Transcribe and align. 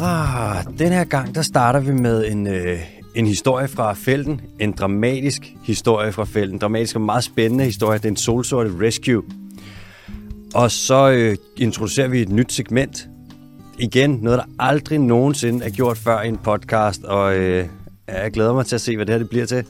Ah, 0.00 0.64
den 0.78 0.92
her 0.92 1.04
gang, 1.04 1.34
der 1.34 1.42
starter 1.42 1.80
vi 1.80 1.92
med 1.92 2.26
en, 2.26 2.46
øh, 2.46 2.78
en 3.14 3.26
historie 3.26 3.68
fra 3.68 3.92
felten. 3.92 4.40
En 4.60 4.72
dramatisk 4.72 5.54
historie 5.62 6.12
fra 6.12 6.24
felten. 6.24 6.54
En 6.54 6.60
dramatisk 6.60 6.94
og 6.94 7.00
meget 7.00 7.24
spændende 7.24 7.64
historie. 7.64 7.98
Det 7.98 8.04
er 8.04 8.08
en 8.08 8.16
solsorte 8.16 8.70
rescue. 8.80 9.22
Og 10.54 10.70
så 10.70 11.10
øh, 11.10 11.36
introducerer 11.56 12.08
vi 12.08 12.22
et 12.22 12.28
nyt 12.28 12.52
segment. 12.52 13.08
Igen, 13.78 14.10
noget, 14.10 14.38
der 14.38 14.44
aldrig 14.58 14.98
nogensinde 14.98 15.64
er 15.64 15.70
gjort 15.70 15.98
før 15.98 16.22
i 16.22 16.28
en 16.28 16.36
podcast. 16.36 17.04
Og 17.04 17.36
øh, 17.36 17.66
jeg 18.08 18.30
glæder 18.32 18.54
mig 18.54 18.66
til 18.66 18.74
at 18.74 18.80
se, 18.80 18.96
hvad 18.96 19.06
det 19.06 19.12
her 19.12 19.18
det 19.18 19.28
bliver 19.28 19.46
til. 19.46 19.64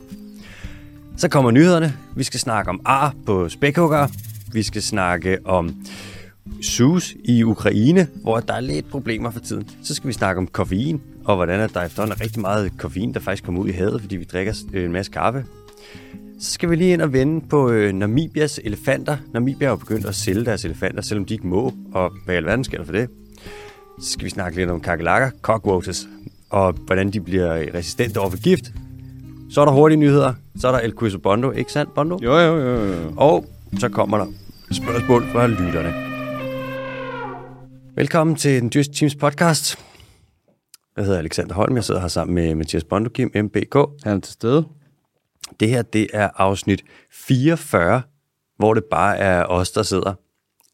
Så 1.17 1.29
kommer 1.29 1.51
nyhederne. 1.51 1.97
Vi 2.17 2.25
skal 2.25 2.41
snakke 2.41 2.71
om 2.71 2.81
ar 2.85 3.15
på 3.27 3.49
spækhugger. 3.49 4.09
Vi 4.53 4.63
skal 4.63 4.83
snakke 4.83 5.39
om 5.45 5.75
sus 6.63 7.15
i 7.25 7.43
Ukraine, 7.43 8.07
hvor 8.23 8.41
der 8.41 8.55
er 8.55 8.61
lidt 8.61 8.91
problemer 8.91 9.31
for 9.31 9.41
tiden. 9.41 9.69
Så 9.83 9.95
skal 9.95 10.09
vi 10.09 10.13
snakke 10.13 10.39
om 10.39 10.47
koffein, 10.47 11.01
og 11.25 11.37
hvordan 11.37 11.61
at 11.61 11.75
der 11.75 11.83
efterhånden 11.83 12.17
er 12.19 12.25
rigtig 12.25 12.41
meget 12.41 12.73
koffein, 12.79 13.15
der 13.15 13.21
faktisk 13.21 13.45
kommer 13.45 13.61
ud 13.61 13.69
i 13.69 13.73
havet, 13.73 14.01
fordi 14.01 14.17
vi 14.17 14.25
drikker 14.25 14.55
øh, 14.73 14.85
en 14.85 14.93
masse 14.93 15.13
kaffe. 15.13 15.45
Så 16.41 16.51
skal 16.51 16.71
vi 16.71 16.77
lige 16.77 16.93
ind 16.93 17.03
og 17.03 17.13
vende 17.13 17.47
på 17.49 17.71
øh, 17.71 17.93
Namibias 17.93 18.61
elefanter. 18.65 19.17
Namibia 19.33 19.69
har 19.69 19.77
begyndt 19.77 20.07
at 20.07 20.15
sælge 20.15 20.45
deres 20.45 20.65
elefanter, 20.65 21.03
selvom 21.03 21.25
de 21.25 21.35
ikke 21.35 21.47
må, 21.47 21.73
og 21.93 22.13
hvad 22.25 22.35
i 22.35 22.37
alverden 22.37 22.65
sker 22.65 22.79
der 22.79 22.85
for 22.85 22.93
det? 22.93 23.09
Så 24.01 24.11
skal 24.11 24.25
vi 24.25 24.31
snakke 24.31 24.59
lidt 24.59 24.71
om 24.71 24.81
kakelakker, 24.81 25.31
cockroaches, 25.43 26.09
og 26.51 26.73
hvordan 26.73 27.11
de 27.11 27.21
bliver 27.21 27.75
resistente 27.75 28.19
over 28.19 28.31
for 28.31 28.39
gift. 28.39 28.73
Så 29.51 29.61
er 29.61 29.65
der 29.65 29.73
hurtige 29.73 29.99
nyheder, 29.99 30.35
så 30.61 30.69
er 30.69 30.73
der 30.73 30.79
El 30.79 30.93
Quizo 31.01 31.19
Bondo, 31.19 31.51
ikke 31.51 31.73
sandt, 31.73 31.95
Bondo? 31.95 32.19
Jo, 32.23 32.39
jo, 32.39 32.57
jo, 32.57 32.85
jo. 32.85 33.13
Og 33.17 33.47
så 33.79 33.89
kommer 33.89 34.19
der 34.19 34.27
spørgsmål 34.71 35.25
fra 35.33 35.47
lytterne. 35.47 36.18
Velkommen 37.99 38.37
til 38.37 38.61
den 38.61 38.71
dyreste 38.75 38.95
Teams 38.95 39.15
podcast. 39.15 39.79
Jeg 40.97 41.05
hedder 41.05 41.19
Alexander 41.19 41.55
Holm, 41.55 41.77
jeg 41.77 41.85
sidder 41.85 42.01
her 42.01 42.09
sammen 42.09 42.35
med 42.35 42.55
Mathias 42.55 42.85
Bondo, 42.85 43.11
Kim, 43.11 43.31
MBK. 43.35 43.75
Han 44.05 44.17
er 44.17 44.21
til 44.21 44.33
stede. 44.33 44.65
Det 45.61 45.69
her, 45.69 45.83
det 45.83 46.07
er 46.13 46.31
afsnit 46.35 46.85
44, 47.11 48.03
hvor 48.57 48.75
det 48.75 48.85
bare 48.91 49.19
er 49.19 49.45
os, 49.45 49.71
der 49.71 49.83
sidder. 49.83 50.15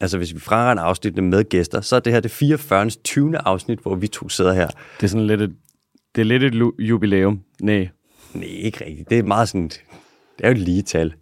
Altså 0.01 0.19
hvis 0.19 0.35
vi 0.35 0.41
fraregner 0.41 0.83
afsnittene 0.83 1.29
med 1.29 1.45
gæster, 1.45 1.81
så 1.81 1.97
er 1.97 2.01
det 2.01 2.13
her 2.13 2.21
det 2.21 2.31
44. 2.31 2.91
20. 2.91 3.39
afsnit, 3.39 3.79
hvor 3.79 3.95
vi 3.95 4.07
to 4.07 4.29
sidder 4.29 4.53
her. 4.53 4.67
Det 4.67 5.03
er 5.03 5.09
sådan 5.09 5.27
lidt 5.27 5.43
et, 5.43 5.55
det 6.15 6.21
er 6.21 6.25
lidt 6.25 6.43
et 6.43 6.73
jubilæum. 6.79 7.41
Nej. 7.61 7.89
Nej, 8.35 8.45
ikke 8.45 8.85
rigtigt. 8.85 9.11
Det 9.11 9.19
er 9.19 9.23
meget 9.23 9.49
sådan, 9.49 9.69
det 9.69 9.83
er 10.39 10.49
jo 10.49 10.53
et 10.53 10.59
lige 10.59 10.83
tal. 10.83 11.11
Det 11.11 11.17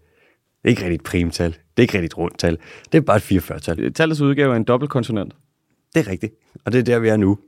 er 0.64 0.68
ikke 0.68 0.82
rigtigt 0.82 1.00
et 1.00 1.06
primtal. 1.06 1.50
Det 1.50 1.58
er 1.76 1.82
ikke 1.82 1.94
rigtigt 1.94 2.12
et 2.12 2.18
rundt 2.18 2.38
tal. 2.38 2.58
Det 2.92 2.98
er 2.98 3.02
bare 3.02 3.16
et 3.16 3.32
44-tal. 3.32 3.92
Tallets 3.92 4.20
udgave 4.20 4.52
er 4.52 4.56
en 4.56 4.64
dobbeltkonsonant. 4.64 5.34
Det 5.94 6.06
er 6.06 6.10
rigtigt. 6.10 6.34
Og 6.64 6.72
det 6.72 6.78
er 6.78 6.82
der, 6.82 6.98
vi 6.98 7.08
er 7.08 7.16
nu. 7.16 7.38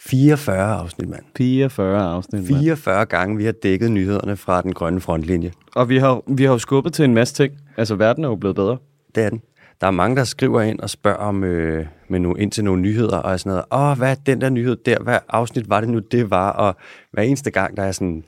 44 0.00 0.74
afsnit, 0.74 1.08
mand. 1.08 1.24
44 1.36 2.02
afsnit. 2.02 2.50
mand. 2.50 2.60
44 2.60 3.06
gange, 3.06 3.36
vi 3.36 3.44
har 3.44 3.52
dækket 3.52 3.90
nyhederne 3.90 4.36
fra 4.36 4.62
den 4.62 4.72
grønne 4.72 5.00
frontlinje. 5.00 5.52
Og 5.74 5.88
vi 5.88 5.98
har, 5.98 6.22
vi 6.26 6.44
har 6.44 6.52
jo 6.52 6.58
skubbet 6.58 6.92
til 6.92 7.04
en 7.04 7.14
masse 7.14 7.34
ting. 7.34 7.52
Altså, 7.76 7.94
verden 7.94 8.24
er 8.24 8.28
jo 8.28 8.36
blevet 8.36 8.56
bedre. 8.56 8.78
Det 9.14 9.24
er 9.24 9.30
den. 9.30 9.42
Der 9.80 9.86
er 9.86 9.90
mange, 9.90 10.16
der 10.16 10.24
skriver 10.24 10.60
ind 10.62 10.80
og 10.80 10.90
spørger 10.90 11.18
om, 11.18 11.44
øh, 11.44 11.86
med 12.08 12.20
no, 12.20 12.34
ind 12.34 12.52
til 12.52 12.64
nogle 12.64 12.82
nyheder, 12.82 13.16
og 13.16 13.32
er 13.32 13.36
sådan 13.36 13.50
noget, 13.50 13.64
åh, 13.90 13.98
hvad 13.98 14.10
er 14.10 14.14
den 14.14 14.40
der 14.40 14.50
nyhed 14.50 14.76
der? 14.76 15.02
Hvad 15.02 15.18
afsnit 15.28 15.68
var 15.70 15.80
det 15.80 15.90
nu, 15.90 15.98
det 15.98 16.30
var? 16.30 16.50
Og 16.50 16.76
hver 17.12 17.22
eneste 17.22 17.50
gang, 17.50 17.76
der 17.76 17.82
er 17.82 17.92
sådan, 17.92 18.24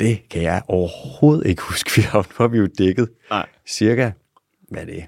det 0.00 0.28
kan 0.30 0.42
jeg 0.42 0.62
overhovedet 0.68 1.46
ikke 1.46 1.62
huske. 1.62 1.90
Vi 1.96 2.02
har, 2.02 2.18
nu 2.18 2.34
har 2.36 2.48
vi 2.48 2.58
jo 2.58 2.68
dækket 2.78 3.08
Nej. 3.30 3.46
cirka, 3.66 4.10
hvad 4.70 4.82
er 4.82 4.86
det, 4.86 5.04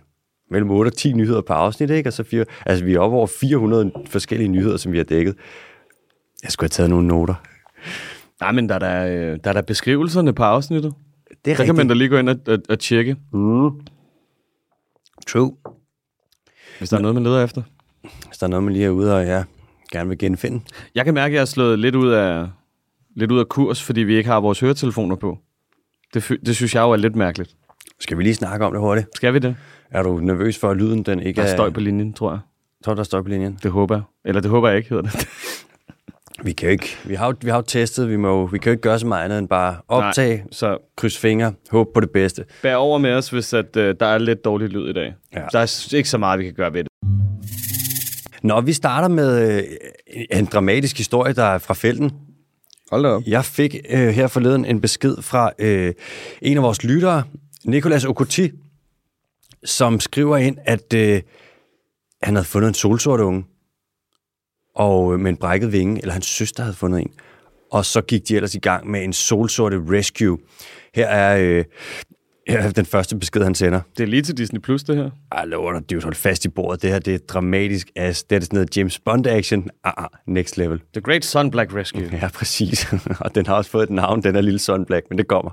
mellem 0.50 0.70
8 0.70 0.88
og 0.88 0.92
10 0.96 1.12
nyheder 1.12 1.40
per 1.40 1.54
afsnit, 1.54 1.90
ikke? 1.90 2.08
Og 2.08 2.12
så 2.12 2.24
fire, 2.24 2.44
altså, 2.66 2.84
vi 2.84 2.94
er 2.94 2.98
oppe 3.00 3.16
over 3.16 3.26
400 3.40 3.92
forskellige 4.06 4.48
nyheder, 4.48 4.76
som 4.76 4.92
vi 4.92 4.96
har 4.96 5.04
dækket. 5.04 5.34
Jeg 6.42 6.50
skulle 6.52 6.64
have 6.64 6.68
taget 6.68 6.90
nogle 6.90 7.08
noter. 7.08 7.34
Nej, 8.40 8.52
men 8.52 8.68
der 8.68 8.74
er 8.74 8.78
der, 8.78 9.06
øh, 9.06 9.38
der, 9.44 9.50
er 9.50 9.52
der 9.52 9.62
beskrivelserne 9.62 10.32
på 10.32 10.42
afsnittet. 10.42 10.94
Det 11.44 11.50
er 11.52 11.56
Der 11.56 11.64
kan 11.64 11.74
man 11.76 11.88
da 11.88 11.94
lige 11.94 12.08
gå 12.08 12.16
ind 12.16 12.28
og, 12.28 12.36
og, 12.46 12.58
og 12.68 12.78
tjekke, 12.78 13.16
Mm. 13.32 13.70
True. 15.26 15.56
hvis 16.78 16.88
der 16.88 16.96
er 16.96 17.00
noget, 17.00 17.14
man 17.14 17.22
leder 17.24 17.44
efter. 17.44 17.62
Hvis 18.26 18.38
der 18.38 18.46
er 18.46 18.50
noget, 18.50 18.64
man 18.64 18.72
lige 18.72 18.84
er 18.84 18.90
ude 18.90 19.16
og 19.16 19.24
ja, 19.26 19.44
gerne 19.92 20.08
vil 20.08 20.18
genfinde. 20.18 20.60
Jeg 20.94 21.04
kan 21.04 21.14
mærke, 21.14 21.32
at 21.32 21.34
jeg 21.34 21.40
er 21.40 21.44
slået 21.44 21.78
lidt 21.78 21.94
ud 21.94 22.08
af, 22.10 22.46
lidt 23.16 23.32
ud 23.32 23.38
af 23.38 23.48
kurs, 23.48 23.82
fordi 23.82 24.00
vi 24.00 24.16
ikke 24.16 24.30
har 24.30 24.40
vores 24.40 24.60
høretelefoner 24.60 25.16
på. 25.16 25.38
Det, 26.14 26.38
det 26.46 26.56
synes 26.56 26.74
jeg 26.74 26.80
jo 26.80 26.90
er 26.90 26.96
lidt 26.96 27.16
mærkeligt. 27.16 27.56
Skal 28.00 28.18
vi 28.18 28.22
lige 28.22 28.34
snakke 28.34 28.66
om 28.66 28.72
det 28.72 28.80
hurtigt? 28.80 29.06
Skal 29.14 29.34
vi 29.34 29.38
det? 29.38 29.56
Er 29.90 30.02
du 30.02 30.20
nervøs 30.20 30.58
for, 30.58 30.70
at 30.70 30.76
lyden 30.76 31.02
den 31.02 31.20
ikke 31.20 31.40
Der 31.40 31.46
er 31.46 31.52
støj 31.56 31.70
på 31.70 31.80
linjen, 31.80 32.12
tror 32.12 32.30
jeg. 32.30 32.38
Tror 32.84 32.92
du, 32.92 32.96
der 32.96 33.00
er 33.00 33.04
støj 33.04 33.22
på 33.22 33.28
linjen? 33.28 33.58
Det 33.62 33.70
håber 33.70 33.94
jeg. 33.94 34.02
Eller 34.24 34.40
det 34.40 34.50
håber 34.50 34.68
jeg 34.68 34.76
ikke, 34.76 34.88
hedder 34.88 35.02
det. 35.02 35.28
Vi 36.44 36.52
kan 36.52 36.66
jo 36.68 36.72
ikke. 36.72 36.96
Vi 37.04 37.14
har 37.14 37.26
jo, 37.26 37.34
vi 37.42 37.50
har 37.50 37.56
jo 37.56 37.62
testet. 37.62 38.08
Vi, 38.08 38.16
må, 38.16 38.46
vi 38.46 38.58
kan 38.58 38.70
jo 38.70 38.72
ikke 38.72 38.82
gøre 38.82 38.98
så 38.98 39.06
meget 39.06 39.24
andet 39.24 39.38
end 39.38 39.48
bare 39.48 39.76
optage, 39.88 40.36
Nej. 40.36 40.46
Så 40.52 40.78
kryds 40.96 41.18
fingre, 41.18 41.52
håb 41.70 41.88
på 41.94 42.00
det 42.00 42.10
bedste. 42.10 42.44
bær 42.62 42.74
over 42.74 42.98
med 42.98 43.12
os, 43.12 43.30
hvis 43.30 43.52
at, 43.54 43.76
øh, 43.76 43.94
der 44.00 44.06
er 44.06 44.18
lidt 44.18 44.44
dårlig 44.44 44.68
lyd 44.68 44.88
i 44.88 44.92
dag. 44.92 45.14
Ja. 45.34 45.42
Der 45.52 45.58
er 45.58 45.94
ikke 45.94 46.08
så 46.08 46.18
meget, 46.18 46.38
vi 46.38 46.44
kan 46.44 46.54
gøre 46.54 46.72
ved 46.72 46.84
det. 46.84 46.88
Når 48.42 48.60
vi 48.60 48.72
starter 48.72 49.08
med 49.08 49.58
øh, 49.58 49.62
en 50.30 50.44
dramatisk 50.44 50.98
historie, 50.98 51.32
der 51.32 51.44
er 51.44 51.58
fra 51.58 51.74
felten. 51.74 52.10
Hold 52.90 53.02
da 53.02 53.08
op. 53.08 53.22
Jeg 53.26 53.44
fik 53.44 53.76
øh, 53.90 54.08
her 54.08 54.26
forleden 54.26 54.64
en 54.64 54.80
besked 54.80 55.16
fra 55.22 55.50
øh, 55.58 55.92
en 56.42 56.56
af 56.56 56.62
vores 56.62 56.84
lyttere, 56.84 57.22
Nicolas 57.64 58.04
Okoti, 58.04 58.50
som 59.64 60.00
skriver 60.00 60.36
ind, 60.36 60.58
at 60.64 60.94
øh, 60.94 61.22
han 62.22 62.34
havde 62.34 62.46
fundet 62.46 62.68
en 62.68 62.74
solsort 62.74 63.20
unge, 63.20 63.44
og 64.74 65.14
øh, 65.14 65.20
med 65.20 65.30
en 65.30 65.36
brækket 65.36 65.72
vinge, 65.72 66.00
eller 66.00 66.12
hans 66.12 66.26
søster 66.26 66.62
havde 66.62 66.76
fundet 66.76 67.00
en. 67.00 67.12
Og 67.72 67.84
så 67.84 68.00
gik 68.00 68.28
de 68.28 68.36
ellers 68.36 68.54
i 68.54 68.58
gang 68.58 68.90
med 68.90 69.04
en 69.04 69.12
solsorte 69.12 69.82
rescue. 69.90 70.38
Her 70.94 71.06
er, 71.06 71.38
øh, 71.38 71.64
her 72.48 72.58
er 72.58 72.70
den 72.70 72.86
første 72.86 73.16
besked, 73.16 73.42
han 73.42 73.54
sender. 73.54 73.80
Det 73.96 74.02
er 74.02 74.06
lige 74.06 74.22
til 74.22 74.36
Disney 74.36 74.60
Plus, 74.60 74.82
det 74.82 74.96
her. 74.96 75.10
Ej, 75.32 75.44
lover 75.44 75.72
dig, 75.72 75.90
dude, 75.90 76.02
hold 76.02 76.14
fast 76.14 76.44
i 76.44 76.48
bordet. 76.48 76.82
Det 76.82 76.90
her, 76.90 76.98
det 76.98 77.14
er 77.14 77.18
dramatisk 77.18 77.90
as. 77.96 78.22
Det 78.22 78.36
er 78.36 78.40
sådan 78.40 78.56
noget 78.56 78.76
James 78.76 79.00
Bond-action. 79.00 79.68
Ah, 79.84 79.92
ah, 79.96 80.08
next 80.26 80.56
level. 80.58 80.80
The 80.92 81.00
Great 81.00 81.24
Sun 81.24 81.50
Black 81.50 81.74
Rescue. 81.74 82.08
Ja, 82.12 82.28
præcis. 82.34 82.92
og 83.24 83.34
den 83.34 83.46
har 83.46 83.54
også 83.54 83.70
fået 83.70 83.82
et 83.82 83.90
navn, 83.90 84.22
den 84.22 84.36
er 84.36 84.40
lille 84.40 84.58
Sun 84.58 84.84
Black, 84.84 85.06
men 85.10 85.18
det 85.18 85.28
kommer. 85.28 85.50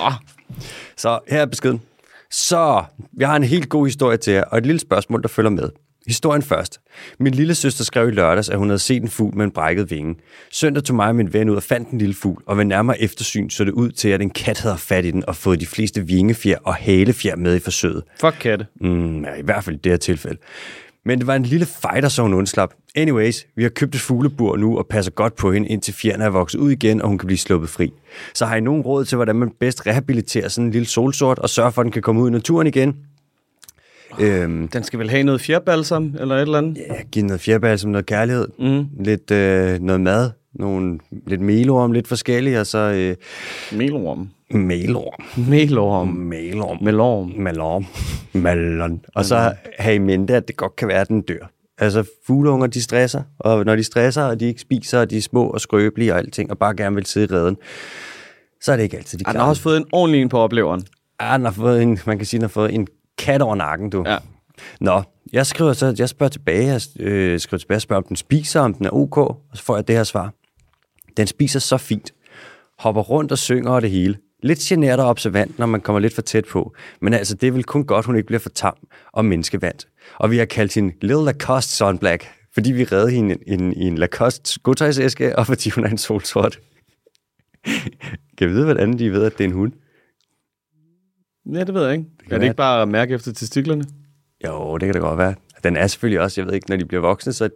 Oh, 0.00 0.12
Så 0.96 1.18
her 1.28 1.40
er 1.40 1.46
beskeden. 1.46 1.82
Så, 2.32 2.84
vi 3.12 3.24
har 3.24 3.36
en 3.36 3.44
helt 3.44 3.68
god 3.68 3.86
historie 3.86 4.16
til 4.16 4.32
jer, 4.32 4.44
og 4.44 4.58
et 4.58 4.66
lille 4.66 4.80
spørgsmål, 4.80 5.22
der 5.22 5.28
følger 5.28 5.50
med. 5.50 5.68
Historien 6.06 6.42
først. 6.42 6.80
Min 7.18 7.34
lille 7.34 7.54
søster 7.54 7.84
skrev 7.84 8.08
i 8.08 8.10
lørdags, 8.10 8.48
at 8.48 8.58
hun 8.58 8.68
havde 8.68 8.78
set 8.78 9.02
en 9.02 9.08
fugl 9.08 9.36
med 9.36 9.44
en 9.44 9.50
brækket 9.50 9.90
vinge. 9.90 10.14
Søndag 10.52 10.84
tog 10.84 10.96
mig 10.96 11.08
og 11.08 11.16
min 11.16 11.32
ven 11.32 11.50
ud 11.50 11.56
og 11.56 11.62
fandt 11.62 11.88
en 11.90 11.98
lille 11.98 12.14
fugl, 12.14 12.42
og 12.46 12.58
ved 12.58 12.64
nærmere 12.64 13.02
eftersyn 13.02 13.50
så 13.50 13.64
det 13.64 13.72
ud 13.72 13.90
til, 13.90 14.08
at 14.08 14.22
en 14.22 14.30
kat 14.30 14.60
havde 14.60 14.78
fat 14.78 15.04
i 15.04 15.10
den 15.10 15.24
og 15.28 15.36
fået 15.36 15.60
de 15.60 15.66
fleste 15.66 16.06
vingefjer 16.06 16.58
og 16.64 16.74
halefjer 16.74 17.36
med 17.36 17.56
i 17.56 17.58
forsøget. 17.58 18.02
fuck 18.20 18.36
katte. 18.40 18.66
Mm, 18.80 19.24
ja, 19.24 19.34
i 19.34 19.42
hvert 19.42 19.64
fald 19.64 19.76
i 19.76 19.78
det 19.78 19.92
her 19.92 19.96
tilfælde. 19.96 20.38
Men 21.04 21.18
det 21.18 21.26
var 21.26 21.34
en 21.36 21.42
lille 21.42 21.66
fighter, 21.66 22.08
så 22.08 22.22
hun 22.22 22.34
undslap. 22.34 22.74
Anyways, 22.94 23.46
vi 23.56 23.62
har 23.62 23.70
købt 23.70 23.94
et 23.94 24.00
fuglebur 24.00 24.56
nu 24.56 24.78
og 24.78 24.86
passer 24.86 25.12
godt 25.12 25.36
på 25.36 25.52
hende, 25.52 25.68
indtil 25.68 25.94
fjerne 25.94 26.24
er 26.24 26.28
vokset 26.30 26.58
ud 26.58 26.70
igen, 26.70 27.02
og 27.02 27.08
hun 27.08 27.18
kan 27.18 27.26
blive 27.26 27.38
sluppet 27.38 27.70
fri. 27.70 27.92
Så 28.34 28.46
har 28.46 28.56
I 28.56 28.60
nogen 28.60 28.82
råd 28.82 29.04
til, 29.04 29.16
hvordan 29.16 29.36
man 29.36 29.50
bedst 29.60 29.86
rehabiliterer 29.86 30.48
sådan 30.48 30.66
en 30.66 30.72
lille 30.72 30.86
solsort 30.86 31.38
og 31.38 31.50
sørger 31.50 31.70
for, 31.70 31.80
at 31.82 31.84
den 31.84 31.92
kan 31.92 32.02
komme 32.02 32.22
ud 32.22 32.28
i 32.28 32.32
naturen 32.32 32.66
igen? 32.66 32.96
Øhm, 34.20 34.68
Den 34.68 34.82
skal 34.84 34.98
vel 34.98 35.10
have 35.10 35.22
noget 35.22 35.40
fjerbalsam, 35.40 36.14
eller 36.20 36.34
et 36.36 36.40
eller 36.42 36.58
andet? 36.58 36.76
ja, 36.88 37.02
give 37.12 37.26
noget 37.26 37.40
fjerbal 37.40 37.78
som 37.78 37.90
noget 37.90 38.06
kærlighed, 38.06 38.48
Mm. 38.58 38.84
lidt 39.04 39.30
øh, 39.30 39.80
noget 39.80 40.00
mad, 40.00 40.30
nogle, 40.54 40.98
lidt 41.26 41.40
melorm, 41.40 41.92
lidt 41.92 42.08
forskellige, 42.08 42.60
og 42.60 42.66
så 42.66 42.78
øh, 42.78 43.16
Melorm. 43.78 44.28
Melorm. 44.54 45.46
Melorm. 45.48 46.08
Melorm. 46.08 46.78
Melorm. 46.82 47.32
Malon. 47.36 47.86
Malon. 48.32 49.04
Og 49.14 49.24
så 49.24 49.52
have 49.78 49.94
i 49.94 49.98
mente, 49.98 50.36
at 50.36 50.48
det 50.48 50.56
godt 50.56 50.76
kan 50.76 50.88
være, 50.88 51.00
at 51.00 51.08
den 51.08 51.22
dør. 51.22 51.52
Altså, 51.78 52.04
fugleunger, 52.26 52.66
de 52.66 52.82
stresser, 52.82 53.22
og 53.38 53.64
når 53.64 53.76
de 53.76 53.84
stresser, 53.84 54.22
og 54.22 54.40
de 54.40 54.46
ikke 54.46 54.60
spiser, 54.60 55.00
og 55.00 55.10
de 55.10 55.16
er 55.16 55.22
små 55.22 55.46
og 55.46 55.60
skrøbelige 55.60 56.12
og 56.12 56.18
alting, 56.18 56.50
og 56.50 56.58
bare 56.58 56.76
gerne 56.76 56.94
vil 56.94 57.06
sidde 57.06 57.34
i 57.34 57.36
redden, 57.36 57.56
så 58.60 58.72
er 58.72 58.76
det 58.76 58.82
ikke 58.82 58.96
altid, 58.96 59.18
de 59.18 59.24
Han 59.26 59.34
klarer 59.34 59.44
har 59.44 59.50
også 59.50 59.62
fået 59.62 59.76
en 59.76 59.84
ordentlig 59.92 60.22
en 60.22 60.28
på 60.28 60.38
opleveren. 60.38 60.82
Ja, 61.20 61.34
den 61.34 61.44
har 61.44 61.52
fået 61.52 61.82
en, 61.82 61.98
man 62.06 62.18
kan 62.18 62.26
sige, 62.26 62.38
den 62.38 62.42
har 62.42 62.48
fået 62.48 62.74
en 62.74 62.86
kat 63.18 63.42
over 63.42 63.54
nakken, 63.54 63.90
du. 63.90 64.04
Ja. 64.06 64.18
Nå, 64.80 65.02
jeg 65.32 65.46
skriver 65.46 65.72
så, 65.72 65.94
jeg 65.98 66.08
spørger 66.08 66.30
tilbage, 66.30 66.66
jeg 66.66 66.80
øh, 67.00 67.40
skriver 67.40 67.58
tilbage, 67.58 67.76
jeg 67.76 67.82
spørger, 67.82 68.02
om 68.02 68.06
den 68.08 68.16
spiser, 68.16 68.60
om 68.60 68.74
den 68.74 68.86
er 68.86 68.90
ok, 68.90 69.16
og 69.18 69.40
så 69.54 69.62
får 69.62 69.76
jeg 69.76 69.88
det 69.88 69.96
her 69.96 70.04
svar. 70.04 70.32
Den 71.16 71.26
spiser 71.26 71.60
så 71.60 71.76
fint, 71.76 72.12
hopper 72.78 73.02
rundt 73.02 73.32
og 73.32 73.38
synger 73.38 73.70
og 73.70 73.82
det 73.82 73.90
hele. 73.90 74.16
Lidt 74.42 74.58
genert 74.58 75.00
og 75.00 75.06
observant, 75.06 75.58
når 75.58 75.66
man 75.66 75.80
kommer 75.80 76.00
lidt 76.00 76.14
for 76.14 76.22
tæt 76.22 76.44
på. 76.44 76.74
Men 77.00 77.14
altså, 77.14 77.34
det 77.34 77.46
er 77.46 77.52
vel 77.52 77.64
kun 77.64 77.84
godt, 77.84 78.06
hun 78.06 78.16
ikke 78.16 78.26
bliver 78.26 78.40
for 78.40 78.50
tam 78.50 78.74
og 79.12 79.24
menneskevandt. 79.24 79.88
Og 80.18 80.30
vi 80.30 80.38
har 80.38 80.44
kaldt 80.44 80.74
hende 80.74 80.94
Little 81.00 81.24
Lacoste 81.24 81.72
Sun 81.72 81.98
Black, 81.98 82.28
fordi 82.54 82.72
vi 82.72 82.84
redde 82.84 83.10
hende 83.10 83.36
i 83.46 83.52
en, 83.52 83.72
en 83.76 83.98
Lacoste 83.98 84.60
godtøjsæske, 84.60 85.38
og 85.38 85.46
fordi 85.46 85.70
hun 85.70 85.84
er 85.84 85.88
en 85.88 85.98
solsort. 85.98 86.60
kan 88.38 88.48
vi 88.48 88.52
vide, 88.52 88.64
hvordan 88.64 88.98
de 88.98 89.12
ved, 89.12 89.24
at 89.24 89.32
det 89.38 89.44
er 89.44 89.48
en 89.48 89.54
hund? 89.54 89.72
Ja, 91.52 91.64
det 91.64 91.74
ved 91.74 91.84
jeg 91.84 91.92
ikke. 91.92 92.04
Det 92.04 92.24
er 92.24 92.28
det 92.28 92.40
være. 92.40 92.44
ikke 92.44 92.56
bare 92.56 92.82
at 92.82 92.88
mærke 92.88 93.14
efter 93.14 93.32
testiklerne? 93.32 93.84
Jo, 94.46 94.76
det 94.78 94.86
kan 94.86 94.94
det 94.94 95.02
godt 95.02 95.18
være. 95.18 95.34
Den 95.64 95.76
er 95.76 95.86
selvfølgelig 95.86 96.20
også, 96.20 96.40
jeg 96.40 96.46
ved 96.46 96.54
ikke, 96.54 96.70
når 96.70 96.76
de 96.76 96.84
bliver 96.84 97.00
voksne, 97.00 97.32
så 97.32 97.50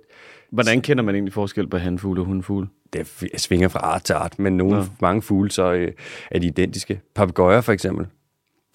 Hvordan 0.53 0.81
kender 0.81 1.05
man 1.05 1.15
egentlig 1.15 1.33
forskel 1.33 1.69
på 1.69 1.79
hanfugle 1.79 2.21
og 2.21 2.27
hundfugle? 2.27 2.69
det 2.93 3.31
svinger 3.37 3.69
fra 3.69 3.79
art 3.79 4.03
til 4.03 4.13
art, 4.13 4.39
men 4.39 4.57
nogle, 4.57 4.77
Nå. 4.77 4.85
mange 5.01 5.23
fugle, 5.23 5.51
så 5.51 5.73
øh, 5.73 5.93
er 6.31 6.39
de 6.39 6.47
identiske. 6.47 7.01
Papegøjer 7.15 7.61
for 7.61 7.73
eksempel, 7.73 8.07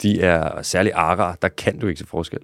de 0.01 0.22
er 0.22 0.62
særlig 0.62 0.92
arer, 0.95 1.36
der 1.42 1.48
kan 1.48 1.80
du 1.80 1.88
ikke 1.88 2.00
se 2.00 2.07
forskel. 2.07 2.39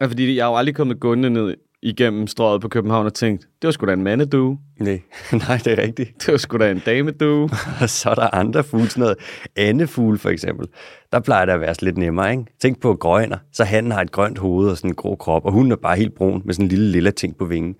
Ja, 0.00 0.06
fordi 0.06 0.36
jeg 0.36 0.44
har 0.44 0.50
jo 0.50 0.56
aldrig 0.56 0.74
kommet 0.74 1.00
gående 1.00 1.30
ned 1.30 1.54
igennem 1.82 2.26
strøget 2.26 2.60
på 2.60 2.68
København 2.68 3.06
og 3.06 3.14
tænkt, 3.14 3.42
det 3.42 3.68
var 3.68 3.70
sgu 3.70 3.86
da 3.86 3.92
en 3.92 4.02
mandedue. 4.02 4.58
Nej, 4.80 5.00
nej, 5.48 5.60
det 5.64 5.66
er 5.66 5.82
rigtigt. 5.82 6.26
Det 6.26 6.32
var 6.32 6.38
sgu 6.38 6.58
da 6.58 6.70
en 6.70 6.82
damedue. 6.86 7.50
Og 7.80 7.90
så 7.98 8.10
er 8.10 8.14
der 8.14 8.34
andre 8.34 8.64
fugle, 8.64 8.88
sådan 8.90 9.00
noget 9.00 9.16
andefugle 9.56 10.18
for 10.18 10.30
eksempel. 10.30 10.66
Der 11.12 11.20
plejer 11.20 11.44
det 11.44 11.52
at 11.52 11.60
være 11.60 11.74
lidt 11.82 11.98
nemmere, 11.98 12.30
ikke? 12.30 12.44
Tænk 12.62 12.80
på 12.80 12.94
grønner. 12.94 13.38
Så 13.52 13.64
han 13.64 13.90
har 13.90 14.00
et 14.00 14.12
grønt 14.12 14.38
hoved 14.38 14.70
og 14.70 14.76
sådan 14.76 14.90
en 14.90 14.94
grå 14.94 15.16
krop, 15.16 15.44
og 15.44 15.52
hun 15.52 15.72
er 15.72 15.76
bare 15.76 15.96
helt 15.96 16.14
brun 16.14 16.42
med 16.44 16.54
sådan 16.54 16.64
en 16.64 16.68
lille 16.68 16.90
lille 16.90 17.10
ting 17.10 17.36
på 17.36 17.44
vingen. 17.44 17.74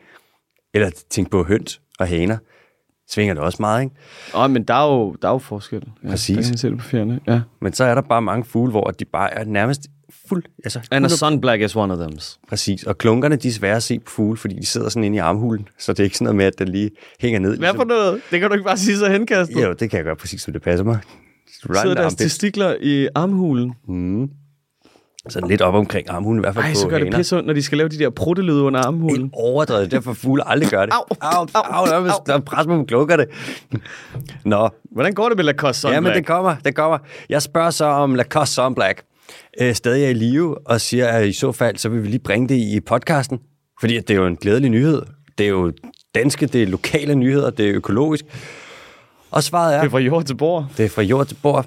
Eller 0.75 0.91
tænk 1.11 1.31
på 1.31 1.45
høns 1.45 1.81
og 1.99 2.09
haner. 2.09 2.39
Svinger 3.09 3.35
det 3.35 3.43
også 3.43 3.57
meget, 3.61 3.83
ikke? 3.83 3.95
Åh, 4.35 4.51
men 4.51 4.63
der 4.65 4.75
er 4.75 4.93
jo, 4.93 5.17
der 5.23 5.29
er 5.29 5.33
jo 5.33 5.39
forskel. 5.39 5.89
Ja, 6.05 6.09
Præcis. 6.09 6.51
Der 6.51 6.69
kan 6.69 6.79
på 6.79 6.85
fjerne. 6.85 7.21
Ja. 7.27 7.41
Men 7.61 7.73
så 7.73 7.85
er 7.85 7.95
der 7.95 8.03
bare 8.03 8.23
mange 8.23 8.45
fugle, 8.45 8.71
hvor 8.71 8.85
de 8.85 9.05
bare 9.05 9.35
er 9.35 9.45
nærmest 9.45 9.87
fuld... 10.29 10.43
Altså, 10.65 10.81
And 10.91 11.05
a 11.07 11.09
sunblack 11.09 11.63
is 11.63 11.77
one 11.77 11.93
of 11.93 11.99
them. 11.99 12.19
Præcis. 12.49 12.85
Og 12.85 12.99
klunkerne, 12.99 13.37
de 13.37 13.49
er 13.49 13.53
svære 13.53 13.77
at 13.77 13.83
se 13.83 13.99
på 13.99 14.11
fugle, 14.11 14.37
fordi 14.37 14.55
de 14.55 14.67
sidder 14.67 14.89
sådan 14.89 15.05
inde 15.05 15.17
i 15.17 15.19
armhulen. 15.19 15.69
Så 15.79 15.93
det 15.93 16.01
er 16.01 16.05
ikke 16.05 16.17
sådan 16.17 16.25
noget 16.25 16.37
med, 16.37 16.45
at 16.45 16.59
den 16.59 16.69
lige 16.69 16.91
hænger 17.21 17.41
ned. 17.41 17.59
Hvad 17.59 17.75
for 17.75 17.85
noget? 17.85 18.21
Det 18.31 18.41
kan 18.41 18.49
du 18.49 18.55
ikke 18.55 18.65
bare 18.65 18.77
sige 18.77 18.99
så 18.99 19.09
henkastet. 19.09 19.63
Jo, 19.63 19.73
det 19.73 19.91
kan 19.91 19.97
jeg 19.97 20.05
gøre 20.05 20.17
præcis, 20.17 20.43
som 20.43 20.53
det 20.53 20.63
passer 20.63 20.85
mig. 20.85 20.99
Sidder 21.63 21.85
Right 21.85 21.99
deres 21.99 22.15
testikler 22.15 22.77
i 22.81 23.09
armhulen. 23.15 23.75
Sådan 25.29 25.49
lidt 25.49 25.61
op 25.61 25.75
omkring 25.75 26.11
armhulen, 26.11 26.41
i 26.41 26.43
hvert 26.43 26.55
fald 26.55 26.65
Ej, 26.65 26.73
på 26.73 26.79
så 26.79 26.89
gør 26.89 26.99
det 26.99 27.07
haner. 27.07 27.17
pisse 27.17 27.37
ondt, 27.37 27.47
når 27.47 27.55
de 27.55 27.63
skal 27.63 27.79
lave 27.79 27.89
de 27.89 27.99
der 27.99 28.11
pruttelyde 28.11 28.63
under 28.63 28.81
armhulen. 28.81 29.21
Helt 29.21 29.31
overdrevet, 29.35 29.91
derfor 29.91 30.13
fugle 30.13 30.49
aldrig 30.49 30.71
gør 30.71 30.87
det. 30.87 30.95
Au, 30.95 31.17
au, 31.21 31.47
au, 31.55 31.85
au, 31.87 32.05
er, 32.05 32.23
der 32.27 32.35
er 32.35 32.41
pres 32.41 32.67
på 32.67 32.85
klukker 32.89 33.17
det. 33.17 33.29
Nå, 34.45 34.69
Hvordan 34.93 35.15
går 35.15 35.29
det 35.29 35.37
med 35.37 35.45
Lacoste 35.45 35.81
Sunblack? 35.81 35.95
ja, 35.97 36.01
men 36.01 36.17
det 36.17 36.27
kommer, 36.27 36.57
det 36.65 36.75
kommer. 36.75 36.99
Jeg 37.29 37.43
spørger 37.43 37.71
så 37.71 37.85
om 37.85 38.15
Lacoste 38.15 38.55
Sunblack 38.55 39.03
øh, 39.61 39.75
stadig 39.75 40.05
er 40.05 40.09
i 40.09 40.13
live, 40.13 40.69
og 40.69 40.81
siger, 40.81 41.09
at 41.09 41.27
i 41.29 41.33
så 41.33 41.53
fald, 41.53 41.77
så 41.77 41.89
vil 41.89 42.03
vi 42.03 42.09
lige 42.09 42.19
bringe 42.21 42.49
det 42.49 42.55
i 42.55 42.81
podcasten. 42.81 43.39
Fordi 43.81 43.95
det 44.01 44.11
er 44.11 44.15
jo 44.15 44.27
en 44.27 44.37
glædelig 44.37 44.71
nyhed. 44.71 45.03
Det 45.39 45.47
er 45.47 45.51
jo 45.51 45.73
danske, 46.15 46.47
det 46.47 46.63
er 46.63 46.67
lokale 46.67 47.15
nyheder, 47.15 47.51
det 47.51 47.69
er 47.71 47.75
økologisk. 47.75 48.25
Og 49.31 49.43
svaret 49.43 49.75
er... 49.75 49.79
Det 49.81 49.87
er 49.87 49.91
fra 49.91 49.99
jord 49.99 50.25
til 50.25 50.35
bord. 50.37 50.67
Det 50.77 50.85
er 50.85 50.89
fra 50.89 51.03
jord 51.03 51.27
til 51.27 51.37
bord. 51.43 51.67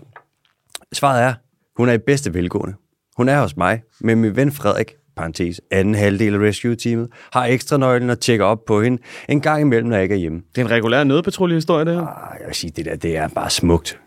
Svaret 0.93 1.23
er, 1.23 1.33
hun 1.77 1.89
er 1.89 1.93
i 1.93 1.97
bedste 1.97 2.33
velgående. 2.33 2.75
Hun 3.17 3.29
er 3.29 3.41
hos 3.41 3.57
mig, 3.57 3.81
men 4.01 4.21
min 4.21 4.35
ven 4.35 4.51
Frederik, 4.51 4.93
parentes, 5.17 5.61
anden 5.71 5.95
halvdel 5.95 6.33
af 6.33 6.39
rescue-teamet, 6.39 7.07
har 7.33 7.45
ekstra 7.45 7.77
nøglen 7.77 8.09
og 8.09 8.19
tjekker 8.19 8.45
op 8.45 8.65
på 8.65 8.81
hende 8.81 9.01
en 9.29 9.41
gang 9.41 9.61
imellem, 9.61 9.89
når 9.89 9.95
jeg 9.95 10.03
ikke 10.03 10.15
er 10.15 10.19
hjemme. 10.19 10.41
Det 10.55 10.61
er 10.61 10.65
en 10.65 10.71
regulær 10.71 11.03
nødpatruljehistorie, 11.03 11.85
det 11.85 11.93
her. 11.93 12.01
Ah, 12.01 12.37
Jeg 12.39 12.47
vil 12.47 12.55
sige, 12.55 12.71
det 12.75 12.85
der, 12.85 12.95
det 12.95 13.17
er 13.17 13.27
bare 13.27 13.49
smukt. 13.49 13.99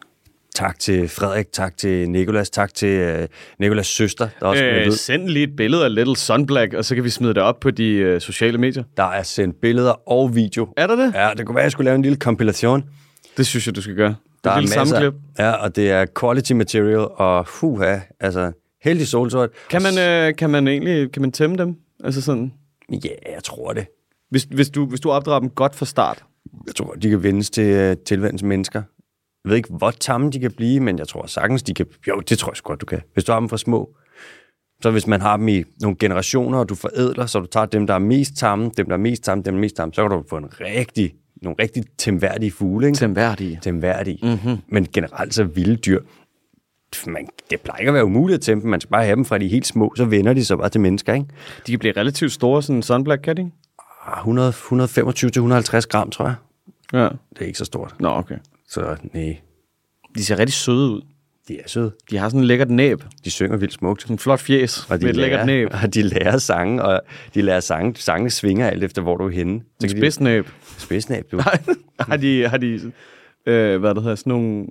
Tak 0.56 0.78
til 0.78 1.08
Frederik, 1.08 1.52
tak 1.52 1.76
til 1.76 2.10
Nikolas, 2.10 2.50
tak 2.50 2.74
til 2.74 3.18
uh, 3.20 3.24
Nikolas 3.58 3.86
søster, 3.86 4.28
der 4.40 4.46
også 4.46 4.64
øh, 4.64 4.86
Øh, 4.86 4.92
send 4.92 5.28
lige 5.28 5.42
et 5.42 5.56
billede 5.56 5.84
af 5.84 5.94
Little 5.94 6.16
Sunblack, 6.16 6.74
og 6.74 6.84
så 6.84 6.94
kan 6.94 7.04
vi 7.04 7.10
smide 7.10 7.34
det 7.34 7.42
op 7.42 7.60
på 7.60 7.70
de 7.70 7.88
øh, 7.92 8.20
sociale 8.20 8.58
medier. 8.58 8.84
Der 8.96 9.02
er 9.04 9.22
sendt 9.22 9.60
billeder 9.60 10.08
og 10.08 10.34
video. 10.34 10.68
Er 10.76 10.86
der 10.86 10.96
det? 10.96 11.14
Ja, 11.14 11.30
det 11.36 11.46
kunne 11.46 11.54
være, 11.54 11.62
at 11.62 11.64
jeg 11.64 11.72
skulle 11.72 11.84
lave 11.84 11.94
en 11.94 12.02
lille 12.02 12.16
kompilation. 12.18 12.84
Det 13.36 13.46
synes 13.46 13.66
jeg, 13.66 13.76
du 13.76 13.82
skal 13.82 13.94
gøre. 13.94 14.14
Der 14.44 14.50
er 14.50 14.54
er 14.54 14.60
masser. 14.60 14.84
sammenklip. 14.84 15.14
Ja, 15.38 15.50
og 15.52 15.76
det 15.76 15.90
er 15.90 16.06
quality 16.20 16.52
material, 16.52 17.08
og 17.14 17.46
huha, 17.60 17.98
altså 18.20 18.52
heldig 18.84 19.08
solsort. 19.08 19.50
Kan 19.70 19.82
man, 19.82 19.98
øh, 19.98 20.36
kan 20.36 20.50
man 20.50 20.68
egentlig 20.68 21.12
kan 21.12 21.22
man 21.22 21.32
tæmme 21.32 21.56
dem? 21.56 21.74
Altså 22.04 22.22
sådan, 22.22 22.52
Ja, 22.92 23.32
jeg 23.34 23.44
tror 23.44 23.72
det. 23.72 23.86
hvis, 24.30 24.42
hvis, 24.42 24.70
du, 24.70 24.86
hvis 24.86 25.00
du 25.00 25.10
opdrager 25.10 25.40
dem 25.40 25.50
godt 25.50 25.74
fra 25.74 25.86
start. 25.86 26.24
Jeg 26.66 26.74
tror, 26.74 26.94
de 27.02 27.10
kan 27.10 27.22
vendes 27.22 27.50
til 27.50 27.90
uh, 27.90 27.96
tilvendens 28.06 28.42
mennesker. 28.42 28.82
Jeg 29.46 29.50
ved 29.50 29.56
ikke, 29.56 29.72
hvor 29.72 29.90
tamme 29.90 30.30
de 30.30 30.40
kan 30.40 30.52
blive, 30.52 30.80
men 30.80 30.98
jeg 30.98 31.08
tror 31.08 31.26
sagtens, 31.26 31.62
de 31.62 31.74
kan... 31.74 31.86
Jo, 32.08 32.20
det 32.20 32.38
tror 32.38 32.52
jeg 32.52 32.62
godt, 32.62 32.80
du 32.80 32.86
kan. 32.86 33.00
Hvis 33.12 33.24
du 33.24 33.32
har 33.32 33.40
dem 33.40 33.48
fra 33.48 33.56
små. 33.56 33.96
Så 34.82 34.90
hvis 34.90 35.06
man 35.06 35.20
har 35.20 35.36
dem 35.36 35.48
i 35.48 35.64
nogle 35.80 35.96
generationer, 36.00 36.58
og 36.58 36.68
du 36.68 36.74
forædler, 36.74 37.26
så 37.26 37.40
du 37.40 37.46
tager 37.46 37.66
dem, 37.66 37.86
der 37.86 37.94
er 37.94 37.98
mest 37.98 38.36
tamme, 38.36 38.70
dem, 38.76 38.86
der 38.86 38.92
er 38.92 38.98
mest 38.98 39.24
tamme, 39.24 39.44
dem, 39.44 39.52
der 39.52 39.58
er 39.58 39.60
mest 39.60 39.76
tamme, 39.76 39.94
så 39.94 40.02
kan 40.02 40.10
du 40.10 40.24
få 40.28 40.36
en 40.36 40.60
rigtig, 40.60 41.14
nogle 41.42 41.56
rigtig 41.58 41.84
temværdige 41.98 42.50
fugle, 42.50 42.86
ikke? 42.86 42.98
Temværdige. 42.98 43.58
Temværdige. 43.62 44.18
Mm-hmm. 44.22 44.58
Men 44.68 44.86
generelt 44.92 45.34
så 45.34 45.44
vilde 45.44 45.76
dyr. 45.76 46.00
Man, 47.06 47.28
det 47.50 47.60
plejer 47.60 47.78
ikke 47.78 47.88
at 47.88 47.94
være 47.94 48.04
umuligt 48.04 48.48
at 48.48 48.54
dem. 48.54 48.66
Man 48.66 48.80
skal 48.80 48.90
bare 48.90 49.04
have 49.04 49.16
dem 49.16 49.24
fra 49.24 49.38
de 49.38 49.48
helt 49.48 49.66
små, 49.66 49.92
så 49.96 50.04
vender 50.04 50.32
de 50.32 50.44
sig 50.44 50.58
bare 50.58 50.68
til 50.68 50.80
mennesker, 50.80 51.14
ikke? 51.14 51.26
De 51.66 51.72
kan 51.72 51.78
blive 51.78 51.92
relativt 51.96 52.32
store, 52.32 52.62
sådan 52.62 52.76
en 52.76 52.82
Sunblack, 52.82 53.22
kan 53.22 53.36
de 53.36 53.42
ikke? 53.42 53.52
Ah, 54.06 54.18
100 54.18 54.50
125-150 54.50 55.80
gram, 55.80 56.10
tror 56.10 56.24
jeg. 56.24 56.34
Ja. 56.92 57.08
Det 57.30 57.40
er 57.40 57.44
ikke 57.46 57.58
så 57.58 57.64
stort. 57.64 57.94
Nå, 58.00 58.08
okay. 58.08 58.36
Så 58.76 58.96
nej, 59.12 59.40
De 60.14 60.24
ser 60.24 60.38
rigtig 60.38 60.54
søde 60.54 60.90
ud. 60.90 61.02
de 61.48 61.60
er 61.60 61.68
søde. 61.68 61.92
De 62.10 62.16
har 62.16 62.28
sådan 62.28 62.40
en 62.40 62.46
lækkert 62.46 62.70
næb. 62.70 63.02
De 63.24 63.30
synger 63.30 63.56
vildt 63.56 63.74
smukt. 63.74 64.02
Sådan 64.02 64.14
en 64.14 64.18
flot 64.18 64.40
fjes 64.40 64.84
Og 64.84 64.86
med 64.90 64.98
de, 64.98 65.08
et 65.08 65.16
lækkert 65.16 65.46
næb. 65.46 65.68
og 65.82 65.94
de 65.94 66.02
lærer 66.02 66.38
sange, 66.38 66.82
og 66.82 67.00
de 67.34 67.42
lærer 67.42 67.60
sange. 67.60 67.96
Sangene 67.96 68.30
svinger 68.30 68.66
alt 68.66 68.84
efter, 68.84 69.02
hvor 69.02 69.16
du 69.16 69.26
er 69.26 69.30
henne. 69.30 69.52
En 69.82 69.88
spidsnæb. 69.88 70.46
Spidsnæb, 70.78 71.32
du. 71.32 71.40
har 72.00 72.16
de, 72.16 72.48
har 72.48 72.56
de 72.56 72.92
øh, 73.46 73.80
hvad 73.80 73.94
der 73.94 74.00
hedder, 74.00 74.14
sådan 74.14 74.30
nogle, 74.30 74.66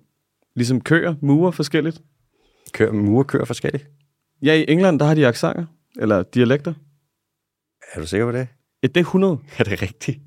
ligesom 0.55 0.81
køer, 0.81 1.15
murer 1.21 1.51
forskelligt? 1.51 2.01
Kører, 2.73 2.91
mure 2.91 3.23
kører 3.23 3.45
forskelligt. 3.45 3.87
Ja, 4.41 4.53
i 4.53 4.65
England, 4.67 4.99
der 4.99 5.05
har 5.05 5.15
de 5.15 5.27
aksanger, 5.27 5.65
eller 5.99 6.23
dialekter. 6.23 6.73
Er 7.93 7.99
du 7.99 8.07
sikker 8.07 8.25
på 8.25 8.31
det? 8.31 8.47
Ja, 8.83 8.87
det 8.87 8.97
er 8.97 9.01
100. 9.01 9.37
Er 9.59 9.63
det 9.63 9.81
rigtigt? 9.81 10.19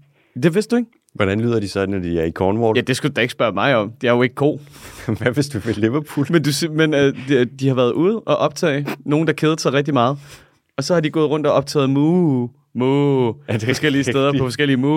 Det 0.42 0.54
vidste 0.54 0.76
du 0.76 0.78
ikke? 0.78 0.90
Hvordan 1.14 1.40
lyder 1.40 1.60
de 1.60 1.68
så, 1.68 1.86
når 1.86 1.98
de 1.98 2.20
er 2.20 2.24
i 2.24 2.30
Cornwall? 2.30 2.76
Ja, 2.76 2.80
det 2.80 2.96
skulle 2.96 3.10
du 3.10 3.16
da 3.16 3.20
ikke 3.20 3.32
spørge 3.32 3.52
mig 3.52 3.76
om. 3.76 3.92
Det 4.00 4.08
er 4.08 4.12
jo 4.12 4.22
ikke 4.22 4.34
ko. 4.34 4.60
Hvad 5.18 5.32
hvis 5.32 5.48
du 5.48 5.58
vil 5.58 5.76
Liverpool? 5.76 6.26
Men, 6.30 6.42
du, 6.42 6.50
men 6.72 6.94
øh, 6.94 7.28
de, 7.28 7.44
de 7.44 7.68
har 7.68 7.74
været 7.74 7.92
ude 7.92 8.20
og 8.20 8.36
optage 8.36 8.86
nogen, 9.04 9.26
der 9.26 9.32
kedede 9.32 9.58
sig 9.60 9.72
rigtig 9.72 9.94
meget. 9.94 10.18
Og 10.76 10.84
så 10.84 10.94
har 10.94 11.00
de 11.00 11.10
gået 11.10 11.30
rundt 11.30 11.46
og 11.46 11.52
optaget 11.52 11.90
mu, 11.90 12.48
mu, 12.74 13.28
Er 13.28 13.34
det 13.48 13.62
forskellige 13.62 14.04
steder 14.04 14.26
rigtigt? 14.26 14.40
på 14.40 14.46
forskellige 14.46 14.76
mu. 14.76 14.88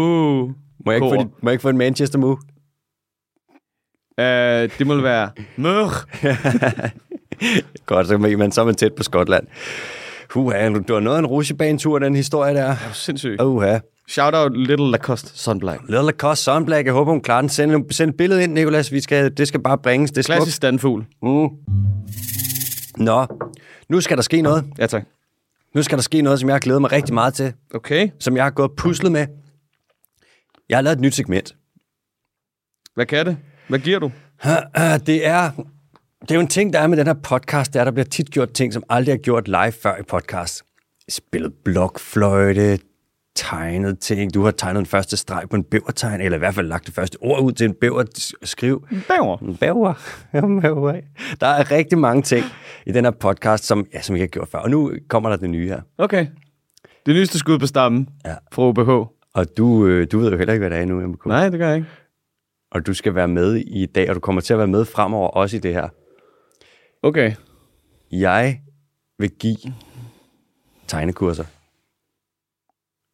Må 0.86 0.92
jeg, 0.92 0.96
ikke 0.96 1.16
få, 1.16 1.22
dit, 1.24 1.44
må 1.44 1.50
jeg 1.50 1.54
ikke 1.54 1.62
få 1.62 1.70
en 1.70 1.78
Manchester 1.78 2.20
Moo? 2.20 2.38
Øh, 4.20 4.70
det 4.80 4.88
må 4.88 5.02
være 5.02 5.30
mør. 5.58 6.06
Godt, 7.86 8.08
så 8.08 8.14
er 8.14 8.38
man, 8.38 8.52
så 8.52 8.62
er 8.62 8.66
man 8.66 8.76
tæt 8.76 8.94
på 8.94 9.04
Skotland. 9.04 9.48
Huha, 10.30 10.70
du, 10.70 10.94
har 10.94 11.00
noget 11.00 11.18
af 11.18 11.20
en 11.20 11.26
rutsjebanetur, 11.26 12.00
den 12.00 12.16
historie 12.16 12.54
der. 12.54 12.76
Sindssygt. 12.94 13.42
Uha. 13.42 13.80
Shout 14.08 14.34
out 14.36 14.58
Little 14.58 14.92
Lacoste 14.92 15.30
Sunblack. 15.40 15.82
Little 15.82 16.06
Lacoste 16.06 16.44
Sunblack, 16.44 16.86
jeg 16.86 16.94
håber, 16.94 17.12
hun 17.12 17.22
klarer 17.22 17.42
den. 17.42 17.50
Send, 17.50 17.92
send 17.92 18.10
et 18.10 18.18
billede 18.18 18.44
ind, 18.44 18.54
Nicolas. 18.54 18.92
Vi 18.92 19.02
skal, 19.02 19.38
det 19.38 19.48
skal 19.48 19.60
bare 19.60 19.78
bringes. 19.78 20.12
Det 20.12 20.18
er. 20.18 20.24
Klassisk 20.24 20.58
standfugl. 20.58 21.06
Mm. 21.22 21.50
Nå, 22.98 23.26
nu 23.90 24.02
skal 24.02 24.18
der 24.18 24.24
ske 24.24 24.42
noget. 24.42 24.66
Ja, 24.78 24.88
tak. 24.88 25.04
Nu 25.76 25.84
skal 25.84 25.98
der 25.98 26.02
ske 26.02 26.22
noget, 26.22 26.40
som 26.40 26.50
jeg 26.50 26.54
har 26.54 26.60
glædet 26.60 26.82
mig 26.82 26.92
rigtig 26.92 27.14
meget 27.14 27.34
til. 27.34 27.54
Okay. 27.74 28.10
Som 28.20 28.36
jeg 28.36 28.44
har 28.44 28.52
gået 28.52 28.72
puslet 28.78 29.12
med. 29.12 29.28
Jeg 30.70 30.78
har 30.78 30.82
lavet 30.82 30.96
et 30.96 31.02
nyt 31.02 31.14
segment. 31.16 31.56
Hvad 32.96 33.06
kan 33.06 33.26
det? 33.26 33.38
Hvad 33.68 33.80
giver 33.80 34.00
du? 34.00 34.12
Det 35.06 35.28
er, 35.28 35.52
det 36.22 36.32
er 36.32 36.36
jo 36.36 36.40
en 36.40 36.48
ting, 36.48 36.74
der 36.74 36.80
er 36.80 36.88
med 36.88 36.98
den 36.98 37.08
her 37.08 37.14
podcast, 37.14 37.74
det 37.74 37.80
er, 37.80 37.84
der 37.84 37.92
bliver 37.92 38.06
tit 38.06 38.30
gjort 38.32 38.54
ting, 38.54 38.74
som 38.74 38.84
aldrig 38.90 39.14
er 39.14 39.18
gjort 39.18 39.48
live 39.48 39.72
før 39.72 39.98
i 39.98 40.04
podcast. 40.04 40.64
Spillet 41.10 41.54
blokfløjte, 41.66 42.80
tegnet 43.36 44.00
ting. 44.00 44.34
Du 44.34 44.44
har 44.44 44.52
tegnet 44.52 44.78
den 44.78 44.86
første 44.86 45.18
streg 45.18 45.44
på 45.50 45.56
en 45.56 45.64
bævertegn, 45.64 46.22
eller 46.22 46.36
i 46.38 46.40
hvert 46.40 46.56
fald 46.56 46.68
lagt 46.68 46.86
det 46.86 46.94
første 46.94 47.18
ord 47.22 47.42
ud 47.42 47.52
til 47.52 47.66
en 47.66 47.74
bæver 47.74 48.04
skriv. 48.44 48.88
Bæver. 49.08 49.38
En 49.38 49.58
bæver. 49.58 49.94
En. 50.34 51.04
Der 51.42 51.48
er 51.48 51.72
rigtig 51.72 51.98
mange 51.98 52.22
ting 52.22 52.46
i 52.86 52.92
den 52.92 53.06
her 53.06 53.12
podcast, 53.12 53.64
som, 53.64 53.86
ja, 53.94 54.02
som 54.02 54.16
jeg 54.16 54.24
ikke 54.24 54.36
har 54.36 54.40
gjort 54.40 54.48
før. 54.52 54.60
Og 54.60 54.70
nu 54.70 54.92
kommer 55.08 55.30
der 55.30 55.38
det 55.38 55.50
nye 55.50 55.68
her. 55.68 55.82
Okay. 55.98 56.28
Det 57.06 57.16
nyeste 57.16 57.40
skud 57.40 57.60
på 57.60 57.68
stammen 57.68 58.10
Ja. 58.26 58.36
fra 58.52 58.64
OBH. 58.64 58.90
Og 59.34 59.58
du, 59.58 59.86
øh, 59.88 60.08
du 60.12 60.20
ved 60.20 60.32
jo 60.32 60.38
heller 60.38 60.54
ikke, 60.54 60.62
hvad 60.62 60.70
det 60.70 60.78
er 60.78 60.82
endnu, 60.82 61.08
MK. 61.08 61.26
Nej, 61.26 61.50
det 61.50 61.60
gør 61.60 61.68
jeg 61.68 61.76
ikke. 61.78 61.88
Og 62.72 62.86
du 62.88 62.94
skal 62.94 63.16
være 63.16 63.28
med 63.28 63.56
i 63.56 63.86
dag, 63.86 64.10
og 64.10 64.16
du 64.16 64.20
kommer 64.20 64.42
til 64.42 64.54
at 64.54 64.58
være 64.60 64.68
med 64.68 64.86
fremover 64.86 65.28
også 65.30 65.58
i 65.58 65.60
det 65.60 65.74
her. 65.74 65.88
Okay. 67.04 67.34
Jeg 68.12 68.60
vil 69.20 69.30
give 69.40 69.58
tegnekurser. 70.88 71.44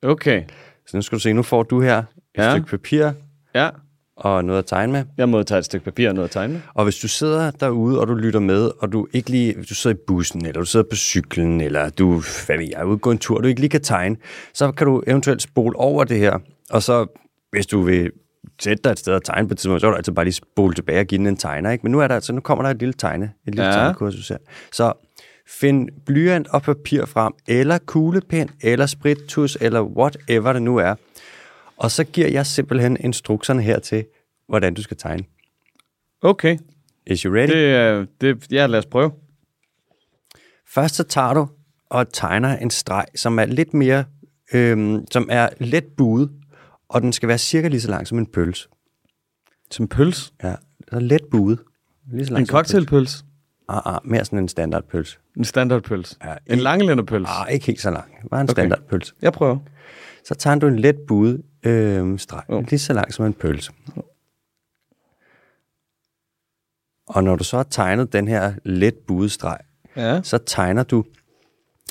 Okay. 0.08 0.44
Så 0.88 0.98
nu 0.98 1.02
skal 1.02 1.16
du 1.16 1.20
se, 1.22 1.34
nu 1.34 1.44
får 1.44 1.64
du 1.64 1.82
her 1.82 1.98
et 1.98 2.06
Ja. 2.38 2.52
stykke 2.52 2.68
papir 2.68 3.12
Ja. 3.56 3.70
og 4.18 4.46
noget 4.46 4.60
at 4.60 4.66
tegne 4.66 4.94
med. 4.94 5.04
Jeg 5.18 5.30
må 5.30 5.44
tage 5.44 5.60
et 5.60 5.66
stykke 5.66 5.84
papir 5.86 6.10
og 6.10 6.16
noget 6.16 6.28
at 6.28 6.32
tegne. 6.32 6.54
med. 6.54 6.62
Og 6.74 6.84
hvis 6.84 6.98
du 6.98 7.08
sidder 7.08 7.52
derude, 7.52 8.00
og 8.00 8.08
du 8.08 8.14
lytter 8.14 8.40
med, 8.40 8.72
og 8.80 8.92
du 8.92 9.08
ikke 9.14 9.30
lige, 9.30 9.56
hvis 9.56 9.68
du 9.68 9.76
sidder 9.76 9.96
i 9.98 10.00
bussen, 10.08 10.46
eller 10.46 10.60
du 10.62 10.66
sidder 10.66 10.86
på 10.90 10.96
cyklen, 10.96 11.62
eller 11.62 11.90
du, 11.90 12.12
hvad 12.46 12.58
ved 12.58 12.66
jeg, 12.72 12.80
er 12.80 12.84
ude 12.84 12.98
gå 12.98 13.12
en 13.12 13.18
tur, 13.18 13.38
og 13.38 13.44
du 13.44 13.48
ikke 13.48 13.60
lige 13.62 13.70
kan 13.70 13.82
tegne, 13.82 14.16
så 14.54 14.72
kan 14.72 14.88
du 14.88 15.04
eventuelt 15.08 15.42
spole 15.42 15.76
over 15.76 16.04
det 16.04 16.18
her. 16.20 16.40
Og 16.70 16.84
så, 16.84 17.06
hvis 17.52 17.68
du 17.68 17.82
vil 17.82 18.12
sætte 18.62 18.84
dig 18.84 18.92
et 18.92 19.00
sted 19.00 19.14
og 19.14 19.24
tegne 19.24 19.48
på 19.48 19.52
et 19.54 19.58
tidspunkt, 19.58 19.82
så 19.82 19.88
kan 19.88 19.92
du 19.92 19.98
altid 19.98 20.14
bare 20.14 20.26
lige 20.26 20.34
spole 20.34 20.74
tilbage 20.74 21.00
og 21.00 21.06
give 21.06 21.18
den 21.20 21.28
en 21.28 21.38
tegner, 21.38 21.72
ikke? 21.72 21.84
Men 21.84 21.92
nu 21.92 22.00
er 22.00 22.08
der 22.08 22.16
altså, 22.16 22.34
nu 22.34 22.42
kommer 22.42 22.64
der 22.64 22.70
et 22.72 22.80
lille 22.80 22.94
tegne, 22.94 23.26
et 23.48 23.56
lille 23.56 23.66
ja. 23.66 23.72
tegnekursus 23.72 24.28
her. 24.30 24.38
Så 24.72 24.94
Find 25.50 25.90
blyant 26.06 26.48
og 26.48 26.62
papir 26.62 27.06
frem, 27.06 27.34
eller 27.48 27.78
kuglepen, 27.78 28.50
eller 28.62 28.86
sprittus, 28.86 29.58
eller 29.62 29.82
whatever 29.82 30.54
det 30.54 30.62
nu 30.62 30.78
er. 30.78 30.96
Og 31.78 31.92
så 31.92 32.04
giver 32.04 32.28
jeg 32.28 32.46
simpelthen 32.46 32.98
instrukserne 33.00 33.62
her 33.62 33.80
til, 33.80 34.06
hvordan 34.48 34.74
du 34.74 34.82
skal 34.82 34.98
tegne. 34.98 35.24
Okay. 36.22 36.58
Is 37.08 37.22
you 37.22 37.34
ready? 37.34 37.52
Det, 37.52 37.66
er- 37.72 38.06
det, 38.22 38.52
ja, 38.52 38.66
lad 38.66 38.80
os 38.80 38.86
prøve. 38.86 39.12
Først 40.74 40.96
så 40.96 41.04
tager 41.04 41.34
du 41.34 41.48
og 41.90 42.14
tegner 42.14 42.58
en 42.58 42.70
streg, 42.70 43.06
som 43.16 43.40
er 43.40 43.46
lidt 43.46 43.74
mere, 43.74 44.06
øhm, 44.54 45.06
som 45.12 45.28
er 45.32 45.50
let 45.60 45.86
buet, 45.98 46.32
og 46.90 47.02
den 47.02 47.14
skal 47.14 47.30
være 47.30 47.38
cirka 47.38 47.68
lige 47.68 47.82
så 47.82 47.90
lang 47.90 48.08
som 48.08 48.18
en 48.18 48.26
pølse. 48.26 48.68
Som 49.72 49.88
pøls. 49.88 50.34
Ja, 50.44 50.56
så 50.94 51.00
let 51.00 51.22
buet. 51.32 51.60
Lige 52.12 52.26
så 52.26 52.32
lang 52.34 52.42
En 52.42 52.46
som 52.46 52.54
pølse. 52.54 52.72
cocktailpøls. 52.72 53.26
Ah, 53.70 53.82
ah, 53.96 54.00
mere 54.04 54.26
sådan 54.26 54.40
en 54.40 54.48
standardpøls. 54.48 55.20
En 55.38 55.46
standardpøls. 55.46 56.18
Ja, 56.24 56.34
En 56.54 56.58
i- 56.60 56.62
langlænderpøls. 56.62 57.28
Ah, 57.30 57.52
ikke 57.54 57.66
helt 57.66 57.82
så 57.82 57.92
lang. 57.92 58.12
Bare 58.32 58.42
en 58.42 58.46
Okay. 58.50 58.52
okay. 58.54 58.62
standardpøls. 58.62 59.16
Jeg 59.22 59.34
prøver. 59.34 59.58
Så 60.24 60.36
tager 60.36 60.56
du 60.60 60.68
en 60.68 60.80
let 60.80 60.96
buet 61.08 61.44
øhm, 61.64 62.18
streg, 62.18 62.44
oh. 62.48 62.64
lige 62.70 62.80
så 62.80 62.94
lang 62.94 63.14
som 63.14 63.26
en 63.26 63.34
pølse. 63.34 63.72
Og 67.08 67.24
når 67.24 67.36
du 67.36 67.44
så 67.44 67.56
har 67.58 67.64
tegnet 67.64 68.14
den 68.14 68.28
her 68.28 68.54
let 68.64 68.96
buede 69.08 69.30
streg, 69.30 69.58
Ja. 69.96 70.22
så 70.24 70.38
tegner 70.38 70.84
du 70.84 71.04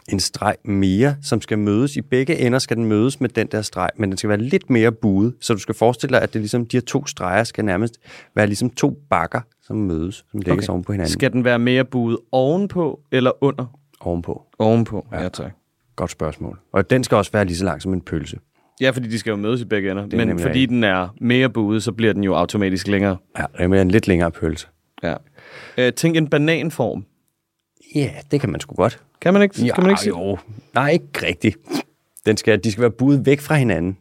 en 0.08 0.20
streg 0.20 0.56
mere, 0.64 1.16
som 1.22 1.40
skal 1.40 1.58
mødes. 1.58 1.96
I 1.96 2.00
begge 2.00 2.38
ender 2.38 2.58
skal 2.58 2.76
den 2.76 2.84
mødes 2.84 3.20
med 3.20 3.28
den 3.28 3.46
der 3.46 3.62
streg, 3.62 3.90
men 3.96 4.10
den 4.10 4.18
skal 4.18 4.28
være 4.28 4.38
lidt 4.38 4.70
mere 4.70 4.92
buet, 4.92 5.34
så 5.40 5.54
du 5.54 5.58
skal 5.58 5.74
forestille 5.74 6.14
dig, 6.14 6.22
at 6.22 6.32
det 6.32 6.40
ligesom, 6.40 6.66
de 6.66 6.76
her 6.76 6.82
to 6.82 7.06
streger 7.06 7.44
skal 7.44 7.64
nærmest 7.64 7.98
være 8.34 8.46
ligesom 8.46 8.70
to 8.70 8.98
bakker, 9.10 9.40
som 9.62 9.76
mødes, 9.76 10.24
som 10.30 10.40
lægges 10.40 10.64
okay. 10.64 10.72
oven 10.72 10.84
på 10.84 10.92
hinanden. 10.92 11.12
Skal 11.12 11.32
den 11.32 11.44
være 11.44 11.58
mere 11.58 11.84
buet 11.84 12.18
ovenpå 12.32 13.00
eller 13.12 13.44
under? 13.44 13.78
Ovenpå. 14.00 14.42
Ovenpå, 14.58 15.06
ja, 15.12 15.22
ja 15.22 15.28
tak. 15.28 15.52
Godt 15.96 16.10
spørgsmål. 16.10 16.58
Og 16.72 16.90
den 16.90 17.04
skal 17.04 17.16
også 17.16 17.32
være 17.32 17.44
lige 17.44 17.56
så 17.56 17.64
lang 17.64 17.82
som 17.82 17.92
en 17.92 18.00
pølse. 18.00 18.38
Ja, 18.80 18.90
fordi 18.90 19.08
de 19.08 19.18
skal 19.18 19.30
jo 19.30 19.36
mødes 19.36 19.60
i 19.60 19.64
begge 19.64 19.90
ender. 19.90 20.06
Men 20.06 20.38
fordi 20.38 20.48
rigtigt. 20.48 20.68
den 20.70 20.84
er 20.84 21.08
mere 21.20 21.50
buet, 21.50 21.82
så 21.82 21.92
bliver 21.92 22.12
den 22.12 22.24
jo 22.24 22.34
automatisk 22.34 22.88
længere. 22.88 23.16
Ja, 23.38 23.44
det 23.58 23.72
er 23.72 23.82
en 23.82 23.90
lidt 23.90 24.08
længere 24.08 24.30
pølse. 24.30 24.66
Ja. 25.02 25.14
Øh, 25.78 25.92
tænk 25.92 26.16
en 26.16 26.28
bananform. 26.28 27.04
Ja, 27.94 28.10
det 28.30 28.40
kan 28.40 28.50
man 28.50 28.60
sgu 28.60 28.74
godt. 28.74 29.02
Kan 29.20 29.32
man 29.32 29.42
ikke, 29.42 29.54
kan 29.74 29.82
man 29.82 29.90
ikke 29.90 30.00
sige? 30.00 30.08
jo. 30.10 30.38
Nej, 30.74 30.90
ikke 30.90 31.08
rigtigt. 31.26 31.56
Den 32.26 32.36
skal, 32.36 32.64
de 32.64 32.72
skal 32.72 32.80
være 32.82 32.90
buet 32.90 33.26
væk 33.26 33.40
fra 33.40 33.54
hinanden. 33.54 33.98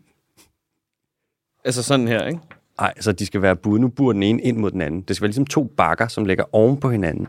Altså 1.65 1.83
sådan 1.83 2.07
her, 2.07 2.25
ikke? 2.27 2.39
Nej, 2.79 2.93
så 2.99 3.11
de 3.11 3.25
skal 3.25 3.41
være 3.41 3.55
buet. 3.55 3.81
Nu 3.81 3.87
buer 3.87 4.13
den 4.13 4.23
ene 4.23 4.41
ind 4.41 4.57
mod 4.57 4.71
den 4.71 4.81
anden. 4.81 5.01
Det 5.01 5.15
skal 5.15 5.21
være 5.23 5.27
ligesom 5.29 5.45
to 5.45 5.63
bakker, 5.77 6.07
som 6.07 6.25
ligger 6.25 6.43
oven 6.55 6.79
på 6.79 6.89
hinanden. 6.89 7.27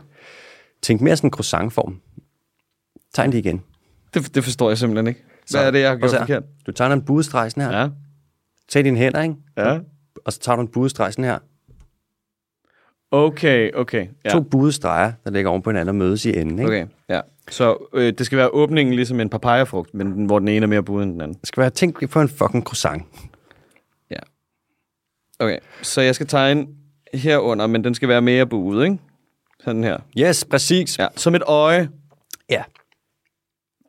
Tænk 0.81 1.01
mere 1.01 1.17
sådan 1.17 1.27
en 1.27 1.31
croissantform. 1.31 2.01
Tegn 3.13 3.31
det 3.31 3.37
igen. 3.37 3.61
Det, 4.13 4.35
det 4.35 4.43
forstår 4.43 4.69
jeg 4.69 4.77
simpelthen 4.77 5.07
ikke. 5.07 5.23
Hvad 5.23 5.47
Så, 5.47 5.59
er 5.59 5.71
det, 5.71 5.79
jeg 5.79 5.89
har 5.89 5.97
gjort 5.97 6.11
her. 6.11 6.19
forkert? 6.19 6.43
Du 6.67 6.71
tegner 6.71 6.95
en 6.95 7.01
buestreg 7.01 7.51
sådan 7.51 7.63
her. 7.63 7.71
Ja. 7.77 7.81
Ja. 7.83 7.89
Tag 8.69 8.83
dine 8.83 8.97
hænder, 8.97 9.21
ikke? 9.21 9.35
Ja. 9.57 9.79
Og 10.25 10.33
så 10.33 10.39
tager 10.39 10.55
du 10.55 10.61
en 10.61 10.67
buestreg 10.67 11.13
sådan 11.13 11.25
her. 11.25 11.39
Okay, 13.11 13.71
okay. 13.73 14.07
Ja. 14.25 14.29
To 14.29 14.41
buestreger, 14.41 15.11
der 15.23 15.31
ligger 15.31 15.51
oven 15.51 15.61
på 15.61 15.69
hinanden 15.69 15.89
og 15.89 15.95
mødes 15.95 16.25
i 16.25 16.37
enden. 16.37 16.59
Ikke? 16.59 16.67
Okay. 16.71 16.87
Ja. 17.09 17.21
Så 17.49 17.87
øh, 17.93 18.13
det 18.17 18.25
skal 18.25 18.37
være 18.37 18.49
åbningen 18.49 18.95
ligesom 18.95 19.19
en 19.19 19.29
papayafrugt, 19.29 19.93
men 19.93 20.25
hvor 20.25 20.39
den 20.39 20.47
ene 20.47 20.63
er 20.63 20.67
mere 20.67 20.83
buet 20.83 21.03
end 21.03 21.13
den 21.13 21.21
anden. 21.21 21.37
Det 21.39 21.47
skal 21.47 21.61
være, 21.61 21.69
tænk 21.69 22.09
på 22.09 22.21
en 22.21 22.29
fucking 22.29 22.63
croissant. 22.63 23.03
Ja. 24.11 24.19
Okay, 25.39 25.57
så 25.81 26.01
jeg 26.01 26.15
skal 26.15 26.27
tegne 26.27 26.67
herunder, 27.13 27.67
men 27.67 27.83
den 27.83 27.95
skal 27.95 28.09
være 28.09 28.21
mere 28.21 28.47
buet, 28.47 28.83
ikke? 28.85 28.97
Sådan 29.63 29.83
her. 29.83 29.97
Yes, 30.19 30.45
præcis. 30.45 30.99
Ja, 30.99 31.07
som 31.15 31.35
et 31.35 31.43
øje. 31.47 31.89
ja. 32.49 32.63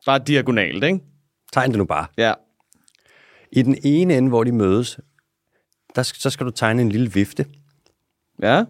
Bare 0.05 0.19
diagonalt, 0.19 0.83
ikke? 0.83 0.99
Tegn 1.53 1.69
det 1.69 1.77
nu 1.77 1.85
bare. 1.85 2.05
Ja. 2.17 2.33
I 3.51 3.61
den 3.61 3.77
ene 3.83 4.17
ende, 4.17 4.29
hvor 4.29 4.43
de 4.43 4.51
mødes, 4.51 4.99
der, 5.95 6.03
så 6.03 6.29
skal 6.29 6.45
du 6.45 6.51
tegne 6.51 6.81
en 6.81 6.89
lille 6.89 7.11
vifte. 7.13 7.45
Ja. 8.41 8.63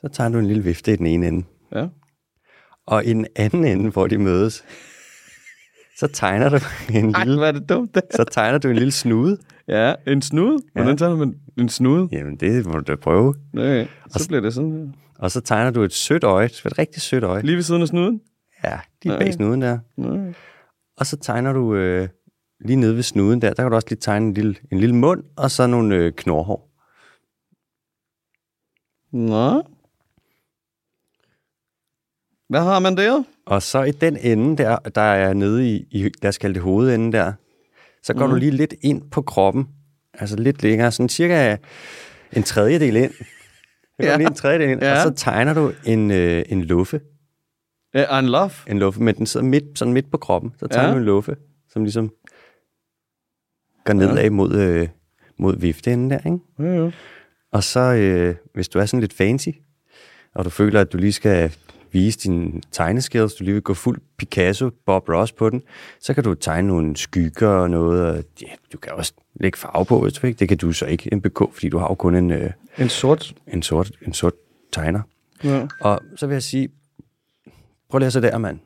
Så 0.00 0.08
tegner 0.12 0.32
du 0.36 0.38
en 0.40 0.46
lille 0.46 0.62
vifte 0.62 0.92
i 0.92 0.96
den 0.96 1.06
ene 1.06 1.28
ende. 1.28 1.46
Ja. 1.74 1.86
Og 2.86 3.04
i 3.04 3.08
den 3.12 3.26
anden 3.36 3.64
ende, 3.64 3.90
hvor 3.90 4.06
de 4.06 4.18
mødes, 4.18 4.64
så 5.96 6.06
tegner 6.06 6.48
du 6.48 6.56
en 6.94 7.14
Ej, 7.14 7.24
lille, 7.24 7.38
hvor 7.38 7.46
er 7.46 7.52
det 7.52 7.68
dumt, 7.68 7.94
det. 7.94 8.02
så 8.14 8.24
tegner 8.24 8.58
du 8.58 8.68
en 8.68 8.76
lille 8.76 8.92
snude. 8.92 9.38
Ja, 9.68 9.94
en 10.06 10.22
snude. 10.22 10.58
Hvordan 10.72 10.96
tager 10.96 11.16
man 11.16 11.34
en 11.58 11.68
snude? 11.68 12.08
Jamen, 12.12 12.36
det 12.36 12.66
må 12.66 12.72
du 12.72 12.92
da 12.92 12.96
prøve. 12.96 13.34
Okay, 13.54 13.86
så 14.08 14.28
bliver 14.28 14.40
det 14.40 14.54
sådan 14.54 14.72
her. 14.72 14.86
Og 15.18 15.30
så 15.30 15.40
tegner 15.40 15.70
du 15.70 15.82
et 15.82 15.92
sødt 15.92 16.24
øje, 16.24 16.46
et 16.46 16.78
rigtig 16.78 17.02
sødt 17.02 17.24
øje. 17.24 17.42
Lige 17.42 17.56
ved 17.56 17.62
siden 17.62 17.82
af 17.82 17.88
snuden? 17.88 18.20
Ja, 18.64 18.80
lige 19.02 19.18
bag 19.18 19.34
snuden 19.34 19.62
der. 19.62 19.78
Okay. 19.98 20.32
Og 20.96 21.06
så 21.06 21.16
tegner 21.16 21.52
du 21.52 21.74
øh, 21.74 22.08
lige 22.64 22.76
nede 22.76 22.96
ved 22.96 23.02
snuden 23.02 23.42
der, 23.42 23.48
der 23.52 23.62
kan 23.62 23.70
du 23.70 23.74
også 23.74 23.88
lige 23.90 23.98
tegne 24.00 24.26
en 24.26 24.34
lille, 24.34 24.54
en 24.72 24.78
lille 24.78 24.94
mund, 24.94 25.24
og 25.36 25.50
så 25.50 25.66
nogle 25.66 25.96
øh, 25.96 26.12
knorhår. 26.12 26.70
Nå. 29.12 29.62
Hvad 32.50 32.60
har 32.60 32.78
man 32.78 32.96
der? 32.96 33.22
Og 33.46 33.62
så 33.62 33.82
i 33.82 33.90
den 33.90 34.16
ende 34.16 34.56
der, 34.62 34.76
der 34.78 35.00
er 35.00 35.32
nede 35.34 35.70
i, 35.70 35.86
i 35.90 36.02
lad 36.22 36.28
os 36.28 36.38
kalde 36.38 36.54
det 36.54 36.62
hovedenden 36.62 37.12
der, 37.12 37.32
så 38.02 38.14
går 38.14 38.26
mm. 38.26 38.30
du 38.32 38.36
lige 38.38 38.50
lidt 38.50 38.74
ind 38.82 39.10
på 39.10 39.22
kroppen, 39.22 39.68
altså 40.14 40.36
lidt 40.36 40.62
længere, 40.62 40.92
sådan 40.92 41.08
cirka 41.08 41.56
en 42.32 42.42
tredjedel 42.42 42.96
ind. 42.96 43.12
Så 43.12 43.24
går 44.00 44.04
Ja. 44.04 44.16
lige 44.16 44.26
en 44.26 44.34
tredjedel 44.34 44.68
ind, 44.70 44.82
Ja. 44.82 44.92
og 44.92 45.02
så 45.02 45.24
tegner 45.24 45.54
du 45.54 45.72
en, 45.86 46.10
øh, 46.10 46.42
en 46.48 46.62
luffe, 46.64 47.00
Ja, 47.94 48.18
en 48.18 48.26
love. 48.28 48.50
en 48.66 48.78
luffe, 48.78 49.02
men 49.02 49.14
den 49.16 49.26
sidder 49.26 49.46
midt, 49.46 49.78
sådan 49.78 49.94
midt 49.94 50.10
på 50.10 50.18
kroppen. 50.18 50.52
Så 50.58 50.66
tegner 50.66 50.88
ja. 50.88 50.94
du 50.94 50.98
en 50.98 51.04
luffe, 51.04 51.36
som 51.68 51.82
ligesom 51.84 52.12
går 53.84 53.92
nedad 53.92 54.22
ja. 54.22 54.30
mod, 54.30 54.54
øh, 54.54 54.88
mod 55.38 55.56
vifteenden 55.56 56.10
der, 56.10 56.18
ikke? 56.18 56.38
Ja, 56.58 56.84
ja. 56.84 56.90
Og 57.52 57.62
så, 57.64 57.80
øh, 57.80 58.34
hvis 58.54 58.68
du 58.68 58.78
er 58.78 58.86
sådan 58.86 59.00
lidt 59.00 59.12
fancy, 59.12 59.48
og 60.34 60.44
du 60.44 60.50
føler, 60.50 60.80
at 60.80 60.92
du 60.92 60.98
lige 60.98 61.12
skal 61.12 61.52
vise 61.92 62.18
dine 62.18 62.60
tegneskills, 62.72 63.34
du 63.34 63.44
lige 63.44 63.52
vil 63.54 63.62
gå 63.62 63.74
fuld 63.74 64.00
Picasso, 64.16 64.70
Bob 64.86 65.08
Ross 65.08 65.32
på 65.32 65.50
den, 65.50 65.62
så 66.00 66.14
kan 66.14 66.24
du 66.24 66.34
tegne 66.34 66.68
nogle 66.68 66.96
skygger 66.96 67.48
og 67.48 67.70
noget, 67.70 68.06
og 68.06 68.24
ja, 68.42 68.46
du 68.72 68.78
kan 68.78 68.92
også 68.92 69.12
lægge 69.34 69.58
farve 69.58 69.84
på, 69.84 70.00
hvis 70.02 70.12
du 70.12 70.26
ikke. 70.26 70.38
Det 70.38 70.48
kan 70.48 70.58
du 70.58 70.72
så 70.72 70.86
ikke, 70.86 71.12
en 71.12 71.22
BK, 71.22 71.38
fordi 71.52 71.68
du 71.68 71.78
har 71.78 71.88
jo 71.88 71.94
kun 71.94 72.14
en, 72.14 72.30
øh, 72.30 72.50
En 72.78 72.88
sort. 72.88 73.34
en, 73.46 73.62
sort, 73.62 73.90
en 74.06 74.12
sort 74.12 74.32
tegner. 74.72 75.00
Ja. 75.44 75.66
Og 75.80 76.00
så 76.16 76.26
vil 76.26 76.34
jeg 76.34 76.42
sige, 76.42 76.68
prøv 77.90 77.98
lige 77.98 78.06
at 78.06 78.12
se 78.12 78.20
der, 78.20 78.38
mand. 78.38 78.58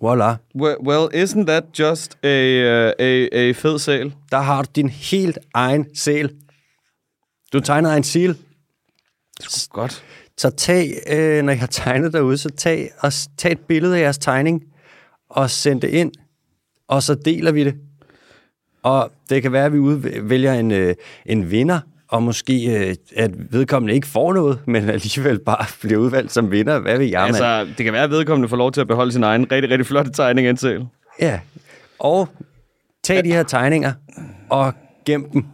Voila. 0.00 0.36
Well, 0.54 0.76
well, 0.80 1.24
isn't 1.24 1.44
that 1.46 1.64
just 1.78 2.18
a, 2.24 2.28
uh, 2.28 2.92
a, 2.98 3.28
a 3.32 3.52
fed 3.52 3.78
sal? 3.78 4.14
Der 4.30 4.38
har 4.38 4.62
du 4.62 4.68
din 4.76 4.88
helt 4.88 5.38
egen 5.54 5.96
sæl. 5.96 6.34
Du 7.52 7.60
tegner 7.60 7.90
en 7.90 8.04
sil. 8.12 8.32
Godt. 9.70 10.04
Så 10.38 10.50
tag, 10.50 10.92
øh, 11.10 11.42
når 11.42 11.52
jeg 11.52 11.60
har 11.60 11.66
tegnet 11.66 12.12
derude, 12.12 12.38
så 12.38 12.48
tag, 12.48 12.90
og 12.98 13.12
tag 13.36 13.52
et 13.52 13.60
billede 13.60 13.96
af 13.96 14.00
jeres 14.00 14.18
tegning, 14.18 14.64
og 15.28 15.50
send 15.50 15.80
det 15.80 15.88
ind, 15.88 16.12
og 16.88 17.02
så 17.02 17.14
deler 17.14 17.52
vi 17.52 17.64
det. 17.64 17.74
Og 18.82 19.10
det 19.30 19.42
kan 19.42 19.52
være, 19.52 19.64
at 19.64 19.72
vi 19.72 19.78
udvælger 19.78 20.52
en, 20.54 20.70
øh, 20.70 20.94
en 21.26 21.50
vinder, 21.50 21.80
og 22.08 22.22
måske 22.22 22.88
øh, 22.88 22.94
at 23.16 23.52
vedkommende 23.52 23.94
ikke 23.94 24.06
får 24.06 24.32
noget, 24.32 24.58
men 24.66 24.88
alligevel 24.88 25.38
bare 25.38 25.66
bliver 25.80 26.00
udvalgt 26.00 26.32
som 26.32 26.50
vinder. 26.50 26.78
Hvad 26.78 26.98
ved 26.98 27.06
jeg, 27.06 27.22
altså, 27.22 27.44
Altså, 27.44 27.74
det 27.78 27.84
kan 27.84 27.92
være, 27.92 28.04
at 28.04 28.10
vedkommende 28.10 28.48
får 28.48 28.56
lov 28.56 28.72
til 28.72 28.80
at 28.80 28.86
beholde 28.88 29.12
sin 29.12 29.22
egen 29.22 29.52
rigtig, 29.52 29.70
rigtig 29.70 29.86
flotte 29.86 30.12
tegning 30.12 30.58
sal. 30.58 30.86
Ja. 31.20 31.40
Og 31.98 32.28
tag 33.04 33.24
de 33.24 33.32
her 33.32 33.42
tegninger, 33.42 33.92
og 34.50 34.72
gem 35.04 35.30
dem. 35.30 35.44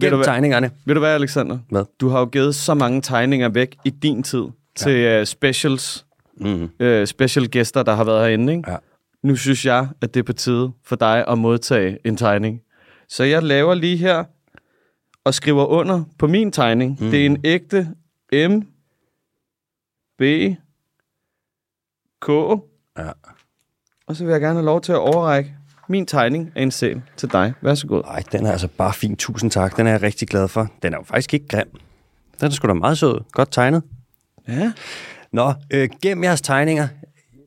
Gem 0.00 0.14
hvad? 0.14 0.24
tegningerne. 0.24 0.70
Ved 0.84 0.94
du 0.94 1.00
hvad, 1.00 1.10
Alexander? 1.14 1.58
Hvad? 1.70 1.84
Du 2.00 2.08
har 2.08 2.18
jo 2.20 2.26
givet 2.26 2.54
så 2.54 2.74
mange 2.74 3.00
tegninger 3.02 3.48
væk 3.48 3.76
i 3.84 3.90
din 3.90 4.22
tid 4.22 4.44
til 4.76 5.18
uh, 5.20 5.24
specials, 5.26 6.06
Mm. 6.40 6.70
uh, 6.80 7.04
special 7.04 7.48
gæster, 7.48 7.82
der 7.82 7.94
har 7.94 8.04
været 8.04 8.20
herinde. 8.26 8.52
Ikke? 8.56 8.70
Ja. 8.70 8.76
Nu 9.22 9.36
synes 9.36 9.66
jeg, 9.66 9.88
at 10.00 10.14
det 10.14 10.20
er 10.20 10.24
på 10.24 10.32
tide 10.32 10.72
for 10.84 10.96
dig 10.96 11.24
at 11.28 11.38
modtage 11.38 11.98
en 12.04 12.16
tegning. 12.16 12.60
Så 13.08 13.24
jeg 13.24 13.42
laver 13.42 13.74
lige 13.74 13.96
her 13.96 14.24
og 15.24 15.34
skriver 15.34 15.66
under 15.66 16.04
på 16.18 16.26
min 16.26 16.52
tegning. 16.52 16.96
Mm. 17.00 17.10
Det 17.10 17.22
er 17.22 17.26
en 17.26 17.40
ægte 17.44 17.88
M, 18.32 18.60
B, 20.18 20.22
K, 22.20 22.28
Ja. 22.98 23.10
og 24.06 24.16
så 24.16 24.24
vil 24.24 24.32
jeg 24.32 24.40
gerne 24.40 24.54
have 24.54 24.64
lov 24.64 24.80
til 24.80 24.92
at 24.92 24.98
overrække 24.98 25.54
min 25.90 26.06
tegning 26.06 26.52
af 26.56 26.62
en 26.62 26.70
sæl 26.70 27.02
til 27.16 27.32
dig. 27.32 27.52
Vær 27.62 27.74
så 27.74 27.86
god. 27.86 28.02
Ej, 28.04 28.22
den 28.32 28.46
er 28.46 28.52
altså 28.52 28.68
bare 28.68 28.92
fin. 28.92 29.16
Tusind 29.16 29.50
tak. 29.50 29.76
Den 29.76 29.86
er 29.86 29.90
jeg 29.90 30.02
rigtig 30.02 30.28
glad 30.28 30.48
for. 30.48 30.68
Den 30.82 30.92
er 30.92 30.96
jo 30.96 31.04
faktisk 31.04 31.34
ikke 31.34 31.48
grim. 31.48 31.68
Den 32.40 32.46
er 32.46 32.50
sgu 32.50 32.68
da 32.68 32.72
meget 32.72 32.98
sød. 32.98 33.20
Godt 33.32 33.52
tegnet. 33.52 33.82
Ja. 34.48 34.72
Nå, 35.32 35.54
øh, 35.70 35.88
gem 36.02 36.24
jeres 36.24 36.40
tegninger. 36.40 36.88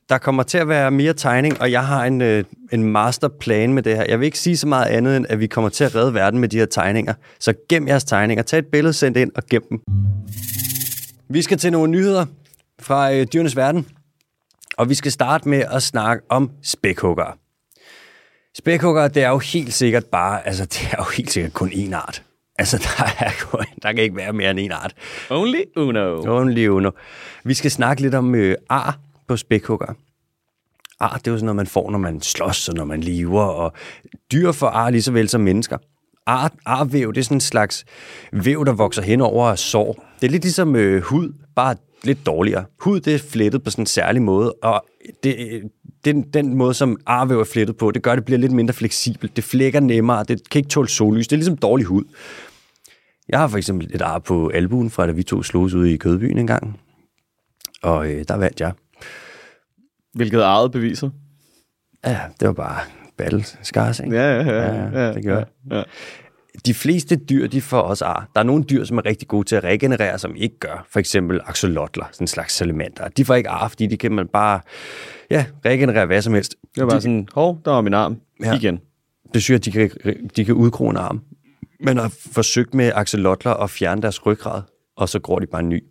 Der 0.09 0.17
kommer 0.17 0.43
til 0.43 0.57
at 0.57 0.67
være 0.67 0.91
mere 0.91 1.13
tegning, 1.13 1.62
og 1.62 1.71
jeg 1.71 1.88
har 1.88 2.05
en, 2.05 2.21
øh, 2.21 2.43
en 2.71 2.83
masterplan 2.83 3.73
med 3.73 3.83
det 3.83 3.95
her. 3.95 4.05
Jeg 4.09 4.19
vil 4.19 4.25
ikke 4.25 4.39
sige 4.39 4.57
så 4.57 4.67
meget 4.67 4.85
andet, 4.85 5.17
end 5.17 5.25
at 5.29 5.39
vi 5.39 5.47
kommer 5.47 5.69
til 5.69 5.83
at 5.83 5.95
redde 5.95 6.13
verden 6.13 6.39
med 6.39 6.50
de 6.50 6.57
her 6.57 6.65
tegninger. 6.65 7.13
Så 7.39 7.53
gem 7.69 7.88
jeres 7.88 8.03
tegninger. 8.03 8.43
Tag 8.43 8.59
et 8.59 8.65
billede, 8.65 8.93
send 8.93 9.15
det 9.15 9.21
ind 9.21 9.31
og 9.35 9.43
gem 9.50 9.63
dem. 9.69 9.79
Vi 11.29 11.41
skal 11.41 11.57
til 11.57 11.71
nogle 11.71 11.91
nyheder 11.91 12.25
fra 12.79 13.13
øh, 13.13 13.27
dyrenes 13.33 13.55
verden. 13.55 13.88
Og 14.77 14.89
vi 14.89 14.93
skal 14.93 15.12
starte 15.12 15.50
med 15.50 15.63
at 15.71 15.83
snakke 15.83 16.23
om 16.29 16.51
spækhugger. 16.63 17.38
Spækhugger, 18.57 19.07
det 19.07 19.24
er 19.24 19.29
jo 19.29 19.38
helt 19.38 19.74
sikkert 19.74 20.05
bare, 20.05 20.48
altså 20.48 20.65
det 20.65 20.88
er 20.91 20.95
jo 20.98 21.05
helt 21.17 21.31
sikkert 21.31 21.53
kun 21.53 21.69
én 21.69 21.93
art. 21.93 22.24
Altså, 22.60 22.77
der, 22.77 23.03
er, 23.25 23.65
der 23.83 23.93
kan 23.93 24.03
ikke 24.03 24.15
være 24.15 24.33
mere 24.33 24.51
end 24.51 24.60
en 24.60 24.72
art. 24.72 24.93
Only 25.29 25.62
uno. 25.75 26.38
Only 26.39 26.67
uno. 26.67 26.91
Vi 27.43 27.53
skal 27.53 27.72
snakke 27.72 28.01
lidt 28.01 28.15
om 28.15 28.36
øh, 28.36 28.55
ar 28.69 29.00
på 29.27 29.38
spækhugger. 29.38 29.93
Ar, 31.00 31.17
det 31.17 31.27
er 31.27 31.31
jo 31.31 31.38
sådan 31.38 31.45
noget, 31.45 31.55
man 31.55 31.67
får, 31.67 31.91
når 31.91 32.00
man 32.00 32.22
slås 32.22 32.69
og 32.69 32.75
når 32.75 32.86
man 32.86 33.01
lever, 33.01 33.43
og 33.43 33.74
dyr 34.31 34.51
får 34.51 34.67
ar 34.67 34.89
lige 34.89 35.01
så 35.01 35.12
vel 35.12 35.29
som 35.29 35.41
mennesker. 35.41 35.77
Ar, 36.25 36.51
arvæv, 36.65 37.13
det 37.13 37.19
er 37.19 37.24
sådan 37.24 37.38
en 37.38 37.41
slags 37.41 37.86
væv, 38.31 38.65
der 38.65 38.74
vokser 38.74 39.01
hen 39.01 39.22
over 39.22 39.55
sår. 39.55 40.05
Det 40.22 40.27
er 40.27 40.31
lidt 40.31 40.43
ligesom 40.43 40.75
øh, 40.75 41.01
hud, 41.01 41.33
bare 41.55 41.75
lidt 42.03 42.25
dårligere. 42.25 42.65
Hud, 42.79 43.00
det 43.00 43.15
er 43.15 43.19
flettet 43.19 43.63
på 43.63 43.69
sådan 43.69 43.81
en 43.81 43.86
særlig 43.88 44.22
måde, 44.22 44.53
og 44.53 44.86
det, 45.24 45.62
den, 46.05 46.22
den 46.22 46.55
måde, 46.55 46.74
som 46.74 46.98
arvæv 47.05 47.39
er 47.39 47.43
flettet 47.43 47.77
på, 47.77 47.91
det 47.91 48.03
gør, 48.03 48.12
at 48.12 48.17
det 48.17 48.25
bliver 48.25 48.39
lidt 48.39 48.51
mindre 48.51 48.74
fleksibelt. 48.74 49.36
Det 49.36 49.43
flækker 49.43 49.79
nemmere, 49.79 50.24
det 50.24 50.50
kan 50.50 50.60
ikke 50.60 50.69
tåle 50.69 50.89
sollys. 50.89 51.27
Det 51.27 51.36
er 51.36 51.38
ligesom 51.38 51.57
dårlig 51.57 51.86
hud. 51.86 52.03
Jeg 53.29 53.39
har 53.39 53.48
for 53.48 53.57
eksempel 53.57 53.91
et 53.93 54.01
ar 54.01 54.19
på 54.19 54.48
albuen, 54.48 54.89
fra 54.89 55.07
da 55.07 55.12
vi 55.12 55.24
to 55.24 55.43
slogs 55.43 55.74
ude 55.74 55.93
i 55.93 55.98
Kødbyen 55.98 56.38
en 56.38 56.48
gang. 56.48 56.79
Og 57.83 58.12
øh, 58.12 58.25
der 58.27 58.38
vandt 58.38 58.62
jeg. 58.62 58.74
Hvilket 60.13 60.41
eget 60.43 60.72
beviser. 60.72 61.10
Ja, 62.05 62.19
det 62.39 62.48
var 62.48 62.53
bare 62.53 62.79
battle 63.17 63.43
scars, 63.62 64.00
ikke? 64.00 64.15
Ja, 64.15 64.41
ja, 64.41 64.43
ja. 64.43 64.74
Ja, 64.74 65.00
ja 65.00 65.13
det 65.13 65.24
gør 65.24 65.43
ja, 65.72 65.77
ja. 65.77 65.83
De 66.65 66.74
fleste 66.74 67.15
dyr, 67.15 67.48
de 67.48 67.62
får 67.62 67.82
også 67.82 68.05
ar. 68.05 68.29
Der 68.34 68.39
er 68.39 68.43
nogle 68.43 68.63
dyr, 68.63 68.84
som 68.84 68.98
er 68.98 69.05
rigtig 69.05 69.27
gode 69.27 69.48
til 69.48 69.55
at 69.55 69.63
regenerere, 69.63 70.20
som 70.20 70.36
ikke 70.36 70.60
gør. 70.60 70.86
For 70.89 71.00
eksempel 71.00 71.41
axolotler, 71.46 72.05
sådan 72.12 72.24
en 72.24 72.27
slags 72.27 72.53
salamander. 72.53 73.08
De 73.08 73.25
får 73.25 73.36
ikke 73.36 73.50
ar, 73.50 73.67
fordi 73.67 73.88
de 73.88 73.98
kan 73.98 74.12
man 74.12 74.27
bare 74.27 74.60
ja, 75.29 75.46
regenerere 75.65 76.05
hvad 76.05 76.22
som 76.22 76.34
helst. 76.34 76.55
Det 76.75 76.84
var 76.84 76.89
bare 76.89 77.01
sådan, 77.01 77.27
hov, 77.34 77.62
der 77.65 77.72
var 77.72 77.82
min 77.82 77.93
arm. 77.93 78.17
Ja. 78.43 78.55
Igen. 78.55 78.79
Det 79.34 79.43
synes 79.43 79.67
jeg, 79.67 79.74
de 79.74 79.89
kan, 79.89 80.17
de 80.36 80.46
kan 80.46 80.55
udgro 80.55 80.89
en 80.89 80.98
arm. 80.98 81.22
Man 81.79 81.98
har 81.98 82.13
forsøgt 82.32 82.74
med 82.74 82.91
axolotler 82.96 83.53
at 83.53 83.70
fjerne 83.70 84.01
deres 84.01 84.25
ryggrad, 84.25 84.62
og 84.96 85.10
så 85.10 85.20
gror 85.20 85.39
de 85.39 85.46
bare 85.46 85.62
en 85.62 85.70
ny. 85.70 85.84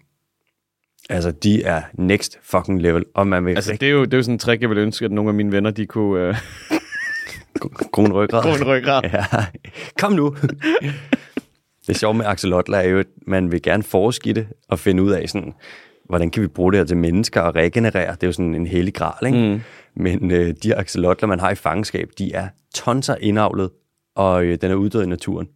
Altså, 1.10 1.30
de 1.30 1.62
er 1.62 1.82
next 1.94 2.38
fucking 2.42 2.82
level, 2.82 3.04
og 3.14 3.26
man 3.26 3.44
vil 3.46 3.54
Altså, 3.54 3.72
det 3.72 3.82
er, 3.82 3.90
jo, 3.92 4.04
det 4.04 4.14
er 4.14 4.18
jo 4.18 4.22
sådan 4.22 4.34
en 4.34 4.38
trick, 4.38 4.62
jeg 4.62 4.68
ville 4.68 4.82
ønske, 4.82 5.04
at 5.04 5.12
nogle 5.12 5.28
af 5.30 5.34
mine 5.34 5.52
venner, 5.52 5.70
de 5.70 5.86
kunne 5.86 6.28
øh, 6.28 6.34
gro 7.92 8.04
en 8.04 8.12
ryggrad. 8.12 8.60
en 8.60 8.66
ryggrad. 8.66 9.02
Ja, 9.02 9.24
kom 9.98 10.12
nu. 10.12 10.36
det 11.86 11.96
sjove 11.96 12.14
med 12.14 12.26
axolotler 12.26 12.78
er 12.78 12.88
jo, 12.88 12.98
at 12.98 13.06
man 13.26 13.52
vil 13.52 13.62
gerne 13.62 13.82
forske 13.82 14.30
i 14.30 14.32
det 14.32 14.46
og 14.68 14.78
finde 14.78 15.02
ud 15.02 15.10
af, 15.10 15.28
sådan, 15.28 15.52
hvordan 16.04 16.30
kan 16.30 16.42
vi 16.42 16.48
bruge 16.48 16.72
det 16.72 16.78
her 16.78 16.84
til 16.84 16.96
mennesker 16.96 17.40
og 17.40 17.54
regenerere. 17.54 18.12
Det 18.14 18.22
er 18.22 18.26
jo 18.26 18.32
sådan 18.32 18.54
en 18.54 18.66
hellig 18.66 18.94
gral, 18.94 19.26
ikke? 19.26 19.38
Mm. 19.38 19.60
Men 19.96 20.30
øh, 20.30 20.54
de 20.62 20.76
axolotler, 20.76 21.28
man 21.28 21.40
har 21.40 21.50
i 21.50 21.54
fangenskab, 21.54 22.08
de 22.18 22.32
er 22.34 22.48
tonser 22.74 23.16
indavlet, 23.20 23.70
og 24.16 24.44
øh, 24.44 24.58
den 24.60 24.70
er 24.70 24.74
uddød 24.74 25.02
i 25.02 25.06
naturen. 25.06 25.48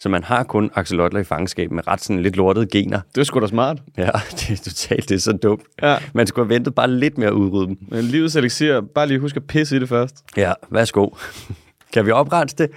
Så 0.00 0.08
man 0.08 0.24
har 0.24 0.42
kun 0.42 0.70
axolotler 0.74 1.20
i 1.20 1.24
fangenskab 1.24 1.70
med 1.70 1.86
ret 1.88 2.00
sådan 2.00 2.22
lidt 2.22 2.36
lortede 2.36 2.66
gener. 2.66 3.00
Det 3.14 3.20
er 3.20 3.24
sgu 3.24 3.40
da 3.40 3.46
smart. 3.46 3.78
Ja, 3.98 4.10
det 4.38 4.50
er 4.50 4.56
totalt, 4.64 5.08
det 5.08 5.14
er 5.14 5.18
så 5.18 5.32
dumt. 5.32 5.62
Ja. 5.82 5.96
Man 6.12 6.26
skulle 6.26 6.46
have 6.46 6.54
ventet 6.54 6.74
bare 6.74 6.90
lidt 6.90 7.18
med 7.18 7.26
at 7.26 7.32
udrydde 7.32 7.66
dem. 7.66 7.78
Men 7.88 8.04
livets 8.04 8.36
elixir, 8.36 8.80
bare 8.80 9.06
lige 9.06 9.18
husk 9.18 9.36
at 9.36 9.46
pisse 9.46 9.76
i 9.76 9.80
det 9.80 9.88
først. 9.88 10.14
Ja, 10.36 10.52
værsgo. 10.70 11.08
kan 11.92 12.06
vi 12.06 12.10
oprense 12.10 12.56
det? 12.56 12.70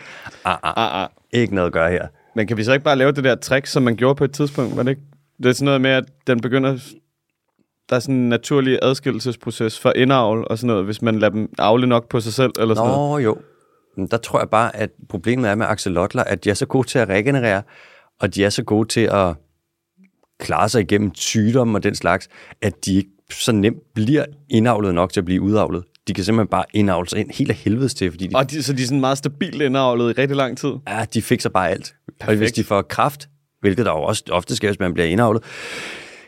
Ah, 0.46 0.58
ah, 0.64 0.74
Ah, 0.78 1.02
ah. 1.04 1.08
ikke 1.32 1.56
noget 1.56 1.68
at 1.68 1.74
gøre 1.74 1.92
her. 1.92 2.08
Men 2.36 2.48
kan 2.48 2.58
vi 2.58 2.64
så 2.64 2.74
ikke 2.74 2.84
bare 2.86 2.96
lave 2.96 3.12
det 3.12 3.24
der 3.24 3.36
trick, 3.36 3.66
som 3.66 3.84
man 3.84 3.96
gjorde 3.96 4.16
på 4.16 4.24
et 4.24 4.32
tidspunkt? 4.32 4.78
Var 4.78 4.84
det, 4.84 4.90
ikke? 4.90 5.02
det 5.38 5.46
er 5.46 5.54
sådan 5.54 5.66
noget 5.66 5.82
med, 5.82 5.92
at 5.92 6.04
den 6.28 6.40
begynder... 6.40 6.78
Der 7.90 7.96
er 7.96 8.00
sådan 8.00 8.16
en 8.16 8.30
naturlig 8.30 8.80
adskillelsesproces 8.82 9.80
for 9.80 9.94
indavl 9.96 10.48
og 10.50 10.58
sådan 10.58 10.68
noget, 10.68 10.86
hvis 10.86 11.02
man 11.02 11.20
lader 11.20 11.34
dem 11.34 11.50
avle 11.60 11.88
nok 11.88 12.10
på 12.10 12.20
sig 12.20 12.34
selv 12.34 12.52
eller 12.60 12.76
sådan 12.76 12.92
noget. 12.92 13.10
Nå 13.12 13.18
jo, 13.18 13.38
Men 13.98 14.08
der 14.08 14.18
tror 14.18 14.40
jeg 14.40 14.50
bare, 14.50 14.76
at 14.76 14.90
problemet 15.10 15.50
er 15.50 15.56
med 15.56 15.66
axolotler, 15.66 16.24
at 16.24 16.44
de 16.44 16.50
er 16.50 16.54
så 16.54 16.66
gode 16.66 16.88
til 16.88 17.00
at 17.00 17.10
regenerere, 17.10 17.62
og 18.20 18.36
de 18.36 18.44
er 18.46 18.50
så 18.50 18.64
gode 18.64 18.88
til 18.88 19.02
at 19.02 19.36
klare 20.40 20.70
sig 20.70 20.82
igennem 20.82 21.16
sygdomme 21.16 21.78
og 21.78 21.84
den 21.84 21.96
slags, 21.96 22.28
at 22.62 22.86
de 22.86 22.96
ikke 22.96 23.10
så 23.32 23.52
nemt 23.52 23.94
bliver 23.96 24.26
indavlet 24.50 24.96
nok 24.96 25.14
til 25.14 25.20
at 25.22 25.26
blive 25.26 25.42
udavlet. 25.42 25.84
De 26.08 26.14
kan 26.14 26.24
simpelthen 26.24 26.48
bare 26.48 26.66
indavle 26.74 27.10
sig 27.10 27.20
ind 27.20 27.32
helt 27.32 27.50
af 27.50 27.56
helvedes 27.56 27.94
til, 27.94 28.12
fordi 28.12 28.28
de, 28.28 28.36
Og 28.36 28.52
de, 28.52 28.64
så 28.64 28.74
de 28.74 28.82
er 28.82 28.86
sådan 28.86 29.00
meget 29.00 29.18
stabilt 29.18 29.62
indavlet 29.62 30.18
i 30.18 30.22
rigtig 30.22 30.38
lang 30.38 30.58
tid. 30.58 30.72
ja, 30.88 31.06
de 31.14 31.22
fikser 31.22 31.50
bare 31.50 31.70
alt. 31.70 31.96
Perfekt. 32.20 32.30
Og 32.30 32.36
hvis 32.36 32.52
de 32.52 32.64
får 32.64 32.82
kraft, 32.82 33.30
hvilket 33.62 33.86
der 33.86 33.92
jo 33.92 34.02
også 34.02 34.24
ofte 34.32 34.56
sker, 34.56 34.68
hvis 34.68 34.80
man 34.80 34.94
bliver 34.94 35.08
indavlet, 35.08 35.44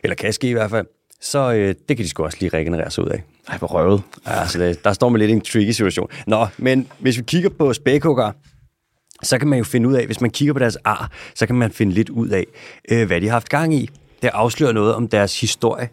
eller 0.03 0.15
kan 0.15 0.33
ske 0.33 0.49
i 0.49 0.53
hvert 0.53 0.69
fald, 0.69 0.85
så 1.21 1.53
øh, 1.53 1.67
det 1.67 1.97
kan 1.97 1.97
de 1.97 2.09
sgu 2.09 2.23
også 2.23 2.37
lige 2.41 2.49
regenerere 2.49 2.91
sig 2.91 3.03
ud 3.03 3.09
af. 3.09 3.23
Ej, 3.47 3.57
hvor 3.57 3.67
røvet. 3.67 4.01
Ja, 4.27 4.47
så 4.47 4.59
det, 4.59 4.83
der 4.83 4.93
står 4.93 5.09
man 5.09 5.19
lidt 5.19 5.29
i 5.29 5.33
en 5.33 5.41
tricky 5.41 5.71
situation. 5.71 6.09
Nå, 6.27 6.47
men 6.57 6.87
hvis 6.99 7.17
vi 7.17 7.23
kigger 7.23 7.49
på 7.49 7.73
spækhugger, 7.73 8.31
så 9.23 9.37
kan 9.37 9.47
man 9.47 9.57
jo 9.57 9.63
finde 9.63 9.89
ud 9.89 9.93
af, 9.93 10.05
hvis 10.05 10.21
man 10.21 10.29
kigger 10.29 10.53
på 10.53 10.59
deres 10.59 10.75
ar, 10.75 11.11
så 11.35 11.45
kan 11.45 11.55
man 11.55 11.71
finde 11.71 11.93
lidt 11.93 12.09
ud 12.09 12.29
af, 12.29 12.45
øh, 12.91 13.07
hvad 13.07 13.21
de 13.21 13.25
har 13.25 13.33
haft 13.33 13.49
gang 13.49 13.73
i. 13.73 13.89
Det 14.21 14.27
afslører 14.27 14.71
noget 14.71 14.95
om 14.95 15.07
deres 15.07 15.41
historie. 15.41 15.89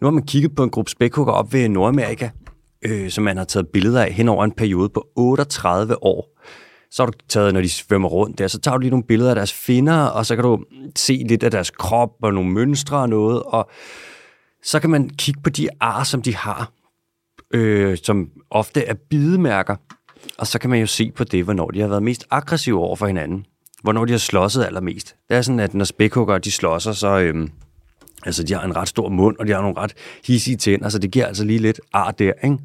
Nu 0.00 0.06
har 0.06 0.12
man 0.12 0.26
kigget 0.26 0.54
på 0.54 0.62
en 0.62 0.70
gruppe 0.70 0.90
spækhugger 0.90 1.32
op 1.32 1.52
ved 1.52 1.68
Nordamerika, 1.68 2.28
øh, 2.82 3.10
som 3.10 3.24
man 3.24 3.36
har 3.36 3.44
taget 3.44 3.68
billeder 3.68 4.02
af 4.02 4.12
hen 4.12 4.28
over 4.28 4.44
en 4.44 4.52
periode 4.52 4.88
på 4.88 5.06
38 5.16 6.04
år. 6.04 6.38
Så 6.90 7.02
har 7.02 7.10
du 7.10 7.18
taget, 7.28 7.54
når 7.54 7.60
de 7.60 7.68
svømmer 7.68 8.08
rundt 8.08 8.38
der, 8.38 8.48
så 8.48 8.60
tager 8.60 8.76
du 8.76 8.80
lige 8.80 8.90
nogle 8.90 9.04
billeder 9.04 9.30
af 9.30 9.36
deres 9.36 9.52
finner, 9.52 10.04
og 10.04 10.26
så 10.26 10.34
kan 10.34 10.44
du 10.44 10.64
se 10.96 11.24
lidt 11.28 11.42
af 11.42 11.50
deres 11.50 11.70
krop 11.70 12.10
og 12.22 12.34
nogle 12.34 12.50
mønstre 12.50 12.98
og 12.98 13.08
noget, 13.08 13.42
og 13.42 13.70
så 14.68 14.80
kan 14.80 14.90
man 14.90 15.08
kigge 15.08 15.40
på 15.40 15.50
de 15.50 15.68
ar, 15.80 16.04
som 16.04 16.22
de 16.22 16.36
har, 16.36 16.72
øh, 17.54 17.98
som 18.02 18.30
ofte 18.50 18.84
er 18.84 18.94
bidemærker. 18.94 19.76
Og 20.38 20.46
så 20.46 20.58
kan 20.58 20.70
man 20.70 20.80
jo 20.80 20.86
se 20.86 21.10
på 21.10 21.24
det, 21.24 21.44
hvornår 21.44 21.70
de 21.70 21.80
har 21.80 21.88
været 21.88 22.02
mest 22.02 22.26
aggressive 22.30 22.78
over 22.78 22.96
for 22.96 23.06
hinanden. 23.06 23.46
Hvornår 23.82 24.04
de 24.04 24.12
har 24.12 24.18
slåsset 24.18 24.64
allermest. 24.64 25.16
Det 25.28 25.36
er 25.36 25.42
sådan, 25.42 25.60
at 25.60 25.74
når 25.74 25.84
spækhugger 25.84 26.38
de 26.38 26.52
slåsser, 26.52 26.92
så... 26.92 27.18
Øh, 27.18 27.48
altså, 28.26 28.42
de 28.42 28.54
har 28.54 28.62
en 28.62 28.76
ret 28.76 28.88
stor 28.88 29.08
mund, 29.08 29.36
og 29.36 29.46
de 29.46 29.52
har 29.52 29.60
nogle 29.60 29.76
ret 29.76 29.94
hissige 30.26 30.56
tænder, 30.56 30.88
så 30.88 30.98
det 30.98 31.10
giver 31.10 31.26
altså 31.26 31.44
lige 31.44 31.58
lidt 31.58 31.80
ar 31.92 32.10
der, 32.10 32.32
ikke? 32.44 32.58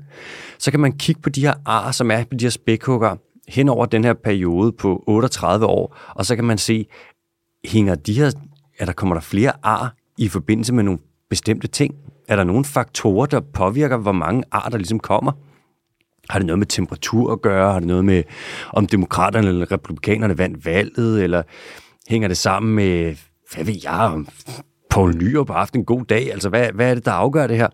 Så 0.58 0.72
kan 0.72 0.80
man 0.80 0.92
kigge 0.92 1.22
på 1.22 1.30
de 1.30 1.42
her 1.42 1.54
ar, 1.66 1.92
som 1.92 2.12
er 2.12 2.24
på 2.24 2.36
de 2.36 2.46
her 2.46 2.50
spækhugger, 2.50 3.16
hen 3.48 3.70
over 3.70 3.86
den 3.86 4.04
her 4.04 4.14
periode 4.14 4.72
på 4.72 5.04
38 5.08 5.66
år, 5.66 5.98
og 6.10 6.26
så 6.26 6.36
kan 6.36 6.46
man 6.46 6.58
se, 6.58 6.86
hænger 7.66 7.96
de 7.96 8.14
her, 8.14 8.32
er 8.80 8.86
der 8.86 8.94
kommer 8.94 9.16
der 9.16 9.22
flere 9.22 9.52
ar 9.64 9.96
i 10.18 10.28
forbindelse 10.28 10.74
med 10.74 10.84
nogle 10.84 11.00
bestemte 11.34 11.68
ting? 11.68 11.96
Er 12.28 12.36
der 12.36 12.44
nogle 12.44 12.66
faktorer, 12.66 13.26
der 13.26 13.40
påvirker, 13.40 13.98
hvor 13.98 14.12
mange 14.12 14.44
ar, 14.52 14.70
der 14.70 14.78
ligesom 14.78 15.00
kommer? 15.00 15.32
Har 16.30 16.40
det 16.40 16.46
noget 16.46 16.60
med 16.60 16.68
temperatur 16.68 17.32
at 17.32 17.42
gøre? 17.42 17.72
Har 17.74 17.80
det 17.80 17.88
noget 17.88 18.06
med, 18.06 18.24
om 18.74 18.88
demokraterne 18.88 19.48
eller 19.48 19.72
republikanerne 19.72 20.38
vandt 20.38 20.66
valget? 20.66 21.24
Eller 21.24 21.44
hænger 22.10 22.28
det 22.28 22.38
sammen 22.38 22.76
med, 22.76 23.16
hvad 23.56 23.66
ved 23.66 23.76
jeg, 23.84 23.94
om 23.94 24.28
Poul 24.90 25.16
Nyrup 25.16 25.50
har 25.50 25.58
haft 25.58 25.74
en 25.74 25.86
god 25.86 26.06
dag? 26.06 26.32
Altså, 26.32 26.50
hvad, 26.50 26.70
hvad 26.74 26.90
er 26.90 26.94
det, 26.96 27.06
der 27.06 27.12
afgør 27.12 27.48
det 27.48 27.58
her? 27.58 27.68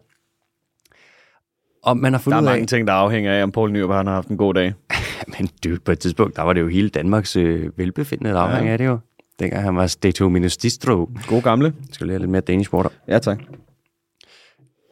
Og 1.83 1.97
man 1.97 2.13
har 2.13 2.17
Der 2.19 2.23
fundet 2.23 2.37
er 2.37 2.41
ud 2.41 2.47
af... 2.47 2.51
mange 2.53 2.65
ting, 2.65 2.87
der 2.87 2.93
afhænger 2.93 3.33
af, 3.33 3.43
om 3.43 3.51
Poul 3.51 3.71
Nyrup 3.71 3.91
har 3.91 4.03
haft 4.03 4.27
en 4.27 4.37
god 4.37 4.53
dag. 4.53 4.73
Men 5.37 5.49
det, 5.63 5.83
på 5.83 5.91
et 5.91 5.99
tidspunkt, 5.99 6.35
der 6.35 6.41
var 6.41 6.53
det 6.53 6.61
jo 6.61 6.67
hele 6.67 6.89
Danmarks 6.89 7.35
øh, 7.35 7.77
velbefindende, 7.77 8.31
der 8.31 8.39
afhængig 8.39 8.71
af 8.71 8.77
det 8.77 8.85
jo. 8.85 8.99
Dengang 9.39 9.63
han 9.63 9.75
var 9.75 9.87
Stato 9.87 10.29
Ministro. 10.29 11.09
God 11.27 11.41
gamle. 11.41 11.65
Jeg 11.65 11.93
skal 11.93 12.07
lære 12.07 12.19
lidt 12.19 12.31
mere 12.31 12.41
danish 12.41 12.73
water. 12.73 12.89
Ja, 13.07 13.19
tak. 13.19 13.39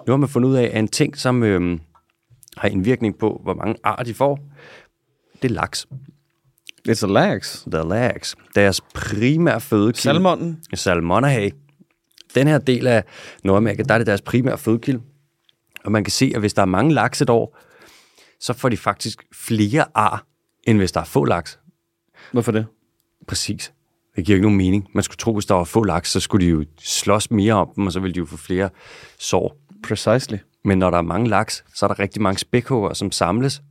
Nu 0.08 0.14
har 0.14 0.18
man 0.18 0.30
fundet 0.30 0.50
ud 0.50 0.56
af, 0.56 0.64
at 0.64 0.80
en 0.80 0.88
ting, 0.88 1.18
som 1.18 1.44
øh, 1.44 1.80
har 2.58 2.68
indvirkning 2.70 3.18
på, 3.18 3.42
hvor 3.44 3.54
mange 3.54 3.76
ar 3.84 4.04
de 4.04 4.14
får, 4.14 4.40
det 5.42 5.52
er 5.52 5.54
laks. 5.54 5.88
It's 6.90 7.04
a 7.04 7.08
lax. 7.08 7.64
The 7.72 7.84
laks. 7.84 8.36
Deres 8.56 8.82
primære 8.82 9.62
fødekilde. 9.62 10.02
Salmonen. 10.02 10.60
Salmonahage. 10.74 11.52
Den 12.36 12.48
her 12.48 12.58
del 12.58 12.88
af 12.88 13.04
Nordamerika, 13.44 13.84
der 13.84 13.94
er 13.94 13.98
det 13.98 14.08
deres 14.08 14.22
primære 14.22 14.58
fødekilde. 14.58 15.02
Og 15.86 15.92
man 15.92 16.04
kan 16.04 16.12
se, 16.12 16.32
at 16.36 16.40
hvis 16.40 16.54
der 16.54 16.62
er 16.62 16.66
mange 16.66 16.94
laks 16.94 17.22
et 17.22 17.30
år, 17.30 17.58
så 18.40 18.54
får 18.54 18.70
de 18.70 18.78
faktisk 18.78 19.24
flere 19.34 19.86
ar, 19.96 20.26
end 20.64 20.78
hvis 20.78 20.92
der 20.92 21.00
er 21.00 21.06
få 21.06 21.26
laks. 21.26 21.60
Hvorfor 22.32 22.52
det? 22.52 22.66
Præcis. 23.28 23.74
Det 24.18 24.26
giver 24.26 24.36
ikke 24.36 24.44
nogen 24.46 24.58
mening. 24.58 24.88
Man 24.94 25.04
skulle 25.04 25.18
tro, 25.18 25.34
hvis 25.34 25.46
der 25.46 25.56
var 25.56 25.64
få 25.64 25.84
laks, 25.84 26.12
så 26.12 26.20
skulle 26.20 26.46
de 26.46 26.52
jo 26.52 26.66
slås 26.80 27.32
mere 27.32 27.54
om 27.54 27.70
dem, 27.76 27.86
og 27.86 27.92
så 27.92 28.00
ville 28.00 28.14
de 28.14 28.20
jo 28.20 28.26
få 28.26 28.38
flere 28.38 28.70
sår. 29.20 29.58
Precisely. 29.88 30.38
Men 30.66 30.78
når 30.78 30.90
der 30.90 30.98
er 30.98 31.02
mange 31.02 31.30
laks, 31.30 31.64
så 31.76 31.86
er 31.86 31.88
der 31.88 32.00
rigtig 32.00 32.22
mange 32.22 32.40
spækhugger, 32.40 32.94
som 32.94 33.12
samles, 33.12 33.62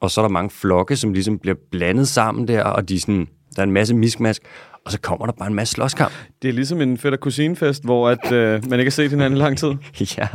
og 0.00 0.10
så 0.10 0.20
er 0.20 0.22
der 0.22 0.30
mange 0.30 0.50
flokke, 0.50 0.96
som 0.96 1.12
ligesom 1.12 1.38
bliver 1.38 1.56
blandet 1.70 2.08
sammen 2.08 2.48
der, 2.48 2.62
og 2.62 2.88
de 2.88 2.94
er 2.94 2.98
sådan, 3.00 3.26
der 3.56 3.62
er 3.62 3.66
en 3.66 3.72
masse 3.72 3.94
miskmask, 3.94 4.42
og 4.86 4.92
så 4.92 5.00
kommer 5.00 5.26
der 5.26 5.32
bare 5.32 5.48
en 5.48 5.54
masse 5.54 5.72
slåskamp. 5.72 6.12
Det 6.42 6.48
er 6.48 6.52
ligesom 6.52 6.80
en 6.80 6.98
fætter 6.98 7.18
kusinefest, 7.18 7.84
hvor 7.84 8.08
at, 8.08 8.32
øh, 8.32 8.70
man 8.70 8.78
ikke 8.80 8.88
har 8.88 8.90
set 8.90 9.10
hinanden 9.10 9.36
i 9.36 9.40
lang 9.40 9.58
tid. 9.58 9.68
ja, 9.70 9.74
det 10.00 10.10
er 10.10 10.26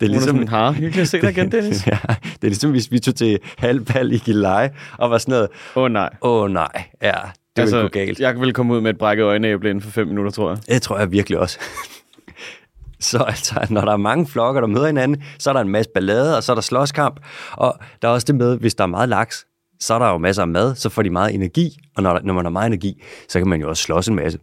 Ligesom... 0.00 0.10
ligesom... 0.10 0.26
Sådan, 0.26 0.48
har. 0.48 0.72
Hyggeligt 0.72 0.98
at 1.02 1.08
se 1.08 1.20
dig 1.20 1.30
igen, 1.30 1.52
Dennis. 1.52 1.86
ja, 1.86 1.98
det 2.06 2.42
er 2.42 2.46
ligesom, 2.46 2.70
hvis 2.70 2.92
vi 2.92 2.98
tog 2.98 3.14
til 3.14 3.38
halvbal 3.58 4.12
i 4.12 4.18
Gilleleje, 4.18 4.70
og 4.98 5.10
var 5.10 5.18
sådan 5.18 5.32
noget, 5.32 5.48
Åh 5.76 5.82
oh, 5.82 5.90
nej. 5.90 6.10
åh 6.22 6.42
oh, 6.42 6.50
nej, 6.50 6.84
ja, 7.02 7.14
det 7.56 7.62
altså, 7.62 7.76
ville 7.76 7.88
gå 7.88 7.92
galt. 7.92 8.20
Jeg 8.20 8.40
vil 8.40 8.52
komme 8.52 8.74
ud 8.74 8.80
med 8.80 8.90
et 8.90 8.98
brækket 8.98 9.24
øjenæble 9.24 9.70
inden 9.70 9.82
for 9.82 9.90
fem 9.90 10.06
minutter, 10.06 10.30
tror 10.32 10.50
jeg. 10.50 10.58
Det 10.68 10.82
tror 10.82 10.98
jeg 10.98 11.12
virkelig 11.12 11.38
også. 11.38 11.58
Så 13.00 13.18
altså, 13.18 13.66
når 13.70 13.80
der 13.80 13.92
er 13.92 13.96
mange 13.96 14.26
flokker, 14.26 14.60
der 14.60 14.68
møder 14.68 14.86
hinanden, 14.86 15.22
så 15.38 15.50
er 15.50 15.54
der 15.54 15.60
en 15.60 15.68
masse 15.68 15.90
ballade, 15.94 16.36
og 16.36 16.42
så 16.42 16.52
er 16.52 16.54
der 16.54 16.60
slåskamp. 16.60 17.20
Og 17.52 17.78
der 18.02 18.08
er 18.08 18.12
også 18.12 18.24
det 18.24 18.34
med, 18.34 18.58
hvis 18.58 18.74
der 18.74 18.84
er 18.84 18.88
meget 18.88 19.08
laks, 19.08 19.46
så 19.80 19.94
er 19.94 19.98
der 19.98 20.08
jo 20.08 20.18
masser 20.18 20.42
af 20.42 20.48
mad, 20.48 20.74
så 20.74 20.88
får 20.88 21.02
de 21.02 21.10
meget 21.10 21.34
energi. 21.34 21.78
Og 21.96 22.02
når, 22.02 22.12
der, 22.12 22.20
når 22.22 22.34
man 22.34 22.44
har 22.44 22.50
meget 22.50 22.66
energi, 22.66 23.02
så 23.28 23.38
kan 23.38 23.48
man 23.48 23.60
jo 23.60 23.68
også 23.68 23.82
slås 23.82 24.08
en 24.08 24.14
masse. 24.14 24.38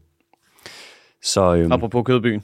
Så, 1.23 1.55
øhm, 1.55 1.71
Apropos 1.71 2.03
kødbyen. 2.05 2.43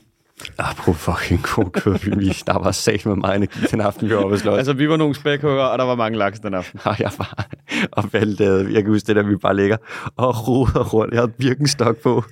Apropos 0.57 0.97
fucking 0.97 1.41
god 1.55 1.69
kødby, 1.71 2.17
vi- 2.19 2.37
der 2.47 2.59
var 2.59 2.71
sat 2.71 3.05
med 3.05 3.15
meget 3.15 3.35
energi 3.35 3.59
den 3.71 3.81
aften, 3.81 4.09
vi 4.09 4.15
var 4.15 4.23
oppe 4.23 4.37
slås. 4.39 4.57
Altså, 4.57 4.73
vi 4.73 4.89
var 4.89 4.97
nogle 4.97 5.15
spækhugger, 5.15 5.63
og 5.63 5.77
der 5.79 5.85
var 5.85 5.95
mange 5.95 6.17
laks 6.17 6.39
den 6.39 6.53
aften. 6.53 6.79
Og 6.83 6.95
jeg 6.99 7.11
var 7.17 7.45
og 7.91 8.03
væltede. 8.13 8.73
Jeg 8.73 8.83
kan 8.83 8.91
huske 8.91 9.07
det 9.07 9.15
der, 9.15 9.23
vi 9.23 9.35
bare 9.35 9.55
ligger 9.55 9.77
og 10.17 10.47
roder 10.47 10.83
rundt. 10.93 11.13
Jeg 11.13 11.19
havde 11.21 11.31
Birkenstock 11.31 11.97
på. 11.97 12.23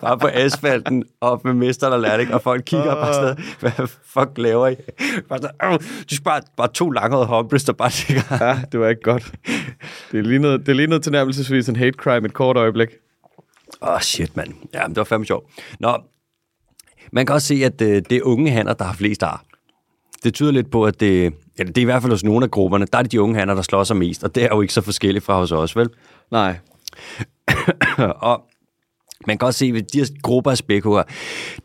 Bare 0.00 0.18
på 0.18 0.28
asfalten, 0.32 1.04
op 1.20 1.44
med 1.44 1.54
mester 1.54 1.86
og 1.88 2.00
lærling, 2.00 2.34
og 2.34 2.42
folk 2.42 2.62
kigger 2.66 2.94
bare 2.94 3.14
sådan, 3.14 3.44
hvad 3.60 3.86
fuck 4.04 4.30
laver 4.36 4.68
I? 4.68 4.76
Bare 5.28 5.38
sådan, 5.38 5.56
"Åh, 5.64 5.78
de 6.10 6.14
er 6.14 6.20
bare, 6.24 6.40
bare 6.56 6.68
to 6.74 6.90
langhårede 6.90 7.26
hombres, 7.26 7.64
der 7.64 7.72
bare 7.72 7.90
ligger. 8.08 8.46
Ja, 8.46 8.58
det 8.72 8.80
var 8.80 8.88
ikke 8.88 9.02
godt. 9.02 9.32
Det 10.12 10.26
lignede, 10.26 10.58
det 10.64 10.76
lignede 10.76 11.00
tilnærmelsesvis 11.00 11.68
en 11.68 11.76
hate 11.76 11.96
crime 11.98 12.26
et 12.26 12.32
kort 12.34 12.56
øjeblik. 12.56 12.88
Åh, 13.82 13.88
oh, 13.94 14.00
shit, 14.00 14.36
mand. 14.36 14.52
Ja, 14.74 14.82
men 14.82 14.88
det 14.90 14.96
var 14.96 15.04
fandme 15.04 15.26
sjovt. 15.26 15.50
Nå, 15.80 15.96
man 17.12 17.26
kan 17.26 17.34
også 17.34 17.46
se, 17.46 17.64
at 17.64 17.80
øh, 17.80 18.02
det 18.10 18.12
er 18.12 18.22
unge 18.22 18.50
hanner, 18.50 18.72
der 18.72 18.84
har 18.84 18.94
flest 18.94 19.22
ar. 19.22 19.44
Det 20.24 20.34
tyder 20.34 20.50
lidt 20.50 20.70
på, 20.70 20.84
at 20.84 21.00
det, 21.00 21.32
ja, 21.58 21.64
det 21.64 21.78
er 21.78 21.82
i 21.82 21.84
hvert 21.84 22.02
fald 22.02 22.12
hos 22.12 22.24
nogle 22.24 22.44
af 22.44 22.50
grupperne, 22.50 22.86
der 22.92 22.98
er 22.98 23.02
det 23.02 23.12
de 23.12 23.20
unge 23.20 23.38
hanner, 23.38 23.54
der 23.54 23.62
slår 23.62 23.84
sig 23.84 23.96
mest, 23.96 24.24
og 24.24 24.34
det 24.34 24.42
er 24.42 24.48
jo 24.48 24.60
ikke 24.60 24.74
så 24.74 24.80
forskelligt 24.80 25.24
fra 25.24 25.38
hos 25.38 25.52
os, 25.52 25.76
vel? 25.76 25.88
Nej. 26.30 26.58
og 28.30 28.42
man 29.26 29.38
kan 29.38 29.46
også 29.46 29.58
se, 29.58 29.72
at 29.76 29.92
de 29.92 29.98
her 29.98 30.06
grupper 30.22 30.50
af 30.50 30.56
spækhugger, 30.56 31.02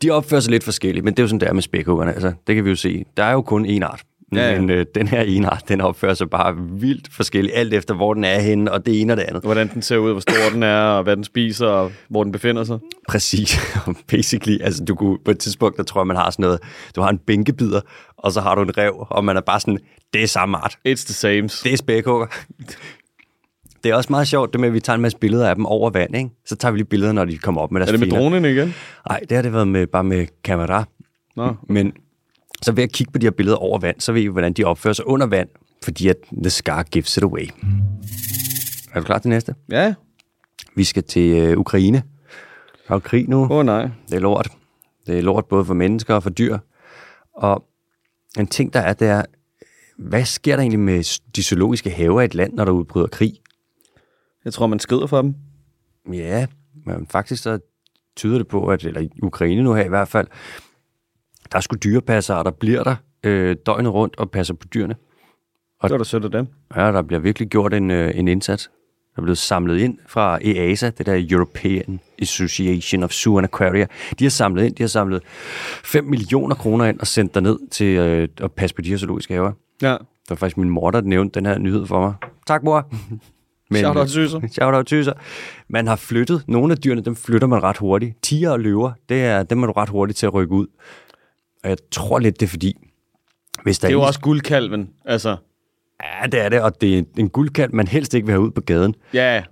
de 0.02 0.10
opfører 0.10 0.40
sig 0.40 0.50
lidt 0.50 0.64
forskelligt, 0.64 1.04
men 1.04 1.14
det 1.14 1.18
er 1.18 1.22
jo 1.22 1.28
sådan, 1.28 1.40
det 1.40 1.48
er 1.48 1.52
med 1.52 1.62
spækhuggerne. 1.62 2.12
Altså, 2.12 2.32
det 2.46 2.54
kan 2.54 2.64
vi 2.64 2.70
jo 2.70 2.76
se. 2.76 3.04
Der 3.16 3.24
er 3.24 3.32
jo 3.32 3.42
kun 3.42 3.66
én 3.66 3.82
art. 3.82 4.02
Ja. 4.34 4.60
Men 4.60 4.70
øh, 4.70 4.86
den 4.94 5.08
her 5.08 5.20
ene 5.22 5.48
art, 5.48 5.62
den 5.68 5.80
opfører 5.80 6.14
sig 6.14 6.30
bare 6.30 6.54
vildt 6.56 7.08
forskelligt, 7.12 7.56
alt 7.56 7.74
efter 7.74 7.94
hvor 7.94 8.14
den 8.14 8.24
er 8.24 8.38
henne, 8.40 8.72
og 8.72 8.86
det 8.86 9.00
ene 9.00 9.12
og 9.12 9.16
det 9.16 9.22
andet. 9.22 9.42
Hvordan 9.42 9.68
den 9.74 9.82
ser 9.82 9.96
ud, 9.96 10.10
hvor 10.10 10.20
stor 10.20 10.50
den 10.52 10.62
er, 10.62 10.80
og 10.80 11.02
hvad 11.02 11.16
den 11.16 11.24
spiser, 11.24 11.66
og 11.66 11.92
hvor 12.08 12.22
den 12.24 12.32
befinder 12.32 12.64
sig. 12.64 12.78
Præcis. 13.08 13.58
Basically, 14.10 14.58
altså 14.62 14.84
du 14.84 14.94
kunne, 14.94 15.18
på 15.24 15.30
et 15.30 15.38
tidspunkt, 15.38 15.76
der 15.76 15.82
tror 15.82 16.00
jeg, 16.00 16.06
man 16.06 16.16
har 16.16 16.30
sådan 16.30 16.42
noget, 16.42 16.60
du 16.96 17.00
har 17.00 17.08
en 17.08 17.18
bænkebider, 17.18 17.80
og 18.16 18.32
så 18.32 18.40
har 18.40 18.54
du 18.54 18.62
en 18.62 18.78
rev, 18.78 19.06
og 19.10 19.24
man 19.24 19.36
er 19.36 19.40
bare 19.40 19.60
sådan, 19.60 19.78
det 20.12 20.22
er 20.22 20.26
samme 20.26 20.56
art. 20.56 20.78
It's 20.88 21.04
the 21.06 21.14
same. 21.14 21.42
Det 21.42 21.72
er 21.72 21.76
spækhugger. 21.76 22.26
Det 23.84 23.90
er 23.90 23.94
også 23.94 24.12
meget 24.12 24.28
sjovt, 24.28 24.52
det 24.52 24.60
med, 24.60 24.68
at 24.68 24.74
vi 24.74 24.80
tager 24.80 24.94
en 24.94 25.02
masse 25.02 25.18
billeder 25.18 25.48
af 25.48 25.54
dem 25.54 25.66
over 25.66 25.90
vand, 25.90 26.16
ikke? 26.16 26.30
Så 26.46 26.56
tager 26.56 26.72
vi 26.72 26.78
lige 26.78 26.86
billeder, 26.88 27.12
når 27.12 27.24
de 27.24 27.38
kommer 27.38 27.60
op 27.60 27.72
med 27.72 27.80
deres 27.80 27.88
Er 27.88 27.92
det 27.92 28.00
med 28.00 28.06
fingre. 28.08 28.22
dronen 28.22 28.44
igen? 28.44 28.74
Nej, 29.08 29.20
det 29.28 29.32
har 29.36 29.42
det 29.42 29.52
været 29.52 29.68
med, 29.68 29.86
bare 29.86 30.04
med 30.04 30.26
kamera. 30.44 30.84
Nå. 31.36 31.54
Men 31.68 31.92
så 32.62 32.72
ved 32.72 32.82
at 32.82 32.92
kigge 32.92 33.12
på 33.12 33.18
de 33.18 33.26
her 33.26 33.30
billeder 33.30 33.56
over 33.56 33.78
vand, 33.78 34.00
så 34.00 34.12
ved 34.12 34.22
vi, 34.22 34.26
hvordan 34.26 34.52
de 34.52 34.64
opfører 34.64 34.94
sig 34.94 35.06
under 35.06 35.26
vand, 35.26 35.48
fordi 35.84 36.08
at 36.08 36.16
the 36.42 36.50
scar 36.50 36.82
gives 36.82 37.16
it 37.16 37.22
away. 37.22 37.48
Er 38.92 39.00
du 39.00 39.04
klar 39.04 39.18
til 39.18 39.30
næste? 39.30 39.54
Ja. 39.70 39.94
Vi 40.76 40.84
skal 40.84 41.02
til 41.02 41.36
øh, 41.36 41.58
Ukraine. 41.58 42.02
Der 42.88 42.94
er 42.94 42.98
krig 42.98 43.28
nu. 43.28 43.42
Åh 43.42 43.50
oh, 43.50 43.66
nej. 43.66 43.88
Det 44.08 44.14
er 44.14 44.20
lort. 44.20 44.48
Det 45.06 45.18
er 45.18 45.22
lort 45.22 45.46
både 45.46 45.64
for 45.64 45.74
mennesker 45.74 46.14
og 46.14 46.22
for 46.22 46.30
dyr. 46.30 46.58
Og 47.34 47.64
en 48.38 48.46
ting, 48.46 48.72
der 48.72 48.80
er, 48.80 48.92
det 48.92 49.08
er, 49.08 49.22
hvad 49.98 50.24
sker 50.24 50.56
der 50.56 50.60
egentlig 50.60 50.80
med 50.80 51.20
de 51.36 51.42
zoologiske 51.42 51.90
haver 51.90 52.20
i 52.20 52.24
et 52.24 52.34
land, 52.34 52.52
når 52.52 52.64
der 52.64 52.72
udbryder 52.72 53.06
krig? 53.06 53.32
Jeg 54.44 54.52
tror, 54.52 54.66
man 54.66 54.78
skrider 54.78 55.06
for 55.06 55.22
dem. 55.22 55.34
Ja, 56.12 56.46
men 56.86 57.06
faktisk 57.10 57.42
så 57.42 57.58
tyder 58.16 58.38
det 58.38 58.48
på, 58.48 58.66
at, 58.66 58.84
eller 58.84 59.00
i 59.00 59.08
Ukraine 59.22 59.62
nu 59.62 59.74
her 59.74 59.84
i 59.84 59.88
hvert 59.88 60.08
fald, 60.08 60.26
der 61.56 61.58
er 61.58 61.62
sgu 61.62 61.76
dyrepassere, 61.76 62.44
der 62.44 62.50
bliver 62.50 62.82
der 62.82 62.96
øh, 63.24 63.56
døgnet 63.66 63.92
rundt 63.94 64.18
og 64.18 64.30
passer 64.30 64.54
på 64.54 64.66
dyrene. 64.74 64.94
Det 65.82 65.90
var 65.90 65.98
da 65.98 66.04
sødt 66.04 66.24
af 66.24 66.30
dem. 66.30 66.46
Ja, 66.76 66.92
der 66.92 67.02
bliver 67.02 67.20
virkelig 67.20 67.48
gjort 67.48 67.74
en, 67.74 67.90
øh, 67.90 68.18
en 68.18 68.28
indsats. 68.28 68.70
Der 69.14 69.20
er 69.20 69.22
blevet 69.22 69.38
samlet 69.38 69.78
ind 69.78 69.98
fra 70.06 70.38
EASA, 70.42 70.90
det 70.90 71.06
der 71.06 71.26
European 71.30 72.00
Association 72.22 73.02
of 73.02 73.10
Zoo 73.10 73.38
and 73.38 73.44
Aquaria. 73.44 73.86
De 74.18 74.24
har 74.24 74.30
samlet 74.30 74.64
ind, 74.64 74.74
de 74.74 74.82
har 74.82 74.88
samlet 74.88 75.22
5 75.84 76.04
millioner 76.04 76.54
kroner 76.54 76.84
ind 76.84 77.00
og 77.00 77.06
sendt 77.06 77.42
ned 77.42 77.58
til 77.70 77.98
øh, 77.98 78.28
at 78.40 78.52
passe 78.52 78.76
på 78.76 78.82
de 78.82 78.90
her 78.90 78.96
zoologiske 78.96 79.34
haver. 79.34 79.52
Ja. 79.82 79.92
Det 79.92 80.30
var 80.30 80.36
faktisk 80.36 80.56
min 80.56 80.70
mor, 80.70 80.90
der 80.90 81.00
nævnte 81.00 81.40
den 81.40 81.46
her 81.46 81.58
nyhed 81.58 81.86
for 81.86 82.00
mig. 82.00 82.14
Tak, 82.46 82.62
mor. 82.62 82.88
Men, 83.70 83.78
Shout 83.84 83.96
out 83.96 84.10
Syser. 84.10 84.40
Shout 84.52 84.74
out 84.74 84.86
Tyser. 84.86 85.12
Man 85.68 85.86
har 85.86 85.96
flyttet, 85.96 86.44
nogle 86.48 86.72
af 86.72 86.78
dyrene, 86.78 87.00
dem 87.00 87.16
flytter 87.16 87.46
man 87.46 87.62
ret 87.62 87.76
hurtigt. 87.76 88.22
Tiger 88.22 88.50
og 88.50 88.60
løver, 88.60 88.92
det 89.08 89.24
er, 89.24 89.42
dem 89.42 89.62
er 89.62 89.66
du 89.66 89.72
ret 89.72 89.88
hurtigt 89.88 90.18
til 90.18 90.26
at 90.26 90.34
rykke 90.34 90.54
ud. 90.54 90.66
Og 91.66 91.70
jeg 91.70 91.78
tror 91.92 92.18
lidt, 92.18 92.40
det 92.40 92.46
er 92.46 92.50
fordi, 92.50 92.74
hvis 93.62 93.78
der 93.78 93.88
Det 93.88 93.92
er 93.92 93.96
jo 93.96 94.00
en- 94.02 94.06
også 94.06 94.20
guldkalven. 94.20 94.90
Altså, 95.04 95.36
Ja, 96.02 96.26
det 96.26 96.40
er 96.40 96.48
det, 96.48 96.60
og 96.62 96.80
det 96.80 96.98
er 96.98 97.02
en 97.18 97.28
guldkald, 97.30 97.72
man 97.72 97.88
helst 97.88 98.14
ikke 98.14 98.26
vil 98.26 98.32
have 98.32 98.42
ud 98.42 98.50
på 98.50 98.60
gaden. 98.60 98.94
ja. 99.14 99.44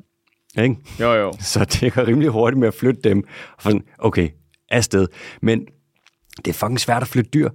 Ikke? 0.63 0.77
Jo, 1.01 1.13
jo. 1.15 1.33
Så 1.53 1.65
det 1.65 1.93
går 1.93 2.07
rimelig 2.07 2.29
hurtigt 2.31 2.59
med 2.61 2.69
at 2.69 2.75
flytte 2.75 3.01
dem. 3.05 3.25
Og 3.57 3.63
sådan, 3.63 3.83
okay, 3.99 4.29
afsted. 4.71 5.07
Men 5.43 5.67
det 6.37 6.49
er 6.49 6.53
fucking 6.53 6.81
svært 6.81 7.03
at 7.03 7.09
flytte 7.09 7.31
dyr. 7.31 7.49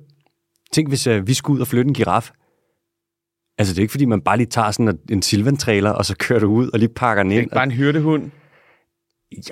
Tænk, 0.74 0.88
hvis 0.90 1.08
uh, 1.08 1.28
vi 1.28 1.34
skulle 1.34 1.56
ud 1.58 1.62
og 1.62 1.68
flytte 1.68 1.88
en 1.88 1.94
giraf. 1.94 2.32
Altså, 3.58 3.74
det 3.74 3.80
er 3.80 3.82
ikke, 3.82 3.92
fordi 3.92 4.06
man 4.06 4.22
bare 4.22 4.38
lige 4.38 4.48
tager 4.48 4.72
sådan 4.72 5.00
en 5.12 5.22
silvantrailer, 5.22 5.90
og 5.92 6.06
så 6.06 6.16
kører 6.20 6.40
du 6.40 6.48
ud 6.52 6.70
og 6.74 6.80
lige 6.80 6.90
pakker 6.96 7.24
den 7.24 7.30
Det 7.30 7.36
er 7.36 7.40
ind. 7.40 7.46
ikke 7.46 7.54
bare 7.54 7.64
en 7.64 7.72
hyrdehund. 7.72 8.32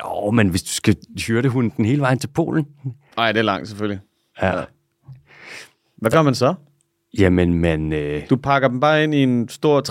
Jo, 0.03 0.31
men 0.31 0.49
hvis 0.49 0.63
du 0.63 0.69
skal 0.71 0.95
hyrde 1.27 1.49
hunden 1.49 1.73
den 1.77 1.85
hele 1.85 2.01
vejen 2.01 2.19
til 2.19 2.27
Polen. 2.27 2.65
Nej, 3.17 3.31
det 3.31 3.39
er 3.39 3.43
langt 3.43 3.67
selvfølgelig. 3.67 3.99
Ja. 4.41 4.63
Hvad 5.97 6.11
gør 6.11 6.21
man 6.21 6.35
så? 6.35 6.53
Jamen, 7.19 7.53
man... 7.53 7.93
Øh, 7.93 8.21
Du 8.29 8.35
pakker 8.35 8.67
dem 8.67 8.79
bare 8.79 9.03
ind 9.03 9.13
i 9.15 9.23
en 9.23 9.49
stor 9.49 9.81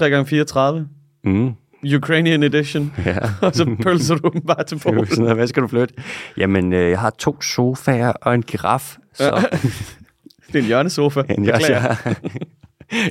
3x34. 0.80 0.84
mm, 1.24 1.52
Ukrainian 1.96 2.42
edition. 2.42 2.92
ja. 3.06 3.18
og 3.46 3.54
så 3.54 3.76
pølser 3.82 4.14
du 4.16 4.28
dem 4.32 4.40
bare 4.40 4.64
til 4.64 4.78
Det 4.78 4.84
jo 4.84 4.90
Polen. 4.90 5.06
sådan 5.06 5.22
noget, 5.22 5.36
Hvad 5.36 5.46
skal 5.46 5.62
du 5.62 5.68
flytte? 5.68 5.94
Jamen, 6.36 6.72
øh, 6.72 6.90
jeg 6.90 7.00
har 7.00 7.10
to 7.10 7.42
sofaer 7.42 8.12
og 8.12 8.34
en 8.34 8.42
giraf. 8.42 8.96
Så 9.14 9.30
Det 10.52 10.54
er 10.54 10.58
en 10.58 10.64
hjørnesofa. 10.66 11.20
En, 11.20 11.44
jeg, 11.44 11.54
Beklager. 11.54 11.96
jeg, 12.04 12.16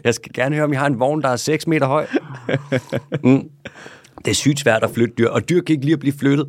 jeg 0.03 0.13
skal 0.13 0.31
gerne 0.33 0.55
høre, 0.55 0.65
om 0.65 0.73
I 0.73 0.75
har 0.75 0.87
en 0.87 0.99
vogn, 0.99 1.21
der 1.21 1.29
er 1.29 1.35
6 1.35 1.67
meter 1.67 1.87
høj. 1.87 2.05
Mm. 3.23 3.43
Det 4.25 4.31
er 4.31 4.35
sygt 4.35 4.59
svært 4.59 4.83
at 4.83 4.89
flytte 4.93 5.13
dyr, 5.17 5.29
og 5.29 5.49
dyr 5.49 5.61
kan 5.61 5.73
ikke 5.73 5.85
lige 5.85 5.93
at 5.93 5.99
blive 5.99 6.13
flyttet. 6.19 6.47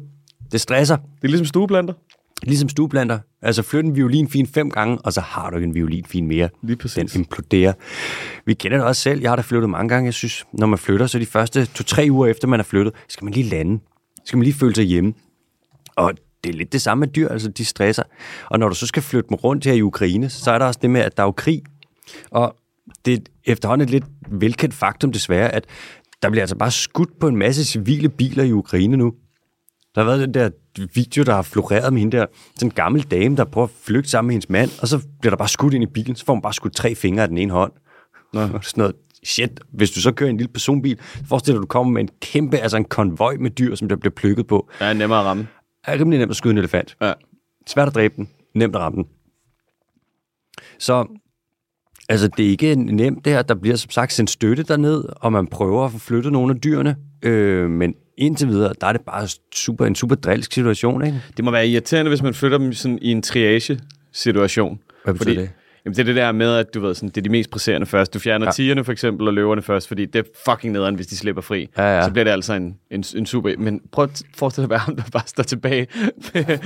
Det 0.52 0.60
stresser, 0.60 0.96
Det 0.96 1.24
er 1.24 1.28
ligesom 1.28 1.46
stueplanter. 1.46 1.92
Ligesom 2.42 2.68
stueplanter. 2.68 3.18
Altså 3.42 3.62
flyt 3.62 3.84
en 3.84 3.96
violinfin 3.96 4.46
fem 4.46 4.70
gange, 4.70 4.98
og 4.98 5.12
så 5.12 5.20
har 5.20 5.50
du 5.50 5.56
ikke 5.56 5.66
en 5.66 5.74
violinfin 5.74 6.26
mere. 6.26 6.48
Lige 6.62 6.76
præcis. 6.76 7.12
Den 7.12 7.20
imploderer. 7.20 7.72
Vi 8.46 8.54
kender 8.54 8.78
det 8.78 8.86
også 8.86 9.02
selv. 9.02 9.20
Jeg 9.20 9.30
har 9.30 9.36
da 9.36 9.42
flyttet 9.42 9.70
mange 9.70 9.88
gange. 9.88 10.06
Jeg 10.06 10.14
synes, 10.14 10.44
når 10.52 10.66
man 10.66 10.78
flytter, 10.78 11.06
så 11.06 11.18
de 11.18 11.26
første 11.26 11.66
to-tre 11.66 12.08
uger 12.10 12.26
efter 12.26 12.48
man 12.48 12.60
er 12.60 12.64
flyttet, 12.64 12.94
skal 13.08 13.24
man 13.24 13.34
lige 13.34 13.48
lande. 13.48 13.80
Skal 14.24 14.36
man 14.36 14.44
lige 14.44 14.54
føle 14.54 14.74
sig 14.74 14.84
hjemme. 14.84 15.14
Og 15.96 16.12
det 16.44 16.50
er 16.50 16.56
lidt 16.56 16.72
det 16.72 16.82
samme 16.82 17.00
med 17.00 17.08
dyr, 17.08 17.28
altså 17.28 17.48
de 17.48 17.64
stresser. 17.64 18.02
Og 18.50 18.58
når 18.58 18.68
du 18.68 18.74
så 18.74 18.86
skal 18.86 19.02
flytte 19.02 19.28
dem 19.28 19.34
rundt 19.34 19.64
her 19.64 19.72
i 19.72 19.82
Ukraine, 19.82 20.30
så 20.30 20.50
er 20.50 20.58
der 20.58 20.66
også 20.66 20.80
det 20.82 20.90
med, 20.90 21.00
at 21.00 21.16
der 21.16 21.22
er 21.22 21.26
jo 21.26 21.32
krig. 21.32 21.62
Og 22.30 22.56
det 23.04 23.14
er 23.14 23.22
efterhånden 23.44 23.84
et 23.84 23.90
lidt 23.90 24.04
velkendt 24.30 24.74
faktum 24.74 25.12
desværre, 25.12 25.54
at 25.54 25.66
der 26.22 26.30
bliver 26.30 26.42
altså 26.42 26.56
bare 26.56 26.70
skudt 26.70 27.18
på 27.20 27.28
en 27.28 27.36
masse 27.36 27.64
civile 27.64 28.08
biler 28.08 28.44
i 28.44 28.52
Ukraine 28.52 28.96
nu. 28.96 29.14
Der 29.94 30.00
har 30.00 30.10
været 30.10 30.20
den 30.20 30.34
der 30.34 30.50
video, 30.94 31.22
der 31.24 31.34
har 31.34 31.42
floreret 31.42 31.92
med 31.92 32.00
hende 32.00 32.16
der, 32.16 32.26
sådan 32.54 32.66
en 32.66 32.70
gammel 32.70 33.02
dame, 33.02 33.36
der 33.36 33.44
prøver 33.44 33.66
at 33.66 33.72
flygte 33.82 34.10
sammen 34.10 34.26
med 34.26 34.34
hendes 34.34 34.48
mand, 34.48 34.70
og 34.82 34.88
så 34.88 35.06
bliver 35.20 35.30
der 35.30 35.36
bare 35.36 35.48
skudt 35.48 35.74
ind 35.74 35.84
i 35.84 35.86
bilen, 35.86 36.16
så 36.16 36.24
får 36.24 36.32
hun 36.32 36.42
bare 36.42 36.52
skudt 36.52 36.74
tre 36.74 36.94
fingre 36.94 37.22
af 37.22 37.28
den 37.28 37.38
ene 37.38 37.52
hånd. 37.52 37.72
Nå. 38.32 38.40
Sådan 38.46 38.62
noget, 38.76 38.94
shit, 39.24 39.60
hvis 39.72 39.90
du 39.90 40.00
så 40.00 40.12
kører 40.12 40.30
en 40.30 40.36
lille 40.36 40.52
personbil, 40.52 40.98
forestil 41.28 41.52
dig, 41.52 41.58
at 41.58 41.62
du 41.62 41.66
kommer 41.66 41.92
med 41.92 42.02
en 42.02 42.08
kæmpe, 42.20 42.58
altså 42.58 42.76
en 42.76 42.84
konvoj 42.84 43.36
med 43.40 43.50
dyr, 43.50 43.74
som 43.74 43.88
der 43.88 43.96
bliver 43.96 44.12
plukket 44.12 44.46
på. 44.46 44.68
Ja, 44.80 44.92
nemmere 44.92 45.18
at 45.18 45.24
ramme. 45.24 45.48
Er 45.84 45.92
rimelig 45.98 46.18
nemt 46.18 46.30
at 46.30 46.36
skyde 46.36 46.52
en 46.52 46.58
elefant. 46.58 46.96
Ja. 47.00 47.12
Svært 47.66 47.88
at 47.88 47.94
dræbe 47.94 48.14
den, 48.16 48.28
nemt 48.54 48.76
at 48.76 48.82
ramme 48.82 48.96
den. 48.96 49.06
Så 50.78 51.06
altså, 52.08 52.28
det 52.28 52.46
er 52.46 52.50
ikke 52.50 52.74
nemt 52.74 53.24
det 53.24 53.32
her. 53.32 53.42
Der 53.42 53.54
bliver 53.54 53.76
som 53.76 53.90
sagt 53.90 54.12
sendt 54.12 54.30
støtte 54.30 54.62
derned, 54.62 55.04
og 55.16 55.32
man 55.32 55.46
prøver 55.46 55.84
at 55.84 55.92
få 55.92 55.98
flyttet 55.98 56.32
nogle 56.32 56.54
af 56.54 56.60
dyrene. 56.60 56.96
Øh, 57.22 57.70
men 57.70 57.94
indtil 58.16 58.48
videre, 58.48 58.74
der 58.80 58.86
er 58.86 58.92
det 58.92 59.00
bare 59.00 59.28
super, 59.54 59.86
en 59.86 59.94
super 59.94 60.14
drilsk 60.14 60.52
situation, 60.52 61.04
ikke? 61.06 61.22
Det 61.36 61.44
må 61.44 61.50
være 61.50 61.68
irriterende, 61.68 62.08
hvis 62.08 62.22
man 62.22 62.34
flytter 62.34 62.58
dem 62.58 62.72
sådan 62.72 62.98
i 63.02 63.10
en 63.10 63.22
triage-situation. 63.22 64.80
Hvad 65.04 65.14
betyder 65.14 65.40
det? 65.40 65.50
Jamen, 65.86 65.94
det 65.96 66.00
er 66.00 66.04
det 66.04 66.16
der 66.16 66.32
med, 66.32 66.56
at 66.56 66.74
du 66.74 66.80
ved, 66.80 66.94
sådan, 66.94 67.08
det 67.08 67.16
er 67.16 67.22
de 67.22 67.28
mest 67.28 67.50
presserende 67.50 67.86
først. 67.86 68.14
Du 68.14 68.18
fjerner 68.18 68.44
Ja. 68.46 68.48
ja. 68.48 68.52
tigerne 68.52 68.84
for 68.84 68.92
eksempel, 68.92 69.28
og 69.28 69.34
løverne 69.34 69.62
først, 69.62 69.88
fordi 69.88 70.04
det 70.04 70.18
er 70.18 70.22
fucking 70.50 70.72
nederen, 70.72 70.94
hvis 70.94 71.06
de 71.06 71.16
slipper 71.16 71.42
fri. 71.42 71.68
Ja, 71.78 71.96
ja. 71.96 72.04
Så 72.04 72.10
bliver 72.10 72.24
det 72.24 72.30
altså 72.30 72.52
en, 72.54 72.74
en, 72.90 73.04
en 73.16 73.26
super... 73.26 73.50
Men 73.58 73.80
prøv 73.92 74.04
at 74.04 74.22
forestille 74.36 74.62
dig 74.62 74.70
være 74.70 74.78
ham, 74.78 74.96
der 74.96 75.02
bare 75.12 75.22
står 75.26 75.42
tilbage 75.42 75.86
med 76.34 76.58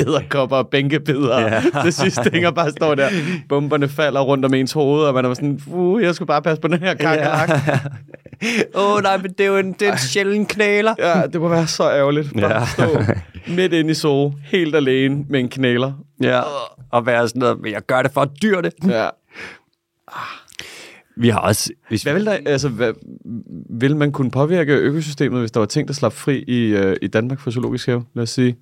æderkopper 0.00 0.56
og 0.56 0.68
bænkebidder. 0.68 1.40
Ja. 1.40 1.62
Ja. 1.74 1.82
Det 1.84 1.94
sidste 1.94 2.30
ting, 2.30 2.46
og 2.46 2.54
bare 2.54 2.70
står 2.70 2.94
der. 2.94 3.08
Bomberne 3.48 3.88
falder 3.88 4.20
rundt 4.20 4.44
om 4.44 4.54
ens 4.54 4.72
hoved, 4.72 5.02
og 5.04 5.14
man 5.14 5.24
er 5.24 5.34
sådan, 5.34 5.60
uh, 5.66 6.02
jeg 6.02 6.14
skulle 6.14 6.26
bare 6.26 6.42
passe 6.42 6.60
på 6.60 6.68
den 6.68 6.78
her 6.78 6.94
kakelak. 6.94 7.48
Ja. 7.48 7.78
Åh 8.80 8.96
oh, 8.96 9.02
nej, 9.02 9.16
men 9.16 9.30
det 9.32 9.40
er 9.40 9.46
jo 9.46 9.56
en, 9.56 9.72
det 9.72 9.88
er 9.88 9.92
en 9.92 9.98
sjælden 9.98 10.46
knæler. 10.46 10.94
ja, 10.98 11.22
det 11.32 11.40
må 11.40 11.48
være 11.48 11.66
så 11.66 11.90
ærgerligt. 11.90 12.32
Bare 12.40 12.50
Ja. 12.52 12.58
ja. 12.60 12.66
stå 12.66 13.02
Midt 13.54 13.72
inde 13.72 13.90
i 13.90 13.94
zoo, 13.94 14.32
helt 14.44 14.76
alene 14.76 15.24
med 15.28 15.40
en 15.40 15.48
knæler. 15.48 15.92
Ja, 16.22 16.40
og 16.90 17.06
være 17.06 17.28
sådan 17.28 17.40
noget, 17.40 17.60
men 17.60 17.72
jeg 17.72 17.82
gør 17.86 18.02
det 18.02 18.12
for 18.12 18.20
at 18.20 18.30
dyr 18.42 18.60
det. 18.60 18.72
Ja. 18.88 19.08
Vi 21.16 21.28
har 21.28 21.38
også... 21.40 21.72
Hvis 21.88 22.02
Hvad 22.02 22.14
vil, 22.14 22.26
der, 22.26 22.38
altså, 22.46 22.68
hvad, 22.68 22.92
vil 23.70 23.96
man 23.96 24.12
kunne 24.12 24.30
påvirke 24.30 24.72
økosystemet, 24.72 25.40
hvis 25.40 25.50
der 25.50 25.60
var 25.60 25.66
ting, 25.66 25.88
der 25.88 25.94
slap 25.94 26.12
fri 26.12 26.44
i, 26.48 26.74
øh, 26.76 26.96
i 27.02 27.06
Danmark 27.06 27.40
for 27.40 27.50
zoologisk 27.50 27.86
have? 27.86 28.04
Lad 28.14 28.22
os 28.22 28.30
sige. 28.30 28.56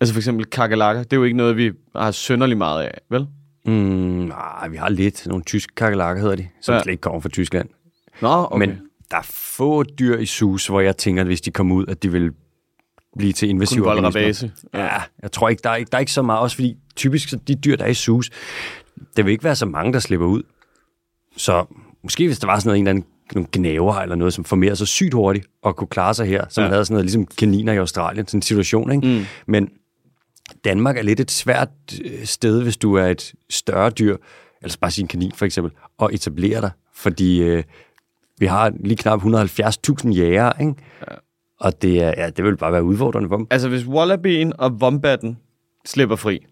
Altså 0.00 0.14
for 0.14 0.18
eksempel 0.20 0.44
kakalakker. 0.44 1.02
Det 1.02 1.12
er 1.12 1.16
jo 1.16 1.24
ikke 1.24 1.36
noget, 1.36 1.56
vi 1.56 1.72
har 1.96 2.10
sønderlig 2.10 2.56
meget 2.58 2.82
af, 2.84 2.98
vel? 3.10 3.26
Mm, 3.66 3.72
nej, 3.72 4.68
vi 4.68 4.76
har 4.76 4.88
lidt. 4.88 5.26
Nogle 5.26 5.44
tyske 5.44 5.74
kakelakker 5.74 6.22
hedder 6.22 6.36
de, 6.36 6.48
som 6.60 6.74
Ja. 6.74 6.82
slet 6.82 6.90
ikke 6.92 7.00
kommer 7.00 7.20
fra 7.20 7.28
Tyskland. 7.28 7.68
Nå, 8.20 8.28
okay. 8.28 8.56
Okay. 8.56 8.66
Men 8.66 8.80
der 9.10 9.16
er 9.16 9.26
få 9.30 9.82
dyr 9.82 10.18
i 10.18 10.26
sus, 10.26 10.66
hvor 10.66 10.80
jeg 10.80 10.96
tænker, 10.96 11.22
at 11.22 11.26
hvis 11.26 11.40
de 11.40 11.50
kom 11.50 11.72
ud, 11.72 11.84
at 11.88 12.02
de 12.02 12.12
vil 12.12 12.30
blive 13.18 13.32
til 13.32 13.48
invasive 13.48 13.84
Kun 13.84 13.88
organismer. 14.04 14.50
Ja, 14.74 14.88
jeg 15.22 15.32
tror 15.32 15.48
ikke 15.48 15.60
der, 15.64 15.70
er 15.70 15.76
ikke, 15.76 15.88
der 15.90 15.96
er 15.96 16.00
ikke 16.00 16.12
så 16.12 16.22
meget, 16.22 16.40
også 16.40 16.56
fordi 16.56 16.76
typisk 16.96 17.34
de 17.48 17.54
dyr, 17.54 17.76
der 17.76 17.84
er 17.84 17.88
i 17.88 17.94
sus, 17.94 18.30
det 19.16 19.24
vil 19.24 19.32
ikke 19.32 19.44
være 19.44 19.56
så 19.56 19.66
mange, 19.66 19.92
der 19.92 19.98
slipper 19.98 20.26
ud. 20.26 20.42
Så 21.36 21.64
måske 22.02 22.26
hvis 22.26 22.38
der 22.38 22.46
var 22.46 22.58
sådan 22.58 22.68
noget, 22.68 22.78
en 22.78 22.86
eller 22.86 22.90
anden 22.90 23.10
nogle 23.34 23.48
gnæver 23.52 23.94
eller 23.94 24.16
noget, 24.16 24.34
som 24.34 24.44
formerer 24.44 24.74
sig 24.74 24.86
sygt 24.88 25.14
hurtigt 25.14 25.46
og 25.62 25.76
kunne 25.76 25.88
klare 25.88 26.14
sig 26.14 26.26
her, 26.26 26.44
som 26.48 26.64
Ja. 26.64 26.68
havde 26.70 26.84
sådan 26.84 26.94
noget, 26.94 27.04
ligesom 27.04 27.26
kaniner 27.26 27.72
i 27.72 27.76
Australien, 27.76 28.26
sådan 28.26 28.38
en 28.38 28.42
situation, 28.42 28.92
ikke? 28.92 29.06
Mm. 29.18 29.24
Men 29.46 29.70
Danmark 30.64 30.96
er 30.98 31.02
lidt 31.02 31.20
et 31.20 31.30
svært 31.30 31.68
øh, 32.04 32.24
sted, 32.24 32.62
hvis 32.62 32.76
du 32.76 32.94
er 32.94 33.06
et 33.06 33.32
større 33.50 33.90
dyr, 33.90 34.16
altså 34.62 34.78
bare 34.78 34.90
sige 34.90 35.02
en 35.02 35.08
kanin 35.08 35.32
for 35.34 35.44
eksempel, 35.44 35.72
og 35.98 36.14
etablere 36.14 36.60
dig, 36.60 36.70
fordi 36.94 37.42
øh, 37.42 37.62
vi 38.38 38.46
har 38.46 38.72
lige 38.84 38.96
knap 38.96 39.22
170.000 39.22 40.10
jæger, 40.10 40.52
ikke? 40.60 40.74
Ja. 41.10 41.14
Og 41.60 41.82
det, 41.82 42.02
er, 42.02 42.14
ja, 42.16 42.30
det 42.30 42.44
vil 42.44 42.56
bare 42.56 42.72
være 42.72 42.84
udfordrende 42.84 43.28
for 43.28 43.36
dem. 43.36 43.46
Altså 43.50 43.68
hvis 43.68 43.86
Wallabien 43.86 44.52
og 44.58 44.70
Wombatten 44.82 45.38
slipper 45.84 46.16
fri, 46.16 46.46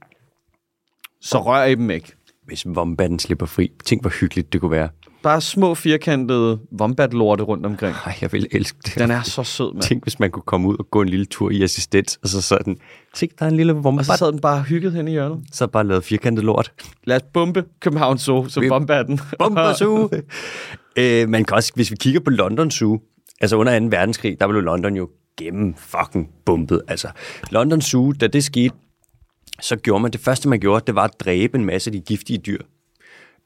så 1.20 1.38
rører 1.42 1.64
I 1.64 1.74
dem 1.74 1.90
ikke. 1.90 2.12
Hvis 2.46 2.66
vombatten 2.66 3.18
slipper 3.18 3.46
fri. 3.46 3.70
Tænk, 3.84 4.02
hvor 4.02 4.10
hyggeligt 4.10 4.52
det 4.52 4.60
kunne 4.60 4.70
være. 4.70 4.88
Bare 5.22 5.40
små 5.40 5.74
firkantede 5.74 6.60
wombat-lorte 6.80 7.44
rundt 7.44 7.66
omkring. 7.66 7.96
Ej, 8.06 8.14
jeg 8.20 8.32
vil 8.32 8.46
elske 8.52 8.78
det. 8.84 8.94
Den 8.98 9.10
er 9.10 9.22
så 9.22 9.42
sød, 9.42 9.72
mand. 9.72 9.82
Tænk, 9.82 10.02
hvis 10.02 10.20
man 10.20 10.30
kunne 10.30 10.42
komme 10.42 10.68
ud 10.68 10.76
og 10.78 10.90
gå 10.90 11.02
en 11.02 11.08
lille 11.08 11.26
tur 11.26 11.50
i 11.50 11.62
assistent, 11.62 12.18
og 12.22 12.28
så 12.28 12.42
sådan, 12.42 12.76
tænk, 13.14 13.38
der 13.38 13.44
er 13.44 13.50
en 13.50 13.56
lille 13.56 13.74
Og 13.74 14.04
så 14.04 14.16
sad 14.16 14.32
den 14.32 14.40
bare 14.40 14.62
hygget 14.62 14.92
hen 14.92 15.08
i 15.08 15.10
hjørnet. 15.10 15.44
så 15.52 15.66
bare 15.66 15.86
lavet 15.86 16.04
firkantet 16.04 16.44
lort. 16.44 16.72
Lad 17.04 17.16
os 17.16 17.22
bombe 17.32 17.64
København 17.80 18.18
Zoo 18.18 18.48
som 18.48 18.64
Wombatten. 18.70 19.20
Bomber 19.38 19.74
Zoo! 19.74 20.10
øh, 20.98 21.28
man 21.28 21.44
kan 21.44 21.56
også, 21.56 21.72
hvis 21.74 21.90
vi 21.90 21.96
kigger 21.96 22.20
på 22.20 22.30
London 22.30 22.70
Zoo, 22.70 23.00
altså 23.40 23.56
under 23.56 23.80
2. 23.80 23.86
verdenskrig, 23.86 24.40
der 24.40 24.48
blev 24.48 24.60
London 24.60 24.96
jo 24.96 25.08
gennem 25.36 25.74
fucking 25.74 26.30
bumpet. 26.46 26.82
Altså, 26.88 27.08
London 27.50 27.80
Zoo, 27.80 28.12
da 28.12 28.26
det 28.26 28.44
skete, 28.44 28.74
så 29.60 29.76
gjorde 29.76 30.02
man, 30.02 30.10
det 30.10 30.20
første 30.20 30.48
man 30.48 30.60
gjorde, 30.60 30.84
det 30.86 30.94
var 30.94 31.04
at 31.04 31.20
dræbe 31.20 31.58
en 31.58 31.64
masse 31.64 31.88
af 31.88 31.92
de 31.92 32.00
giftige 32.00 32.38
dyr. 32.38 32.60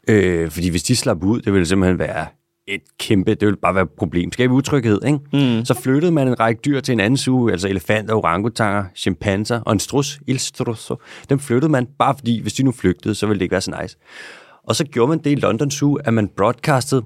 Øh, 0.09 0.51
fordi 0.51 0.69
hvis 0.69 0.83
de 0.83 0.97
slap 0.97 1.25
ud, 1.25 1.41
det 1.41 1.53
ville 1.53 1.67
simpelthen 1.67 1.99
være 1.99 2.27
et 2.69 2.81
kæmpe, 2.99 3.31
det 3.31 3.47
ville 3.47 3.57
bare 3.57 3.75
være 3.75 3.83
et 3.83 3.91
problem. 3.91 4.33
Skabe 4.33 4.53
utryghed, 4.53 5.01
ikke? 5.07 5.19
Mm. 5.33 5.65
Så 5.65 5.75
flyttede 5.83 6.13
man 6.13 6.29
en 6.29 6.41
række 6.41 6.61
dyr 6.65 6.81
til 6.81 6.93
en 6.93 7.01
anden 7.01 7.17
zoo, 7.17 7.49
altså 7.49 7.69
elefanter, 7.69 8.15
orangutanger, 8.15 8.85
chimpanser 8.97 9.61
og 9.61 9.73
en 9.73 9.81
strus, 9.81 10.21
il 10.27 10.39
strusso. 10.39 10.97
Dem 11.29 11.39
flyttede 11.39 11.73
man, 11.73 11.87
bare 11.99 12.15
fordi, 12.19 12.43
hvis 12.43 12.53
de 12.53 12.63
nu 12.63 12.73
flygtede, 12.73 13.15
så 13.15 13.27
ville 13.27 13.39
det 13.39 13.45
ikke 13.45 13.53
være 13.53 13.61
så 13.61 13.77
nice. 13.83 13.97
Og 14.63 14.77
så 14.77 14.85
gjorde 14.85 15.09
man 15.09 15.19
det 15.19 15.31
i 15.31 15.35
London 15.35 15.71
Zoo, 15.71 15.95
at 15.95 16.15
man 16.15 16.29
broadcastede 16.37 17.03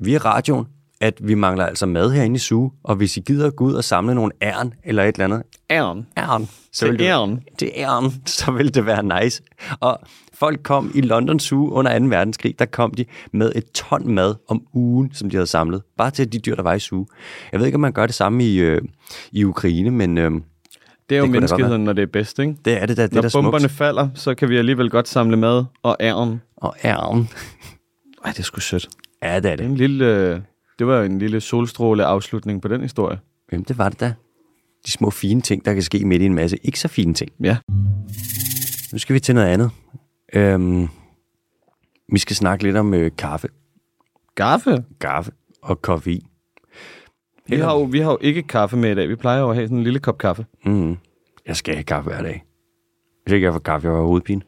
via 0.00 0.18
radioen, 0.18 0.66
at 1.00 1.14
vi 1.28 1.34
mangler 1.34 1.66
altså 1.66 1.86
mad 1.86 2.10
herinde 2.12 2.36
i 2.36 2.38
Zoo, 2.38 2.72
og 2.84 2.96
hvis 2.96 3.16
I 3.16 3.20
gider 3.20 3.50
gå 3.50 3.64
ud 3.64 3.72
og 3.74 3.84
samle 3.84 4.14
nogle 4.14 4.32
ærn 4.42 4.72
eller 4.84 5.02
et 5.02 5.14
eller 5.14 5.24
andet, 5.24 5.42
Ærn. 5.70 6.06
ærn, 6.18 6.48
så 6.72 6.86
Til 6.86 7.00
ærn. 7.00 7.40
til 7.58 7.70
ærn, 7.76 8.12
så 8.26 8.50
vil 8.52 8.74
det 8.74 8.86
være 8.86 9.22
nice. 9.22 9.42
Og 9.80 9.98
folk 10.34 10.60
kom 10.62 10.90
i 10.94 11.00
London 11.00 11.40
Zoo 11.40 11.70
under 11.70 11.98
2. 11.98 12.04
verdenskrig, 12.04 12.58
der 12.58 12.64
kom 12.64 12.90
de 12.94 13.04
med 13.32 13.52
et 13.54 13.64
ton 13.74 14.14
mad 14.14 14.34
om 14.48 14.62
ugen, 14.74 15.10
som 15.14 15.30
de 15.30 15.36
havde 15.36 15.46
samlet. 15.46 15.82
Bare 15.98 16.10
til 16.10 16.32
de 16.32 16.38
dyr, 16.38 16.54
der 16.54 16.62
var 16.62 16.74
i 16.74 16.78
Zoo. 16.78 17.06
Jeg 17.52 17.60
ved 17.60 17.66
ikke, 17.66 17.76
om 17.76 17.80
man 17.80 17.92
gør 17.92 18.06
det 18.06 18.14
samme 18.14 18.44
i, 18.44 18.56
øh, 18.56 18.82
i 19.32 19.44
Ukraine, 19.44 19.90
men 19.90 20.18
øh, 20.18 20.30
Det 21.08 21.14
er 21.14 21.18
jo 21.18 21.22
Det 21.24 21.30
menneskeheden, 21.32 21.84
når 21.84 21.92
det 21.92 22.02
er 22.02 22.06
bedst, 22.12 22.38
ikke? 22.38 22.54
det 22.64 22.82
er 22.82 22.86
det, 22.86 22.96
der, 22.96 23.02
det 23.06 23.12
Når 23.14 23.22
der 23.22 23.30
bomberne 23.34 23.60
smukt. 23.60 23.72
falder, 23.72 24.08
så 24.14 24.34
kan 24.34 24.48
vi 24.48 24.56
alligevel 24.56 24.90
godt 24.90 25.08
samle 25.08 25.36
mad 25.36 25.64
og 25.82 25.96
ærn. 26.00 26.40
Og 26.56 26.74
ærn. 26.84 27.28
Ej, 28.24 28.30
det 28.30 28.38
er 28.38 28.42
sgu 28.42 28.60
sødt. 28.60 28.88
Ja, 29.22 29.28
det 29.28 29.34
er 29.36 29.40
Det, 29.40 29.50
er 29.52 29.56
det. 29.56 29.66
en 29.66 29.76
lille, 29.76 30.04
øh, 30.06 30.40
det 30.78 30.86
var 30.86 31.02
en 31.02 31.18
lille 31.18 31.40
solstråle 31.40 32.04
afslutning 32.04 32.62
på 32.62 32.68
den 32.68 32.80
historie. 32.80 33.18
Hvem 33.48 33.64
det 33.64 33.78
var 33.78 33.88
det 33.88 34.00
da? 34.00 34.14
De 34.86 34.90
små 34.90 35.10
fine 35.10 35.40
ting, 35.40 35.64
der 35.64 35.72
kan 35.72 35.82
ske 35.82 36.04
midt 36.04 36.22
i 36.22 36.26
en 36.26 36.34
masse 36.34 36.56
ikke 36.62 36.80
så 36.80 36.88
fine 36.88 37.14
ting. 37.14 37.32
Ja. 37.40 37.56
Nu 38.92 38.98
skal 38.98 39.14
vi 39.14 39.20
til 39.20 39.34
noget 39.34 39.48
andet. 39.48 39.70
Øhm, 40.34 40.88
vi 42.12 42.18
skal 42.18 42.36
snakke 42.36 42.64
lidt 42.64 42.76
om 42.76 42.94
øh, 42.94 43.10
kaffe. 43.18 43.48
Gaffe. 44.34 44.84
Kaffe 45.00 45.32
og 45.62 45.82
koffein. 45.82 46.22
Vi 47.48 47.56
har, 47.56 47.72
jo, 47.72 47.82
vi 47.82 48.00
har 48.00 48.10
jo 48.10 48.18
ikke 48.20 48.42
kaffe 48.42 48.76
med 48.76 48.90
i 48.90 48.94
dag. 48.94 49.08
Vi 49.08 49.16
plejer 49.16 49.40
jo 49.40 49.50
at 49.50 49.56
have 49.56 49.66
sådan 49.66 49.78
en 49.78 49.84
lille 49.84 49.98
kop 49.98 50.18
kaffe. 50.18 50.46
Mm. 50.64 50.96
Jeg 51.46 51.56
skal 51.56 51.74
have 51.74 51.84
kaffe 51.84 52.10
hver 52.10 52.22
dag. 52.22 52.44
Hvis 53.22 53.32
ikke 53.32 53.44
jeg 53.44 53.52
får 53.52 53.60
kaffe, 53.60 53.88
jeg 53.88 53.96
har 53.96 54.02
hovedpine. 54.02 54.42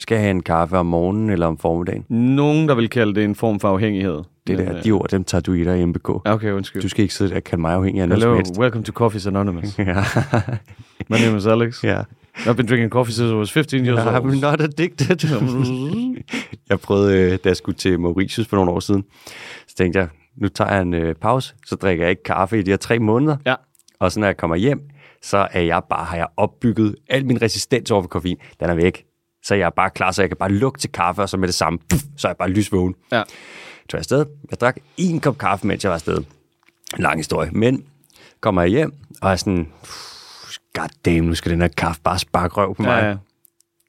Skal 0.00 0.14
jeg 0.14 0.22
have 0.22 0.30
en 0.30 0.42
kaffe 0.42 0.78
om 0.78 0.86
morgenen 0.86 1.30
eller 1.30 1.46
om 1.46 1.58
formiddagen? 1.58 2.06
Nogen, 2.08 2.68
der 2.68 2.74
vil 2.74 2.88
kalde 2.88 3.14
det 3.14 3.24
en 3.24 3.34
form 3.34 3.60
for 3.60 3.68
afhængighed. 3.68 4.22
Det 4.46 4.56
Men, 4.58 4.66
der, 4.66 4.76
øh, 4.76 4.84
de 4.84 4.90
ord, 4.92 5.08
dem 5.08 5.24
tager 5.24 5.42
du 5.42 5.52
i 5.52 5.64
dig 5.64 5.80
i 5.80 5.84
MBK. 5.84 6.08
Okay, 6.08 6.50
undskyld. 6.52 6.82
Du 6.82 6.88
skal 6.88 7.02
ikke 7.02 7.14
sidde 7.14 7.30
der 7.30 7.36
og 7.36 7.44
kalde 7.44 7.60
mig 7.60 7.72
afhængig 7.72 8.02
af 8.02 8.08
noget 8.08 8.22
Hello, 8.22 8.36
helst. 8.36 8.58
welcome 8.58 8.84
to 8.84 8.92
Coffees 8.92 9.26
Anonymous. 9.26 9.78
Ja. 9.78 10.04
My 11.08 11.16
name 11.24 11.36
is 11.36 11.46
Alex. 11.46 11.84
ja. 11.84 12.02
I've 12.36 12.52
been 12.54 12.66
drinking 12.68 12.90
coffee 12.90 13.12
since 13.14 13.32
I 13.32 13.36
was 13.36 13.52
15 13.52 13.86
years 13.86 13.98
I'm 14.00 14.24
old. 14.24 14.40
not 14.40 14.60
addicted. 14.60 15.16
jeg 16.70 16.80
prøvede, 16.80 17.16
øh, 17.32 17.38
da 17.44 17.48
jeg 17.48 17.56
skulle 17.56 17.78
til 17.78 18.00
Mauritius 18.00 18.46
for 18.48 18.56
nogle 18.56 18.70
år 18.70 18.80
siden, 18.80 19.04
så 19.68 19.74
tænkte 19.76 19.98
jeg, 19.98 20.08
nu 20.36 20.48
tager 20.48 20.72
jeg 20.72 20.82
en 20.82 20.94
øh, 20.94 21.14
pause, 21.14 21.54
så 21.66 21.76
drikker 21.76 22.04
jeg 22.04 22.10
ikke 22.10 22.22
kaffe 22.22 22.58
i 22.58 22.62
de 22.62 22.70
her 22.70 22.76
tre 22.76 22.98
måneder. 22.98 23.36
Ja. 23.46 23.54
Og 24.00 24.12
så 24.12 24.20
når 24.20 24.26
jeg 24.26 24.36
kommer 24.36 24.56
hjem, 24.56 24.80
så 25.22 25.48
er 25.52 25.60
jeg 25.60 25.82
bare, 25.90 26.04
har 26.04 26.16
jeg 26.16 26.26
opbygget 26.36 26.94
al 27.10 27.26
min 27.26 27.42
resistens 27.42 27.90
over 27.90 28.02
for 28.02 28.08
koffein. 28.08 28.36
Den 28.60 28.70
er 28.70 28.74
væk. 28.74 29.04
Så 29.44 29.54
jeg 29.54 29.66
er 29.66 29.70
bare 29.70 29.90
klar, 29.90 30.10
så 30.10 30.22
jeg 30.22 30.30
kan 30.30 30.36
bare 30.36 30.52
lugte 30.52 30.80
til 30.80 30.92
kaffe, 30.92 31.22
og 31.22 31.28
så 31.28 31.36
med 31.36 31.48
det 31.48 31.54
samme, 31.54 31.78
puff, 31.90 32.02
så 32.16 32.28
er 32.28 32.30
jeg 32.30 32.36
bare 32.36 32.50
lysvågen. 32.50 32.94
Ja. 33.12 33.22
Tog 33.88 33.96
jeg 33.96 33.98
afsted. 33.98 34.26
Jeg 34.50 34.60
drak 34.60 34.76
en 34.96 35.20
kop 35.20 35.38
kaffe, 35.38 35.66
mens 35.66 35.84
jeg 35.84 35.90
var 35.90 35.94
afsted. 35.94 36.18
Lang 36.98 37.16
historie. 37.16 37.50
Men 37.50 37.84
kommer 38.40 38.62
jeg 38.62 38.70
hjem, 38.70 38.94
og 39.22 39.30
er 39.30 39.36
sådan, 39.36 39.68
god 40.74 40.88
damn, 41.04 41.26
nu 41.26 41.34
skal 41.34 41.52
den 41.52 41.60
her 41.60 41.68
kaffe 41.68 42.00
bare 42.00 42.18
sparke 42.18 42.54
røv 42.54 42.74
på 42.74 42.82
mig. 42.82 43.02
Ja, 43.02 43.08
ja. 43.08 43.16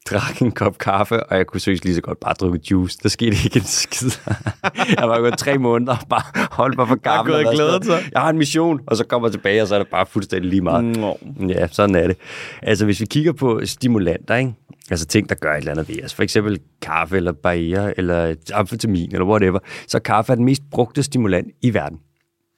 Drak 0.09 0.41
en 0.41 0.51
kop 0.51 0.77
kaffe, 0.77 1.23
og 1.23 1.37
jeg 1.37 1.47
kunne 1.47 1.59
seriøst 1.61 1.85
lige 1.85 1.95
så 1.95 2.01
godt 2.01 2.19
bare 2.19 2.33
drukke 2.33 2.59
juice. 2.71 2.99
Der 3.03 3.09
skete 3.09 3.35
ikke 3.45 3.59
en 3.59 3.65
skid. 3.65 4.09
jeg 4.99 5.09
var 5.09 5.19
gået 5.19 5.37
tre 5.37 5.57
måneder 5.57 5.97
og 5.97 6.07
bare 6.09 6.47
holdt 6.51 6.77
mig 6.77 6.87
for 6.87 6.95
kaffe. 6.95 7.31
gået 7.31 7.47
og 7.47 7.53
glædet 7.53 7.85
sig. 7.85 8.03
Jeg 8.11 8.21
har 8.21 8.29
en 8.29 8.37
mission, 8.37 8.79
og 8.87 8.97
så 8.97 9.05
kommer 9.05 9.27
jeg 9.27 9.33
tilbage, 9.33 9.61
og 9.61 9.67
så 9.67 9.75
er 9.75 9.79
det 9.79 9.87
bare 9.87 10.05
fuldstændig 10.05 10.49
lige 10.49 10.61
meget. 10.61 10.83
Nå. 10.83 11.17
Ja, 11.47 11.67
sådan 11.67 11.95
er 11.95 12.07
det. 12.07 12.17
Altså, 12.61 12.85
hvis 12.85 12.99
vi 12.99 13.05
kigger 13.05 13.31
på 13.33 13.61
stimulanter, 13.65 14.35
ikke? 14.35 14.53
altså 14.89 15.05
ting, 15.05 15.29
der 15.29 15.35
gør 15.35 15.53
et 15.53 15.57
eller 15.57 15.71
andet 15.71 15.89
ved 15.89 16.03
os, 16.03 16.13
for 16.13 16.23
eksempel 16.23 16.59
kaffe 16.81 17.17
eller 17.17 17.31
barriere 17.31 17.99
eller 17.99 18.35
amfetamin 18.53 19.09
eller 19.13 19.25
whatever, 19.25 19.59
så 19.87 19.99
kaffe 19.99 20.31
er 20.31 20.35
den 20.35 20.45
mest 20.45 20.63
brugte 20.71 21.03
stimulant 21.03 21.47
i 21.61 21.73
verden. 21.73 21.99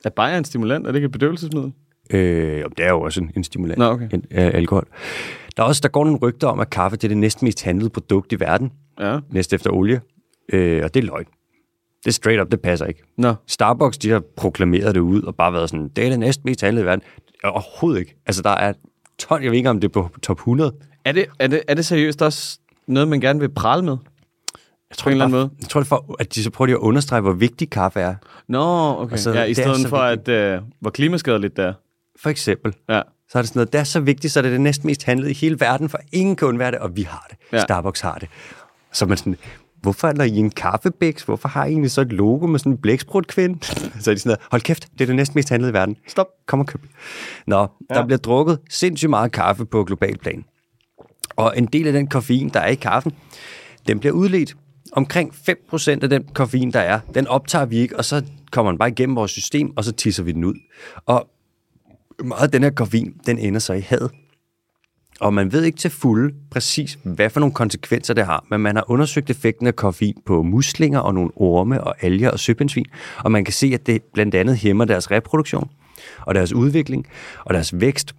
Er 0.05 0.09
bajer 0.09 0.37
en 0.37 0.45
stimulant? 0.45 0.87
Er 0.87 0.91
det 0.91 0.95
ikke 0.95 1.05
et 1.05 1.11
bedøvelsesmiddel? 1.11 1.73
Øh, 2.09 2.63
det 2.77 2.85
er 2.85 2.89
jo 2.89 3.01
også 3.01 3.21
en, 3.21 3.31
en 3.35 3.43
stimulant. 3.43 3.77
Nå, 3.77 3.85
okay. 3.85 4.07
en, 4.13 4.23
øh, 4.31 4.51
alkohol. 4.53 4.87
Der, 5.57 5.63
er 5.63 5.67
også, 5.67 5.79
der 5.83 5.89
går 5.89 6.03
nogle 6.03 6.19
rygter 6.21 6.47
om, 6.47 6.59
at 6.59 6.69
kaffe 6.69 6.97
det 6.97 7.03
er 7.03 7.07
det 7.07 7.17
næsten 7.17 7.45
mest 7.45 7.63
handlede 7.63 7.89
produkt 7.89 8.31
i 8.33 8.39
verden, 8.39 8.71
Ja. 8.99 9.19
næst 9.29 9.53
efter 9.53 9.71
olie, 9.71 10.01
øh, 10.53 10.83
og 10.83 10.93
det 10.93 10.99
er 11.03 11.05
løgn. 11.05 11.25
Det 12.03 12.11
er 12.11 12.13
straight 12.13 12.41
up, 12.41 12.51
det 12.51 12.61
passer 12.61 12.85
ikke. 12.85 13.03
Nå. 13.17 13.33
Starbucks, 13.47 13.97
de 13.97 14.09
har 14.09 14.21
proklameret 14.37 14.95
det 14.95 15.01
ud 15.01 15.21
og 15.21 15.35
bare 15.35 15.53
været 15.53 15.69
sådan, 15.69 15.89
det 15.95 16.05
er 16.05 16.09
det 16.09 16.19
næsten 16.19 16.49
mest 16.49 16.61
handlede 16.61 16.83
i 16.83 16.85
verden. 16.85 17.03
Overhovedet 17.43 17.99
ikke. 17.99 18.15
Altså, 18.25 18.41
der 18.41 18.49
er 18.49 18.73
ton, 19.19 19.43
jeg 19.43 19.51
ved 19.51 19.57
ikke, 19.57 19.69
om 19.69 19.79
det 19.79 19.87
er 19.87 19.91
på 19.91 20.09
top 20.21 20.37
100. 20.37 20.73
Er 21.05 21.11
det, 21.11 21.25
er, 21.39 21.47
det, 21.47 21.61
er 21.67 21.73
det 21.73 21.85
seriøst 21.85 22.21
også 22.21 22.59
noget, 22.87 23.07
man 23.07 23.21
gerne 23.21 23.39
vil 23.39 23.49
prale 23.49 23.83
med? 23.85 23.97
Jeg 24.89 24.97
På 25.03 25.09
en 25.09 25.11
eller 25.11 25.25
anden 25.25 25.39
måde? 25.39 25.49
Jeg 25.61 25.69
tror, 25.69 25.79
det 25.79 25.87
for, 25.87 26.15
at 26.19 26.35
de 26.35 26.43
så 26.43 26.49
prøver 26.49 26.67
de 26.67 26.73
at 26.73 26.77
understrege, 26.77 27.21
hvor 27.21 27.31
vigtig 27.31 27.69
kaffe 27.69 27.99
er. 27.99 28.15
Nå, 28.47 28.59
okay. 28.59 29.11
Altså, 29.11 29.29
Altså, 29.29 29.39
ja, 29.39 29.43
i 29.43 29.47
det 29.47 29.57
stedet 29.57 29.77
så 29.77 29.87
for, 29.87 29.97
at 29.97 30.27
øh, 30.27 30.61
hvor 30.79 30.89
klimaskadeligt 30.89 31.57
det 31.57 31.65
er. 31.65 31.73
For 32.21 32.29
eksempel. 32.29 32.73
Ja. 32.89 33.01
Så 33.29 33.37
er 33.37 33.41
det 33.41 33.49
sådan 33.49 33.59
noget, 33.59 33.73
det 33.73 33.79
er 33.79 33.83
så 33.83 33.99
vigtigt, 33.99 34.33
så 34.33 34.39
er 34.39 34.41
det 34.41 34.51
det 34.51 34.61
næsten 34.61 34.87
mest 34.87 35.03
handlede 35.03 35.31
i 35.31 35.33
hele 35.33 35.59
verden, 35.59 35.89
for 35.89 35.99
ingen 36.11 36.35
kan 36.35 36.47
undvære 36.47 36.71
det, 36.71 36.79
og 36.79 36.95
vi 36.95 37.01
har 37.01 37.27
det. 37.29 37.37
Ja. 37.53 37.59
Starbucks 37.59 38.01
har 38.01 38.15
det. 38.15 38.29
Så 38.91 39.05
man 39.05 39.17
sådan, 39.17 39.37
hvorfor 39.81 40.07
er 40.07 40.11
der 40.11 40.23
i 40.23 40.35
en 40.35 40.49
kaffebæks? 40.49 41.23
Hvorfor 41.23 41.49
har 41.49 41.65
I 41.65 41.69
egentlig 41.69 41.91
så 41.91 42.01
et 42.01 42.13
logo 42.13 42.47
med 42.47 42.59
sådan 42.59 42.71
en 42.71 42.77
blæksprut 42.77 43.27
kvinde? 43.27 43.65
så 44.01 44.11
er 44.11 44.15
de 44.15 44.19
sådan 44.19 44.29
noget, 44.29 44.39
hold 44.51 44.61
kæft, 44.61 44.87
det 44.93 45.01
er 45.01 45.05
det 45.05 45.15
næsten 45.15 45.37
mest 45.37 45.49
handlede 45.49 45.69
i 45.69 45.73
verden. 45.73 45.97
Stop, 46.07 46.27
kom 46.45 46.59
og 46.59 46.67
køb. 46.67 46.81
Nå, 47.47 47.59
ja. 47.59 47.95
der 47.95 48.05
bliver 48.05 48.17
drukket 48.17 48.59
sindssygt 48.69 49.09
meget 49.09 49.31
kaffe 49.31 49.65
på 49.65 49.83
global 49.83 50.17
plan. 50.17 50.45
Og 51.35 51.57
en 51.57 51.65
del 51.65 51.87
af 51.87 51.93
den 51.93 52.07
koffein, 52.07 52.49
der 52.49 52.59
er 52.59 52.69
i 52.69 52.75
kaffen, 52.75 53.11
den 53.87 53.99
bliver 53.99 54.13
udledt. 54.13 54.55
Omkring 54.91 55.33
5% 55.49 55.89
af 55.89 56.09
den 56.09 56.23
koffein, 56.33 56.71
der 56.71 56.79
er, 56.79 56.99
den 57.15 57.27
optager 57.27 57.65
vi 57.65 57.77
ikke, 57.77 57.97
og 57.97 58.05
så 58.05 58.23
kommer 58.51 58.71
den 58.71 58.79
bare 58.79 58.89
igennem 58.89 59.15
vores 59.15 59.31
system, 59.31 59.73
og 59.75 59.83
så 59.83 59.91
tisser 59.91 60.23
vi 60.23 60.31
den 60.31 60.43
ud. 60.43 60.55
Og 61.05 61.29
meget 62.23 62.43
af 62.43 62.51
den 62.51 62.63
her 62.63 62.69
koffein, 62.69 63.13
den 63.25 63.39
ender 63.39 63.59
så 63.59 63.73
i 63.73 63.79
had. 63.79 64.09
Og 65.19 65.33
man 65.33 65.51
ved 65.51 65.63
ikke 65.63 65.77
til 65.77 65.91
fulde 65.91 66.35
præcis, 66.51 66.99
hvad 67.03 67.29
for 67.29 67.39
nogle 67.39 67.53
konsekvenser 67.53 68.13
det 68.13 68.25
har, 68.25 68.45
men 68.49 68.61
man 68.61 68.75
har 68.75 68.91
undersøgt 68.91 69.29
effekten 69.29 69.67
af 69.67 69.75
koffein 69.75 70.15
på 70.25 70.43
muslinger 70.43 70.99
og 70.99 71.13
nogle 71.13 71.31
orme 71.35 71.83
og 71.83 71.95
alger 72.03 72.29
og 72.31 72.39
søpindsvin, 72.39 72.85
og 73.17 73.31
man 73.31 73.45
kan 73.45 73.53
se, 73.53 73.71
at 73.73 73.87
det 73.87 74.03
blandt 74.13 74.35
andet 74.35 74.57
hæmmer 74.57 74.85
deres 74.85 75.11
reproduktion 75.11 75.69
og 76.21 76.35
deres 76.35 76.53
udvikling 76.53 77.07
og 77.45 77.53
deres 77.53 77.79
vækst. 77.79 78.15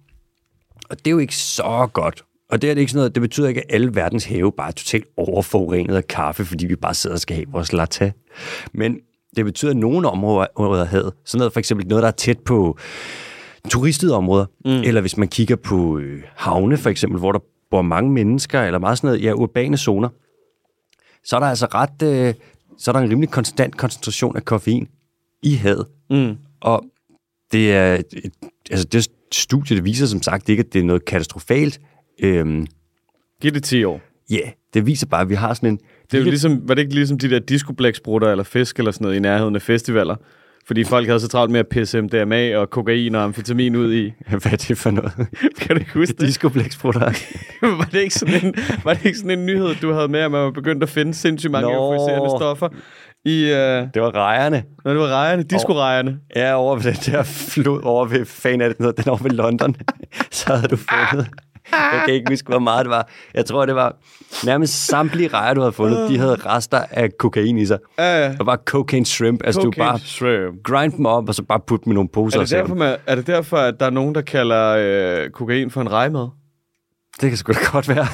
Og 0.89 0.97
det 0.97 1.07
er 1.07 1.11
jo 1.11 1.17
ikke 1.17 1.35
så 1.35 1.89
godt. 1.93 2.23
Og 2.49 2.61
det 2.61 2.69
er 2.69 2.73
det 2.73 2.81
ikke 2.81 2.91
sådan 2.91 2.99
noget, 2.99 3.15
det 3.15 3.21
betyder 3.21 3.47
ikke, 3.47 3.61
at 3.61 3.75
alle 3.75 3.95
verdens 3.95 4.25
have 4.25 4.51
bare 4.51 4.67
er 4.67 4.71
totalt 4.71 5.05
overforurenet 5.17 5.95
af 5.95 6.07
kaffe, 6.07 6.45
fordi 6.45 6.65
vi 6.65 6.75
bare 6.75 6.93
sidder 6.93 7.15
og 7.15 7.19
skal 7.19 7.35
have 7.35 7.45
vores 7.51 7.73
latte. 7.73 8.13
Men 8.73 8.99
det 9.35 9.45
betyder, 9.45 9.71
at 9.71 9.77
nogle 9.77 10.09
områder 10.09 10.81
af 10.81 10.87
havet, 10.87 11.13
sådan 11.25 11.39
noget 11.39 11.53
for 11.53 11.59
eksempel 11.59 11.87
noget, 11.87 12.01
der 12.01 12.07
er 12.07 12.11
tæt 12.11 12.39
på 12.39 12.77
turistede 13.67 14.15
områder, 14.15 14.45
mm. 14.65 14.71
eller 14.71 15.01
hvis 15.01 15.17
man 15.17 15.27
kigger 15.27 15.55
på 15.55 15.97
øh, 15.97 16.23
havne 16.35 16.77
for 16.77 16.89
eksempel, 16.89 17.19
hvor 17.19 17.31
der 17.31 17.39
bor 17.71 17.81
mange 17.81 18.11
mennesker, 18.11 18.61
eller 18.61 18.79
meget 18.79 18.97
sådan 18.97 19.07
noget, 19.07 19.23
ja, 19.23 19.33
urbane 19.33 19.77
zoner, 19.77 20.09
så 21.23 21.35
er 21.35 21.39
der 21.39 21.47
altså 21.47 21.65
ret, 21.65 22.01
øh, 22.03 22.33
så 22.77 22.91
er 22.91 22.93
der 22.93 22.99
en 22.99 23.09
rimelig 23.09 23.29
konstant 23.29 23.77
koncentration 23.77 24.35
af 24.35 24.45
koffein 24.45 24.87
i 25.43 25.53
havet. 25.53 25.85
Mm. 26.09 26.37
Og 26.61 26.83
det 27.51 27.73
er, 27.73 27.95
et, 27.95 28.33
altså 28.71 28.87
det 28.87 29.07
studie, 29.31 29.75
det 29.75 29.85
viser 29.85 30.05
som 30.05 30.21
sagt 30.21 30.49
ikke, 30.49 30.61
at 30.61 30.73
det 30.73 30.79
er 30.79 30.83
noget 30.83 31.05
katastrofalt. 31.05 31.79
Øhm, 32.23 32.67
Giv 33.41 33.51
det 33.51 33.63
10 33.63 33.83
år. 33.83 34.01
Ja, 34.29 34.35
yeah, 34.35 34.51
det 34.73 34.85
viser 34.85 35.07
bare, 35.07 35.21
at 35.21 35.29
vi 35.29 35.35
har 35.35 35.53
sådan 35.53 35.69
en... 35.69 35.79
Det 36.11 36.17
er 36.17 36.21
jo 36.21 36.29
ligesom, 36.29 36.67
var 36.67 36.73
det 36.73 36.81
ikke 36.81 36.93
ligesom 36.93 37.17
de 37.17 37.29
der 37.29 37.39
discoblæksbrutter 37.39 38.31
eller 38.31 38.43
fisk 38.43 38.79
eller 38.79 38.91
sådan 38.91 39.05
noget 39.05 39.17
i 39.17 39.19
nærheden 39.19 39.55
af 39.55 39.61
festivaler? 39.61 40.15
Fordi 40.67 40.83
folk 40.83 41.07
havde 41.07 41.19
så 41.19 41.27
travlt 41.27 41.51
med 41.51 41.59
at 41.59 41.67
pisse 41.67 42.01
MDMA 42.01 42.57
og 42.57 42.69
kokain 42.69 43.15
og 43.15 43.23
amfetamin 43.23 43.75
ud 43.75 43.93
i. 43.93 44.13
Hvad 44.29 44.51
er 44.51 44.55
det 44.55 44.77
for 44.77 44.91
noget? 44.91 45.13
Kan 45.59 45.75
du 45.75 45.79
ikke 45.79 45.93
huske 45.93 46.13
det? 46.13 46.27
Discoblæksbrutter. 46.27 46.99
var, 47.77 47.89
det 47.91 47.99
ikke 47.99 48.15
sådan 48.15 48.45
en, 48.45 48.55
var 48.83 48.93
det 48.93 49.05
ikke 49.05 49.17
sådan 49.17 49.39
en 49.39 49.45
nyhed, 49.45 49.75
du 49.81 49.93
havde 49.93 50.07
med, 50.07 50.19
at 50.19 50.31
man 50.31 50.41
var 50.41 50.51
begyndt 50.51 50.83
at 50.83 50.89
finde 50.89 51.13
sindssygt 51.13 51.51
mange 51.51 51.69
Nå. 51.69 51.75
euforiserende 51.75 52.29
stoffer 52.29 52.69
i... 53.25 53.43
Uh, 53.43 53.57
Det 53.93 54.01
var 54.01 54.15
rejerne. 54.15 54.63
når 54.85 54.91
det 54.93 55.01
var 55.01 55.07
rejerne, 55.07 55.43
disco-rejerne. 55.43 56.19
Ja, 56.35 56.55
over 56.55 56.75
ved 56.75 56.83
den 56.83 57.13
der 57.13 57.23
flod 57.23 57.81
over 57.83 58.05
ved, 58.05 58.25
fan 58.25 58.61
af 58.61 58.69
det, 58.75 58.97
den 58.97 59.09
over 59.09 59.23
ved 59.23 59.31
London. 59.31 59.75
så 60.31 60.55
havde 60.55 60.67
du 60.67 60.77
fundet... 60.77 61.27
Jeg 61.93 62.01
kan 62.05 62.13
ikke 62.13 62.31
huske, 62.31 62.47
hvor 62.47 62.59
meget 62.59 62.85
det 62.85 62.89
var. 62.89 63.07
Jeg 63.33 63.45
tror, 63.45 63.65
det 63.65 63.75
var 63.75 63.95
nærmest 64.45 64.85
samtlige 64.85 65.27
rejer, 65.27 65.53
du 65.53 65.61
havde 65.61 65.71
fundet, 65.71 66.09
de 66.09 66.17
havde 66.17 66.35
rester 66.35 66.81
af 66.91 67.09
kokain 67.19 67.57
i 67.57 67.65
sig. 67.65 67.79
Ja, 67.97 68.23
ja. 68.23 68.31
Det 68.31 68.45
var 68.45 68.55
cocaine 68.65 69.05
shrimp. 69.05 69.41
Altså, 69.45 69.61
du 69.61 69.65
Cocaine 69.65 69.89
bare 69.89 69.99
shrimp. 69.99 70.63
grind 70.63 70.93
dem 70.93 71.05
op, 71.05 71.29
og 71.29 71.35
så 71.35 71.43
bare 71.43 71.59
putte 71.67 71.85
dem 71.85 71.91
i 71.91 71.93
nogle 71.93 72.09
poser. 72.09 72.37
Er 72.37 72.41
og 72.41 72.49
det, 72.49 72.57
derfor, 72.57 72.75
man, 72.75 72.97
er 73.07 73.15
det 73.15 73.27
derfor, 73.27 73.57
at 73.57 73.79
der 73.79 73.85
er 73.85 73.89
nogen, 73.89 74.15
der 74.15 74.21
kalder 74.21 74.75
øh, 75.23 75.29
kokain 75.29 75.71
for 75.71 75.81
en 75.81 75.91
rejmad? 75.91 76.27
Det 77.21 77.29
kan 77.29 77.37
sgu 77.37 77.53
da 77.53 77.57
godt 77.71 77.89
være. 77.89 78.07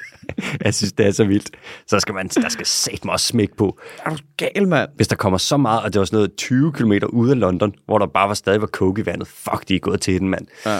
jeg 0.64 0.74
synes, 0.74 0.92
det 0.92 1.06
er 1.06 1.10
så 1.10 1.24
vildt. 1.24 1.50
Så 1.86 2.00
skal 2.00 2.14
man, 2.14 2.28
der 2.28 2.48
skal 2.48 2.66
satme 2.66 3.12
også 3.12 3.26
smække 3.26 3.56
på. 3.56 3.78
Er 4.06 4.10
du 4.10 4.16
gal, 4.36 4.68
mand? 4.68 4.90
Hvis 4.96 5.08
der 5.08 5.16
kommer 5.16 5.38
så 5.38 5.56
meget, 5.56 5.82
og 5.82 5.92
det 5.92 5.98
var 5.98 6.04
sådan 6.04 6.16
noget 6.16 6.30
20 6.36 6.72
km 6.72 6.92
ude 7.08 7.30
af 7.32 7.40
London, 7.40 7.74
hvor 7.86 7.98
der 7.98 8.06
bare 8.06 8.28
var 8.28 8.34
stadig 8.34 8.60
var 8.60 8.66
coke 8.66 9.02
i 9.02 9.06
vandet. 9.06 9.28
Fuck, 9.28 9.68
de 9.68 9.74
er 9.74 9.78
gået 9.78 10.00
til 10.00 10.20
den, 10.20 10.28
mand. 10.28 10.46
Ja. 10.66 10.78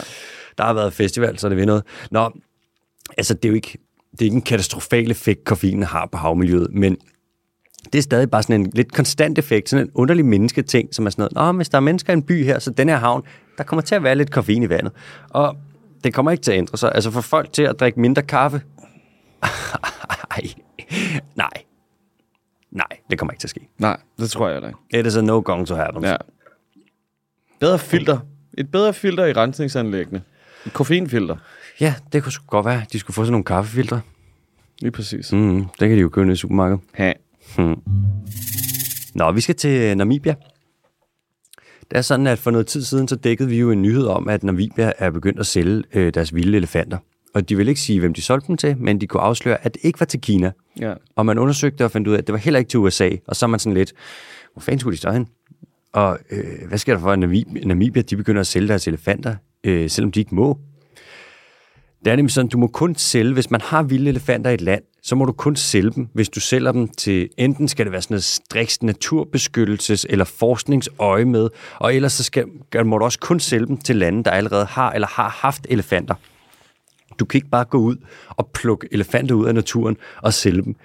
Der 0.59 0.65
har 0.65 0.73
været 0.73 0.93
festival, 0.93 1.39
så 1.39 1.49
det 1.49 1.57
ved 1.57 1.67
noget. 1.67 1.83
Nå, 2.11 2.31
altså 3.19 3.35
det 3.35 3.45
er 3.45 3.49
jo 3.49 3.55
ikke, 3.55 3.79
det 4.13 4.21
er 4.21 4.25
ikke 4.25 4.35
en 4.35 4.43
katastrofal 4.43 5.11
effekt, 5.11 5.45
koffeinen 5.45 5.83
har 5.83 6.09
på 6.13 6.19
havmiljøet, 6.19 6.69
men 6.73 6.97
det 7.93 7.99
er 7.99 8.03
stadig 8.03 8.31
bare 8.31 8.43
sådan 8.43 8.61
en 8.61 8.71
lidt 8.75 8.93
konstant 8.93 9.39
effekt, 9.39 9.69
sådan 9.69 9.87
en 9.87 9.91
underlig 9.95 10.25
mennesketing, 10.25 10.95
som 10.95 11.07
er 11.07 11.11
sådan 11.11 11.29
noget, 11.35 11.53
Nå, 11.53 11.57
hvis 11.57 11.69
der 11.69 11.79
er 11.79 11.83
mennesker 11.83 12.13
i 12.13 12.17
en 12.17 12.23
by 12.23 12.45
her, 12.45 12.59
så 12.59 12.71
den 12.71 12.89
her 12.89 12.97
havn, 12.97 13.23
der 13.59 13.65
kommer 13.65 13.83
til 13.83 13.95
at 13.95 14.03
være 14.03 14.15
lidt 14.15 14.31
koffein 14.31 14.63
i 14.63 14.69
vandet. 14.69 14.93
Og 15.31 15.57
det 16.05 16.15
kommer 16.15 16.31
ikke 16.31 16.43
til 16.43 16.53
at 16.53 16.59
ændre 16.59 16.79
sig. 16.79 16.93
Altså 16.95 17.11
for 17.11 17.21
folk 17.21 17.53
til 17.53 17.63
at 17.63 17.81
drikke 17.81 18.01
mindre 18.01 18.23
kaffe, 18.23 18.63
Ej, 20.31 20.43
nej, 21.37 21.51
nej, 22.71 22.99
det 23.11 23.19
kommer 23.19 23.33
ikke 23.33 23.41
til 23.41 23.47
at 23.47 23.51
ske. 23.51 23.69
Nej, 23.79 24.01
det 24.19 24.31
tror 24.31 24.49
jeg 24.49 24.55
heller 24.55 24.69
ikke. 24.69 25.01
It 25.01 25.07
is 25.07 25.17
a 25.17 25.21
no 25.21 25.43
going 25.45 25.67
to 25.67 25.75
happen. 25.75 26.05
Ja. 26.05 26.17
Bedre 27.61 27.79
filter. 27.79 28.19
Et 28.59 28.71
bedre 28.71 28.95
filter 28.95 29.25
i 29.25 29.33
rensningsanlæggene. 29.33 30.23
Koffeinfilter. 30.73 31.37
ja, 31.81 31.95
det 32.13 32.23
kunne 32.23 32.33
sgu 32.33 32.45
godt 32.47 32.67
være, 32.67 32.83
de 32.93 32.99
skulle 32.99 33.15
få 33.15 33.23
sådan 33.23 33.33
nogle 33.33 33.45
kaffefiltre. 33.45 34.01
Lige 34.81 34.91
præcis. 34.91 35.33
Mm, 35.33 35.65
det 35.65 35.89
kan 35.89 35.91
de 35.91 36.01
jo 36.01 36.09
købe 36.09 36.33
i 36.33 36.37
supermarkedet. 36.37 36.81
Ha. 36.93 37.13
Nå, 39.15 39.33
vi 39.33 39.41
skal 39.41 39.55
til 39.55 39.97
Namibia. 39.97 40.35
Det 41.91 41.99
er 41.99 42.03
sådan, 42.03 42.27
at 42.27 42.39
for 42.39 42.51
noget 42.51 42.67
tid 42.67 42.83
siden, 42.83 43.09
så 43.09 43.17
dækkede 43.17 43.49
vi 43.49 43.59
jo 43.59 43.71
en 43.71 43.83
nyhed 43.83 44.07
om, 44.07 44.29
at 44.29 44.43
Namibia 44.43 44.93
er 44.99 45.11
begyndt 45.11 45.41
at 45.41 45.47
sælge 45.47 45.83
øh, 45.95 46.15
deres 46.15 46.35
vilde 46.35 46.57
elefanter. 46.57 46.99
Og 47.35 47.49
de 47.49 47.57
ville 47.57 47.71
ikke 47.71 47.81
sige, 47.81 48.01
hvem 48.01 48.15
de 48.15 48.23
solgte 48.23 48.49
dem 48.49 48.57
til, 48.57 48.77
men 48.79 49.01
de 49.01 49.07
kunne 49.07 49.23
afsløre, 49.23 49.65
at 49.65 49.75
det 49.75 49.81
ikke 49.85 50.01
var 50.01 50.07
til 50.07 50.21
Kina. 50.21 50.53
Ja. 50.81 50.95
Og 51.17 51.27
man 51.27 51.39
undersøgte 51.39 51.85
og 51.85 51.91
fandt 51.91 52.09
ud 52.09 52.15
af, 52.15 52.19
at 52.19 52.27
det 52.27 52.33
var 52.33 52.39
heller 52.39 52.59
ikke 52.59 52.69
til 52.69 52.79
USA. 52.79 53.11
Og 53.27 53.37
så 53.37 53.47
er 53.47 53.49
man 53.49 53.61
sådan 53.61 53.75
lidt, 53.75 53.93
hvor 54.53 54.61
fanden 54.61 54.79
skulle 54.81 54.93
de 54.93 54.99
stå 54.99 55.11
hen? 55.11 55.27
Og 55.93 56.19
øh, 56.31 56.69
hvad 56.69 56.79
sker 56.79 56.95
der 56.95 57.01
for, 57.01 57.11
at 57.11 57.19
Namibia, 57.19 57.65
Namibia 57.65 58.03
de 58.03 58.17
begynder 58.17 58.41
at 58.41 58.47
sælge 58.47 58.69
deres 58.69 58.89
elefanter, 58.89 59.37
øh, 59.65 59.91
selvom 59.91 60.13
de 60.13 60.21
ikke 60.21 60.35
må? 60.35 60.59
Det 62.05 62.11
er 62.11 62.17
nemlig 62.17 62.33
sådan, 62.33 62.49
du 62.49 62.59
må 62.59 62.67
kun 62.67 62.95
sælge, 62.95 63.33
hvis 63.33 63.51
man 63.51 63.61
har 63.61 63.83
vilde 63.83 64.09
elefanter 64.09 64.51
i 64.51 64.55
et 64.55 64.61
land, 64.61 64.83
så 65.03 65.17
må 65.17 65.25
du 65.25 65.33
kun 65.33 65.57
sælge 65.57 65.91
dem, 65.91 66.09
hvis 66.15 66.29
du 66.29 66.41
sælger 66.41 66.73
dem 66.73 66.89
til, 66.89 67.29
enten 67.39 67.69
skal 67.69 67.87
det 67.87 67.93
være 67.93 68.03
sådan 68.03 68.15
noget 68.15 68.25
striks 68.25 68.79
naturbeskyttelses- 68.83 70.05
eller 70.09 70.25
forskningsøje 70.25 71.25
med, 71.25 71.49
og 71.79 71.95
ellers 71.95 72.13
så 72.13 72.25
skal, 72.25 72.47
må 72.85 72.99
du 72.99 73.05
også 73.05 73.19
kun 73.19 73.41
sælge 73.41 73.67
dem 73.67 73.77
til 73.77 73.97
lande, 73.97 74.25
der 74.25 74.31
allerede 74.31 74.65
har 74.65 74.93
eller 74.93 75.09
har 75.09 75.29
haft 75.29 75.67
elefanter. 75.71 76.15
Du 77.19 77.25
kan 77.25 77.39
ikke 77.39 77.51
bare 77.51 77.65
gå 77.65 77.79
ud 77.79 77.97
og 78.29 78.51
plukke 78.55 78.89
elefanter 78.93 79.35
ud 79.35 79.47
af 79.47 79.55
naturen 79.55 79.97
og 80.23 80.35
sælge 80.35 80.63
dem. 80.63 80.77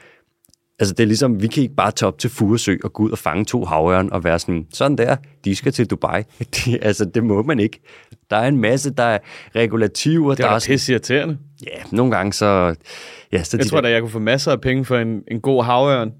Altså 0.79 0.93
det 0.93 1.03
er 1.03 1.07
ligesom, 1.07 1.41
vi 1.41 1.47
kan 1.47 1.63
ikke 1.63 1.75
bare 1.75 1.91
tage 1.91 2.07
op 2.07 2.19
til 2.19 2.29
Furesø 2.29 2.77
og 2.83 2.93
gå 2.93 3.03
ud 3.03 3.11
og 3.11 3.17
fange 3.17 3.45
to 3.45 3.65
havørn 3.65 4.09
og 4.11 4.23
være 4.23 4.39
sådan, 4.39 4.67
sådan 4.73 4.97
der, 4.97 5.15
de 5.45 5.55
skal 5.55 5.71
til 5.71 5.85
Dubai. 5.85 6.23
Det, 6.55 6.79
altså 6.81 7.05
det 7.05 7.23
må 7.23 7.43
man 7.43 7.59
ikke. 7.59 7.79
Der 8.29 8.37
er 8.37 8.47
en 8.47 8.57
masse, 8.61 8.89
der 8.93 9.03
er 9.03 9.17
regulativer, 9.55 10.29
Det 10.29 10.37
der 10.37 10.43
er 10.43 10.49
er 10.49 10.53
da 10.53 10.59
sådan, 10.59 10.73
pisse 10.73 10.91
irriterende. 10.91 11.37
ja, 11.63 11.83
nogle 11.91 12.15
gange 12.15 12.33
så, 12.33 12.75
ja, 13.31 13.43
så 13.43 13.57
Jeg 13.57 13.63
de 13.65 13.69
tror 13.69 13.81
da, 13.81 13.89
jeg 13.89 14.01
kunne 14.01 14.09
få 14.11 14.19
masser 14.19 14.51
af 14.51 14.61
penge 14.61 14.85
for 14.85 14.97
en, 14.97 15.23
en 15.31 15.41
god 15.41 15.63
havørn. 15.63 16.11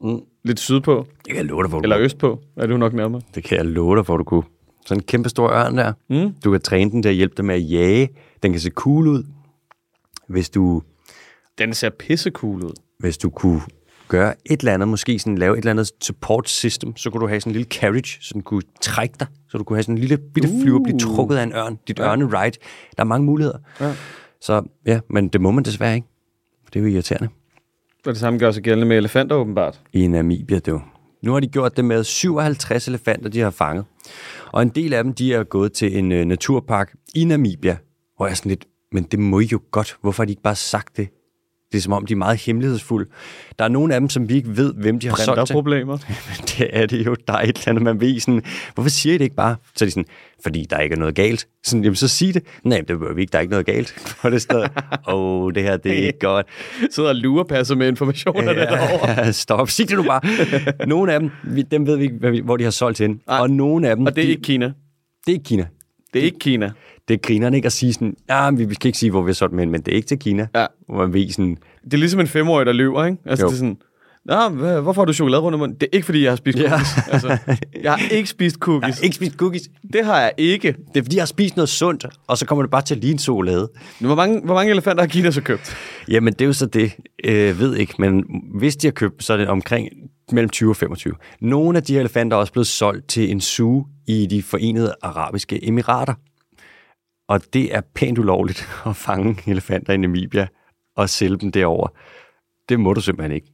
Mm. 0.00 0.20
Lidt 0.44 0.60
sydpå. 0.60 1.06
det 1.16 1.26
kan 1.26 1.36
jeg 1.36 1.44
love 1.44 1.62
dig 1.62 1.70
for, 1.70 1.78
du 1.78 1.82
Eller 1.82 1.98
østpå. 1.98 2.40
Er 2.56 2.66
du 2.66 2.76
nok 2.76 2.92
nærmere. 2.92 3.22
Det 3.34 3.44
kan 3.44 3.56
jeg 3.58 3.66
love 3.66 3.96
dig 3.96 4.06
for, 4.06 4.16
du 4.16 4.24
kunne. 4.24 4.42
Sådan 4.86 5.00
en 5.00 5.04
kæmpe 5.04 5.28
stor 5.28 5.48
ørn 5.50 5.76
der. 5.76 5.92
Mm. 6.10 6.34
Du 6.44 6.50
kan 6.50 6.60
træne 6.60 6.90
den 6.90 7.02
til 7.02 7.08
at 7.08 7.14
hjælpe 7.14 7.34
dig 7.36 7.44
med 7.44 7.54
at 7.54 7.70
jage. 7.70 8.08
Den 8.42 8.52
kan 8.52 8.60
se 8.60 8.70
cool 8.70 9.06
ud. 9.08 9.22
Hvis 10.28 10.50
du, 10.50 10.82
Den 11.58 11.74
ser 11.74 11.90
pisse 11.90 12.30
cool 12.30 12.64
ud. 12.64 12.72
hvis 12.98 13.18
du 13.18 13.30
kunne 13.30 13.60
gøre 14.08 14.34
et 14.44 14.60
eller 14.60 14.74
andet, 14.74 14.88
måske 14.88 15.18
sådan 15.18 15.38
lave 15.38 15.54
et 15.54 15.58
eller 15.58 15.70
andet 15.70 15.90
support 16.02 16.48
system, 16.48 16.96
så 16.96 17.10
kunne 17.10 17.20
du 17.20 17.26
have 17.26 17.40
sådan 17.40 17.50
en 17.50 17.52
lille 17.52 17.68
carriage, 17.68 18.18
så 18.20 18.30
den 18.34 18.42
kunne 18.42 18.62
trække 18.80 19.14
dig, 19.20 19.26
så 19.48 19.58
du 19.58 19.64
kunne 19.64 19.76
have 19.76 19.82
sådan 19.82 19.94
en 19.94 19.98
lille 19.98 20.18
bitte 20.18 20.48
flyver, 20.62 20.82
blive 20.82 20.98
trukket 20.98 21.36
af 21.36 21.42
en 21.42 21.52
ørn, 21.52 21.78
dit 21.88 21.98
ja. 21.98 22.10
ørne 22.10 22.24
ride. 22.24 22.56
Der 22.96 23.02
er 23.02 23.04
mange 23.04 23.26
muligheder. 23.26 23.58
Ja. 23.80 23.94
Så 24.40 24.62
ja, 24.86 25.00
men 25.10 25.28
det 25.28 25.40
må 25.40 25.50
man 25.50 25.64
desværre 25.64 25.94
ikke. 25.94 26.08
Det 26.66 26.76
er 26.76 26.80
jo 26.80 26.86
irriterende. 26.86 27.28
Og 28.06 28.12
det 28.12 28.20
samme 28.20 28.38
gør 28.38 28.50
sig 28.50 28.62
gældende 28.62 28.86
med 28.86 28.96
elefanter 28.96 29.36
åbenbart. 29.36 29.80
i 29.92 30.06
Namibia, 30.06 30.58
det 30.58 30.80
Nu 31.22 31.32
har 31.32 31.40
de 31.40 31.46
gjort 31.46 31.76
det 31.76 31.84
med 31.84 32.04
57 32.04 32.88
elefanter, 32.88 33.28
de 33.28 33.40
har 33.40 33.50
fanget. 33.50 33.84
Og 34.52 34.62
en 34.62 34.68
del 34.68 34.92
af 34.92 35.04
dem, 35.04 35.14
de 35.14 35.34
er 35.34 35.44
gået 35.44 35.72
til 35.72 35.98
en 35.98 36.12
uh, 36.12 36.18
naturpark 36.18 36.94
i 37.14 37.24
Namibia, 37.24 37.76
hvor 38.16 38.26
jeg 38.26 38.30
er 38.30 38.36
sådan 38.36 38.50
lidt, 38.50 38.66
men 38.92 39.04
det 39.04 39.18
må 39.18 39.40
I 39.40 39.44
jo 39.44 39.60
godt. 39.70 39.96
Hvorfor 40.00 40.22
har 40.22 40.26
de 40.26 40.32
ikke 40.32 40.42
bare 40.42 40.56
sagt 40.56 40.96
det? 40.96 41.08
Det 41.72 41.78
er 41.78 41.82
som 41.82 41.92
om, 41.92 42.06
de 42.06 42.12
er 42.12 42.16
meget 42.16 42.40
hemmelighedsfulde. 42.40 43.10
Der 43.58 43.64
er 43.64 43.68
nogle 43.68 43.94
af 43.94 44.00
dem, 44.00 44.08
som 44.08 44.28
vi 44.28 44.34
ikke 44.34 44.56
ved, 44.56 44.74
hvem 44.74 45.00
de 45.00 45.08
har 45.08 45.16
solgt 45.16 45.46
til. 45.46 45.52
problemer. 45.54 45.98
Det 46.58 46.68
er 46.72 46.86
det 46.86 47.06
jo. 47.06 47.16
Der 47.26 47.32
er 47.32 47.38
et 47.40 47.48
eller 47.48 47.68
andet, 47.68 47.82
man 47.82 48.00
ved 48.00 48.20
sådan, 48.20 48.42
hvorfor 48.74 48.90
siger 48.90 49.14
I 49.14 49.18
det 49.18 49.24
ikke 49.24 49.36
bare? 49.36 49.56
Så 49.76 49.84
er 49.84 49.86
de 49.86 49.90
sådan, 49.90 50.04
fordi 50.42 50.66
der 50.70 50.78
ikke 50.78 50.94
er 50.94 50.98
noget 50.98 51.14
galt. 51.14 51.46
Sådan, 51.64 51.84
jamen 51.84 51.96
så 51.96 52.08
sig 52.08 52.34
det. 52.34 52.42
Nej, 52.64 52.78
det 52.78 52.86
behøver 52.86 53.14
vi 53.14 53.20
ikke, 53.20 53.30
der 53.32 53.38
er 53.38 53.42
ikke 53.42 53.50
noget 53.50 53.66
galt. 53.66 53.90
For 54.20 54.30
det 54.30 54.42
sted. 54.42 54.62
Åh, 55.08 55.14
oh, 55.14 55.52
det 55.54 55.62
her, 55.62 55.76
det 55.76 55.92
er 55.92 56.06
ikke 56.06 56.18
godt. 56.18 56.46
Sidder 56.94 57.08
og 57.08 57.16
lurer 57.16 57.44
passer 57.44 57.74
med 57.74 57.88
informationer 57.88 58.52
ja. 58.52 58.60
derovre. 58.60 59.10
Ja, 59.10 59.32
stop. 59.32 59.70
Sig 59.70 59.88
det 59.88 59.96
nu 59.96 60.02
bare. 60.02 60.20
Nogle 60.86 61.12
af 61.12 61.20
dem, 61.20 61.30
dem 61.70 61.86
ved 61.86 61.96
vi 61.96 62.04
ikke, 62.04 62.42
hvor 62.44 62.56
de 62.56 62.64
har 62.64 62.70
solgt 62.70 62.96
til. 62.96 63.18
Og 63.26 63.50
nogle 63.50 63.88
af 63.88 63.96
dem, 63.96 64.06
Og 64.06 64.16
det 64.16 64.22
er 64.22 64.26
de, 64.26 64.30
ikke 64.30 64.42
Kina. 64.42 64.66
det 64.66 64.72
er 65.26 65.32
ikke 65.32 65.44
Kina. 65.44 65.66
Det 66.12 66.20
er 66.20 66.24
ikke 66.24 66.38
Kina. 66.38 66.70
Det 67.08 67.22
griner 67.22 67.50
ikke 67.50 67.66
at 67.66 67.72
sige 67.72 67.92
sådan, 67.92 68.14
ja, 68.28 68.50
vi 68.50 68.74
skal 68.74 68.86
ikke 68.88 68.98
sige, 68.98 69.10
hvor 69.10 69.22
vi 69.22 69.28
har 69.28 69.34
solgt 69.34 69.50
dem 69.50 69.58
hen, 69.58 69.70
men 69.70 69.80
det 69.80 69.92
er 69.92 69.96
ikke 69.96 70.08
til 70.08 70.18
Kina. 70.18 70.46
Ja. 70.54 70.66
Hvor 70.88 70.96
man 70.98 71.12
ved 71.12 71.30
sådan, 71.30 71.56
Det 71.84 71.94
er 71.94 71.98
ligesom 71.98 72.20
en 72.20 72.26
femårig, 72.26 72.66
der 72.66 72.72
lyver, 72.72 73.04
ikke? 73.04 73.18
Altså, 73.26 73.44
Jo. 73.44 73.48
det 73.48 73.54
er 73.54 73.58
sådan, 73.58 73.76
Nå, 74.24 74.48
hvad, 74.48 74.80
hvorfor 74.80 75.00
har 75.02 75.06
du 75.06 75.12
chokolade 75.12 75.42
rundt 75.42 75.54
om 75.54 75.58
munden? 75.58 75.76
Det 75.80 75.86
er 75.92 75.96
ikke, 75.96 76.04
fordi 76.04 76.22
jeg 76.22 76.30
har 76.30 76.36
spist 76.36 76.58
Ja. 76.58 76.68
cookies. 76.68 76.88
Altså, 77.12 77.38
jeg 77.82 77.92
har 77.92 78.08
ikke 78.10 78.28
spist 78.28 78.54
jeg 78.56 78.60
cookies. 78.60 78.96
har 78.98 79.04
ikke 79.04 79.16
spist 79.16 79.36
cookies. 79.36 79.62
Det 79.92 80.04
har 80.04 80.20
jeg 80.20 80.32
ikke. 80.36 80.72
Det 80.94 80.98
er 81.00 81.02
fordi, 81.02 81.16
jeg 81.16 81.22
har 81.22 81.26
spist 81.26 81.56
noget 81.56 81.68
sundt, 81.68 82.06
og 82.26 82.38
så 82.38 82.46
kommer 82.46 82.62
det 82.62 82.70
bare 82.70 82.82
til 82.82 82.94
at 82.94 83.00
ligne 83.00 83.18
chokolade. 83.18 83.70
Hvor 84.00 84.14
mange, 84.14 84.40
hvor 84.44 84.54
mange 84.54 84.70
elefanter 84.70 85.02
har 85.02 85.08
Kina 85.08 85.30
så 85.30 85.40
købt? 85.40 85.76
Jamen, 86.08 86.32
det 86.32 86.40
er 86.40 86.46
jo 86.46 86.52
så 86.52 86.66
det. 86.66 86.92
Øh, 87.24 87.58
ved 87.58 87.76
ikke, 87.76 87.94
men 87.98 88.24
hvis 88.58 88.76
de 88.76 88.86
har 88.86 88.92
købt, 88.92 89.24
så 89.24 89.32
er 89.32 89.36
det 89.36 89.48
omkring 89.48 89.88
mellem 90.32 90.48
20 90.50 90.70
og 90.70 90.76
25. 90.76 91.14
Nogle 91.40 91.78
af 91.78 91.82
de 91.84 91.92
her 91.92 92.00
elefanter 92.00 92.36
er 92.36 92.40
også 92.40 92.52
blevet 92.52 92.66
solgt 92.66 93.08
til 93.08 93.30
en 93.30 93.40
zoo 93.40 93.86
i 94.06 94.26
de 94.30 94.42
forenede 94.42 94.94
arabiske 95.02 95.68
emirater. 95.68 96.14
Og 97.28 97.40
det 97.52 97.74
er 97.74 97.80
pænt 97.94 98.18
ulovligt 98.18 98.68
at 98.86 98.96
fange 98.96 99.38
elefanter 99.46 99.92
i 99.92 99.96
Namibia 99.96 100.46
og 100.96 101.08
sælge 101.08 101.36
dem 101.36 101.52
derover. 101.52 101.88
Det 102.68 102.80
må 102.80 102.92
du 102.92 103.00
simpelthen 103.00 103.32
ikke. 103.32 103.52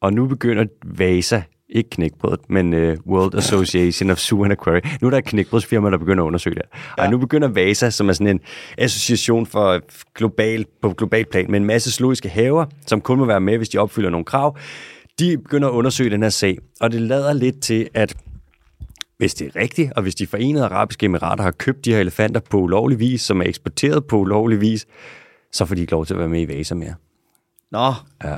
Og 0.00 0.12
nu 0.12 0.26
begynder 0.26 0.64
VASA, 0.84 1.42
ikke 1.68 1.90
knækbrødet, 1.90 2.40
men 2.50 2.72
uh, 2.72 2.94
World 3.06 3.34
Association 3.34 4.10
of 4.10 4.18
Zoo 4.18 4.44
and 4.44 4.52
Aquarium. 4.52 4.82
Nu 5.00 5.06
er 5.06 5.10
der 5.10 5.18
et 5.18 5.24
knækbrødsfirma, 5.24 5.90
der 5.90 5.98
begynder 5.98 6.24
at 6.24 6.26
undersøge 6.26 6.54
det. 6.54 6.62
Ja. 6.98 7.04
Og 7.04 7.10
nu 7.10 7.18
begynder 7.18 7.48
VASA, 7.48 7.90
som 7.90 8.08
er 8.08 8.12
sådan 8.12 8.28
en 8.28 8.40
association 8.78 9.46
for 9.46 9.80
global, 10.14 10.66
på 10.82 10.92
global 10.92 11.24
plan 11.24 11.50
med 11.50 11.60
en 11.60 11.64
masse 11.64 11.92
zoologiske 11.92 12.28
haver, 12.28 12.66
som 12.86 13.00
kun 13.00 13.18
må 13.18 13.24
være 13.24 13.40
med, 13.40 13.56
hvis 13.56 13.68
de 13.68 13.78
opfylder 13.78 14.10
nogle 14.10 14.24
krav. 14.24 14.58
De 15.18 15.38
begynder 15.38 15.68
at 15.68 15.72
undersøge 15.72 16.10
den 16.10 16.22
her 16.22 16.30
sag, 16.30 16.58
og 16.80 16.92
det 16.92 17.00
lader 17.00 17.32
lidt 17.32 17.60
til, 17.60 17.88
at 17.94 18.16
hvis 19.18 19.34
det 19.34 19.46
er 19.46 19.60
rigtigt, 19.60 19.92
og 19.96 20.02
hvis 20.02 20.14
de 20.14 20.26
forenede 20.26 20.64
arabiske 20.64 21.06
emirater 21.06 21.42
har 21.44 21.50
købt 21.50 21.84
de 21.84 21.92
her 21.92 22.00
elefanter 22.00 22.40
på 22.40 22.56
ulovlig 22.56 22.98
vis, 23.00 23.20
som 23.22 23.40
er 23.40 23.44
eksporteret 23.44 24.04
på 24.04 24.16
ulovlig 24.18 24.60
vis, 24.60 24.86
så 25.52 25.64
får 25.64 25.74
de 25.74 25.80
ikke 25.80 25.90
lov 25.92 26.06
til 26.06 26.14
at 26.14 26.18
være 26.20 26.28
med 26.28 26.40
i 26.40 26.48
VASA 26.58 26.74
mere. 26.74 26.94
Nå, 27.72 27.92
Ja. 28.24 28.36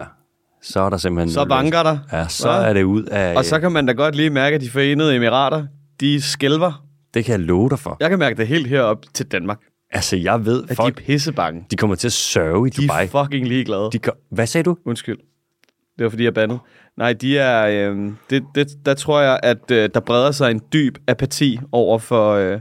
Så 0.62 0.80
er 0.80 0.90
der 0.90 0.96
simpelthen... 0.96 1.30
så 1.32 1.44
banker 1.44 1.82
der. 1.82 1.98
Ja, 2.12 2.28
så 2.28 2.48
Hva? 2.48 2.68
er 2.68 2.72
det 2.72 2.82
ud 2.82 3.02
af... 3.04 3.36
Og 3.36 3.44
så 3.44 3.60
kan 3.60 3.72
man 3.72 3.86
da 3.86 3.92
godt 3.92 4.14
lige 4.14 4.30
mærke, 4.30 4.54
at 4.54 4.60
de 4.60 4.70
forenede 4.70 5.16
emirater, 5.16 5.66
de 6.00 6.20
skælver. 6.22 6.84
Det 7.14 7.24
kan 7.24 7.32
jeg 7.32 7.40
love 7.40 7.68
dig 7.70 7.78
for. 7.78 7.96
Jeg 8.00 8.10
kan 8.10 8.18
mærke 8.18 8.36
det 8.36 8.46
helt 8.46 8.66
herop 8.66 8.98
til 9.14 9.26
Danmark. 9.26 9.58
Altså, 9.90 10.16
jeg 10.16 10.44
ved, 10.46 10.64
At 10.68 10.76
folk, 10.76 10.96
de 10.96 11.02
er 11.02 11.06
pissebange. 11.06 11.64
de 11.70 11.76
kommer 11.76 11.96
til 11.96 12.08
at 12.08 12.12
sørge 12.12 12.66
i 12.68 12.70
De 12.70 12.82
Dubai. 12.82 13.04
er 13.04 13.24
fucking 13.24 13.48
ligeglade. 13.48 13.90
De. 13.92 13.98
Hvad 14.30 14.46
sagde 14.46 14.64
du? 14.64 14.76
Undskyld. 14.86 15.16
Det 15.98 16.04
var 16.04 16.10
fordi, 16.10 16.24
jeg 16.24 16.34
bandede. 16.34 16.58
Nej, 16.96 17.12
de 17.12 17.38
er... 17.38 17.90
Øh, 17.90 18.12
det, 18.30 18.44
det, 18.54 18.68
der 18.86 18.94
tror 18.94 19.20
jeg, 19.20 19.40
at 19.42 19.70
øh, 19.70 19.90
der 19.94 20.00
breder 20.00 20.30
sig 20.30 20.50
en 20.50 20.60
dyb 20.72 20.98
apati 21.06 21.58
over 21.72 21.98
for... 21.98 22.32
Øh, 22.34 22.60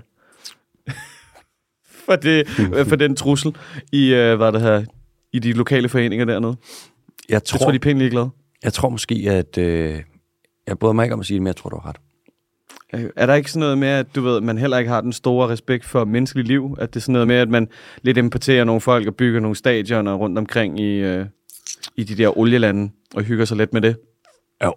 for, 2.05 2.15
det, 2.15 2.47
øh, 2.75 2.85
for 2.85 2.95
den 2.95 3.15
trussel 3.15 3.55
i, 3.91 4.13
øh, 4.13 4.35
hvad 4.37 4.51
det 4.51 4.61
her, 4.61 4.83
i 5.33 5.39
de 5.39 5.53
lokale 5.53 5.89
foreninger 5.89 6.25
dernede. 6.25 6.55
Jeg 7.29 7.33
Jeg 7.33 7.43
tror, 7.43 7.57
tror, 7.57 7.71
de 7.71 7.75
er 7.75 7.79
pænt 7.79 7.99
ligeglade. 7.99 8.29
jeg 8.63 8.73
tror 8.73 8.89
måske, 8.89 9.25
at... 9.29 9.57
Øh, 9.57 10.01
jeg 10.67 10.79
bryder 10.79 10.93
mig 10.93 11.03
ikke 11.03 11.13
om 11.13 11.19
at 11.19 11.25
sige 11.25 11.35
det, 11.35 11.41
men 11.41 11.47
jeg 11.47 11.55
tror, 11.55 11.69
du 11.69 11.79
har 11.83 11.89
ret. 11.89 11.97
Øh, 12.93 13.09
Er 13.15 13.25
der 13.25 13.33
ikke 13.35 13.51
sådan 13.51 13.59
noget 13.59 13.77
med, 13.77 13.87
at 13.87 14.15
du 14.15 14.21
ved, 14.21 14.41
man 14.41 14.57
heller 14.57 14.77
ikke 14.77 14.91
har 14.91 15.01
den 15.01 15.13
store 15.13 15.47
respekt 15.49 15.85
for 15.85 16.05
menneskeligt 16.05 16.47
liv? 16.47 16.75
At 16.79 16.89
det 16.93 16.99
er 16.99 17.01
sådan 17.01 17.13
noget 17.13 17.27
med, 17.27 17.35
at 17.35 17.49
man 17.49 17.67
lidt 18.01 18.17
importerer 18.17 18.63
nogle 18.63 18.81
folk 18.81 19.07
og 19.07 19.15
bygger 19.15 19.39
nogle 19.39 19.55
stadioner 19.55 20.13
rundt 20.13 20.37
omkring 20.37 20.79
i, 20.79 20.93
øh, 20.99 21.25
i 21.95 22.03
de 22.03 22.15
der 22.15 22.37
olielande 22.37 22.91
og 23.15 23.23
hygger 23.23 23.45
sig 23.45 23.57
lidt 23.57 23.73
med 23.73 23.81
det? 23.81 23.97
Jo. 24.63 24.73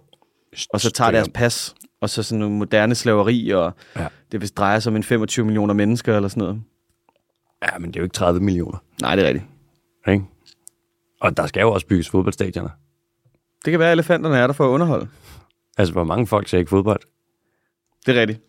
Og 0.73 0.81
så 0.81 0.91
tager 0.91 1.11
deres 1.11 1.29
pas, 1.33 1.75
og 2.01 2.09
så 2.09 2.23
sådan 2.23 2.39
nogle 2.39 2.55
moderne 2.55 2.95
slaveri, 2.95 3.49
og 3.49 3.73
Ja. 3.95 4.07
det 4.31 4.41
vist 4.41 4.57
drejer 4.57 4.79
sig 4.79 4.89
om 4.89 4.95
en 4.95 5.03
25 5.03 5.45
millioner 5.45 5.73
mennesker 5.73 6.15
eller 6.15 6.29
sådan 6.29 6.41
noget. 6.41 6.61
Ja, 7.63 7.77
men 7.77 7.89
det 7.91 7.95
er 7.95 8.01
jo 8.01 8.03
ikke 8.03 8.13
30 8.13 8.39
millioner. 8.39 8.77
Nej, 9.01 9.15
det 9.15 9.23
er 9.23 9.27
rigtigt. 9.27 9.45
Ikke? 10.07 10.25
Og 11.21 11.37
der 11.37 11.47
skal 11.47 11.61
jo 11.61 11.71
også 11.71 11.87
bygges 11.87 12.09
fodboldstadioner. 12.09 12.69
Det 13.65 13.71
kan 13.71 13.79
være, 13.79 13.89
at 13.89 13.93
elefanterne 13.93 14.37
er 14.37 14.47
der 14.47 14.53
for 14.53 14.65
at 14.65 14.69
underholde. 14.69 15.07
Altså, 15.77 15.91
hvor 15.91 16.03
mange 16.03 16.27
folk 16.27 16.47
ser 16.47 16.57
ikke 16.57 16.69
fodbold? 16.69 16.99
Det 18.05 18.17
er 18.17 18.21
rigtigt. 18.21 18.39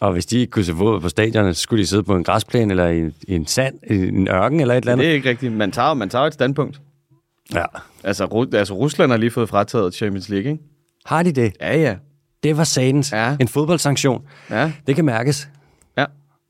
Og 0.00 0.12
hvis 0.12 0.26
de 0.26 0.38
ikke 0.38 0.50
kunne 0.50 0.64
se 0.64 0.72
fodbold 0.72 1.00
på 1.00 1.08
stadionet, 1.08 1.56
så 1.56 1.62
skulle 1.62 1.82
de 1.82 1.86
sidde 1.86 2.02
på 2.02 2.16
en 2.16 2.24
græsplæne 2.24 2.70
eller 2.72 2.86
i, 2.86 2.98
en- 2.98 3.14
i 3.28 3.34
en 3.34 3.46
sand, 3.46 3.78
i 3.90 3.94
en 3.94 4.28
ørken 4.28 4.60
eller 4.60 4.74
et 4.74 4.78
eller 4.78 4.92
Det 4.94 5.02
andet. 5.02 5.10
er 5.10 5.14
ikke 5.14 5.28
rigtigt. 5.30 5.52
Man 5.52 5.72
tager, 5.72 5.94
man 5.94 6.08
tager 6.10 6.24
et 6.26 6.34
standpunkt. 6.34 6.80
Ja. 7.54 7.64
Altså, 8.04 8.24
Ru- 8.26 8.56
altså, 8.56 8.74
Rusland 8.74 9.10
har 9.10 9.18
lige 9.18 9.30
fået 9.30 9.48
frataget 9.48 9.94
Champions 9.94 10.28
League, 10.28 10.52
ikke? 10.52 10.62
Har 11.06 11.22
de 11.22 11.32
det? 11.32 11.52
Ja, 11.60 11.76
ja. 11.80 11.96
Det 12.42 12.56
var 12.56 12.64
satans. 12.64 13.12
Ja. 13.12 13.36
En 13.40 13.48
fodboldsanktion. 13.48 14.22
Ja, 14.50 14.72
Det 14.86 14.96
kan 14.96 15.04
mærkes. 15.04 15.48
ja. 15.96 16.04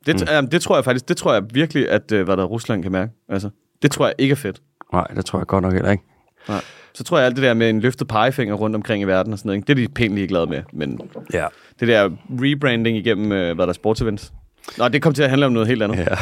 Det, 0.06 0.20
mm. 0.20 0.26
jamen, 0.30 0.50
det 0.50 0.62
tror 0.62 0.76
jeg 0.76 0.84
faktisk, 0.84 1.08
det 1.08 1.16
tror 1.16 1.32
jeg 1.34 1.42
virkelig, 1.52 1.90
at 1.90 2.12
øh, 2.12 2.24
hvad 2.24 2.36
der 2.36 2.44
Rusland 2.44 2.82
kan 2.82 2.92
mærke. 2.92 3.12
Altså, 3.28 3.50
det 3.82 3.90
tror 3.90 4.06
jeg 4.06 4.14
ikke 4.18 4.32
er 4.32 4.36
fedt. 4.36 4.60
Nej, 4.92 5.06
det 5.06 5.24
tror 5.24 5.38
jeg 5.38 5.46
godt 5.46 5.62
nok 5.62 5.72
heller 5.72 5.90
ikke. 5.90 6.04
Nej. 6.48 6.60
Så 6.94 7.04
tror 7.04 7.18
jeg 7.18 7.26
alt 7.26 7.36
det 7.36 7.42
der 7.42 7.54
med 7.54 7.70
en 7.70 7.80
løftet 7.80 8.08
pegefinger 8.08 8.54
rundt 8.54 8.76
omkring 8.76 9.02
i 9.02 9.06
verden 9.06 9.32
og 9.32 9.38
sådan 9.38 9.48
noget, 9.48 9.56
ikke? 9.56 9.66
det 9.66 9.82
er 9.82 9.86
de 9.88 9.92
pænt 9.94 10.14
ligeglade 10.14 10.46
med. 10.46 10.62
Men 10.72 11.00
Ja. 11.32 11.46
det 11.80 11.88
der 11.88 12.10
rebranding 12.30 12.96
igennem, 12.96 13.32
øh, 13.32 13.54
hvad 13.54 13.64
der 13.66 13.68
er 13.70 13.74
sportsevents. 13.74 14.32
Nå, 14.78 14.88
det 14.88 15.02
kom 15.02 15.14
til 15.14 15.22
at 15.22 15.28
handle 15.28 15.46
om 15.46 15.52
noget 15.52 15.68
helt 15.68 15.82
andet. 15.82 15.98
ja. 15.98 16.16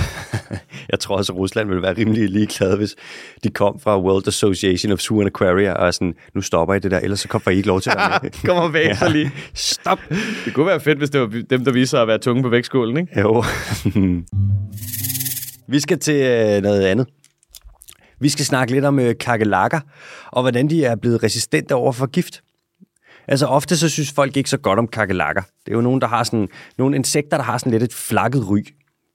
Jeg 0.88 1.00
tror 1.00 1.16
også, 1.16 1.32
at 1.32 1.38
Rusland 1.38 1.68
ville 1.68 1.82
være 1.82 1.96
rimelig 1.96 2.30
ligeglade, 2.30 2.76
hvis 2.76 2.96
de 3.44 3.50
kom 3.50 3.80
fra 3.80 4.00
World 4.00 4.28
Association 4.28 4.92
of 4.92 4.98
Zoo 4.98 5.20
and 5.20 5.26
Aquaria 5.26 5.72
og 5.72 5.94
sådan, 5.94 6.14
nu 6.34 6.40
stopper 6.40 6.74
I 6.74 6.78
det 6.78 6.90
der, 6.90 6.98
ellers 6.98 7.20
så 7.20 7.28
kommer 7.28 7.50
I 7.50 7.56
ikke 7.56 7.68
lov 7.68 7.80
til 7.80 7.90
at 7.90 7.96
være 7.96 8.18
med. 8.22 8.30
Kommer 8.54 8.68
væk 8.68 8.94
så 8.94 9.08
lige. 9.08 9.30
Stop! 9.54 9.98
Det 10.44 10.54
kunne 10.54 10.66
være 10.66 10.80
fedt, 10.80 10.98
hvis 10.98 11.10
det 11.10 11.20
var 11.20 11.42
dem, 11.50 11.64
der 11.64 11.72
viser 11.72 11.98
at 11.98 12.08
være 12.08 12.18
tunge 12.18 12.42
på 12.42 12.48
vægtskålen, 12.48 12.96
ikke? 12.96 13.20
Jo. 13.20 13.44
Vi 15.68 15.80
skal 15.80 15.98
til 15.98 16.14
øh, 16.14 16.62
noget 16.62 16.82
andet. 16.82 17.06
Vi 18.20 18.28
skal 18.28 18.44
snakke 18.44 18.72
lidt 18.72 18.84
om 18.84 18.98
øh, 18.98 19.14
kakelakker, 19.20 19.80
og 20.32 20.42
hvordan 20.42 20.70
de 20.70 20.84
er 20.84 20.96
blevet 20.96 21.22
resistente 21.22 21.74
over 21.74 21.92
for 21.92 22.06
gift. 22.06 22.40
Altså 23.30 23.46
ofte 23.46 23.76
så 23.76 23.88
synes 23.88 24.12
folk 24.12 24.36
ikke 24.36 24.50
så 24.50 24.58
godt 24.58 24.78
om 24.78 24.86
kakelakker. 24.88 25.42
Det 25.42 25.72
er 25.72 25.76
jo 25.76 25.80
nogen, 25.80 26.00
der 26.00 26.06
har 26.06 26.24
sådan, 26.24 26.48
nogle 26.78 26.96
insekter, 26.96 27.36
der 27.36 27.44
har 27.44 27.58
sådan 27.58 27.72
lidt 27.72 27.82
et 27.82 27.94
flakket 27.94 28.48
ry. 28.48 28.64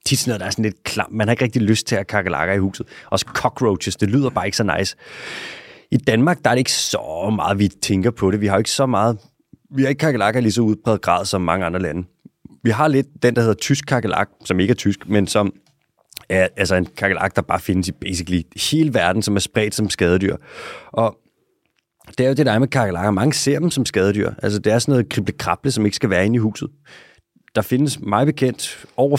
Tit 0.05 0.19
sådan 0.19 0.29
noget, 0.29 0.39
der 0.39 0.45
er 0.45 0.49
sådan 0.49 0.65
lidt 0.65 0.83
klam. 0.83 1.07
Man 1.11 1.27
har 1.27 1.31
ikke 1.31 1.43
rigtig 1.43 1.61
lyst 1.61 1.87
til 1.87 1.95
at 1.95 2.07
kakelakker 2.07 2.53
i 2.53 2.57
huset. 2.57 2.87
Også 3.09 3.25
cockroaches, 3.29 3.95
det 3.95 4.09
lyder 4.09 4.29
bare 4.29 4.45
ikke 4.45 4.57
så 4.57 4.75
nice. 4.77 4.95
I 5.91 5.97
Danmark, 5.97 6.37
der 6.43 6.49
er 6.49 6.53
det 6.53 6.59
ikke 6.59 6.71
så 6.71 7.33
meget, 7.35 7.59
vi 7.59 7.67
tænker 7.67 8.11
på 8.11 8.31
det. 8.31 8.41
Vi 8.41 8.47
har 8.47 8.55
jo 8.55 8.57
ikke 8.57 8.71
så 8.71 8.85
meget... 8.85 9.17
Vi 9.75 9.81
har 9.81 9.89
ikke 9.89 9.99
kakelakker 9.99 10.41
lige 10.41 10.51
så 10.51 10.61
udbredt 10.61 11.01
grad 11.01 11.25
som 11.25 11.41
mange 11.41 11.65
andre 11.65 11.79
lande. 11.79 12.07
Vi 12.63 12.69
har 12.69 12.87
lidt 12.87 13.07
den, 13.23 13.35
der 13.35 13.41
hedder 13.41 13.55
tysk 13.55 13.85
kakelak, 13.85 14.29
som 14.45 14.59
ikke 14.59 14.71
er 14.71 14.75
tysk, 14.75 15.09
men 15.09 15.27
som 15.27 15.53
er 16.29 16.47
altså 16.57 16.75
en 16.75 16.85
kakelak, 16.85 17.35
der 17.35 17.41
bare 17.41 17.59
findes 17.59 17.87
i 17.87 17.91
basically 17.91 18.41
hele 18.71 18.93
verden, 18.93 19.21
som 19.21 19.35
er 19.35 19.39
spredt 19.39 19.75
som 19.75 19.89
skadedyr. 19.89 20.35
Og 20.91 21.17
det 22.17 22.23
er 22.23 22.27
jo 22.27 22.33
det, 22.33 22.45
der 22.45 22.51
er 22.51 22.59
med 22.59 22.67
kakelakker. 22.67 23.11
Mange 23.11 23.33
ser 23.33 23.59
dem 23.59 23.69
som 23.69 23.85
skadedyr. 23.85 24.31
Altså, 24.43 24.59
det 24.59 24.73
er 24.73 24.79
sådan 24.79 24.91
noget 24.91 25.37
krible 25.37 25.71
som 25.71 25.85
ikke 25.85 25.95
skal 25.95 26.09
være 26.09 26.25
inde 26.25 26.35
i 26.35 26.39
huset. 26.39 26.69
Der 27.55 27.61
findes 27.61 27.99
meget 27.99 28.25
bekendt 28.25 28.85
over 28.97 29.17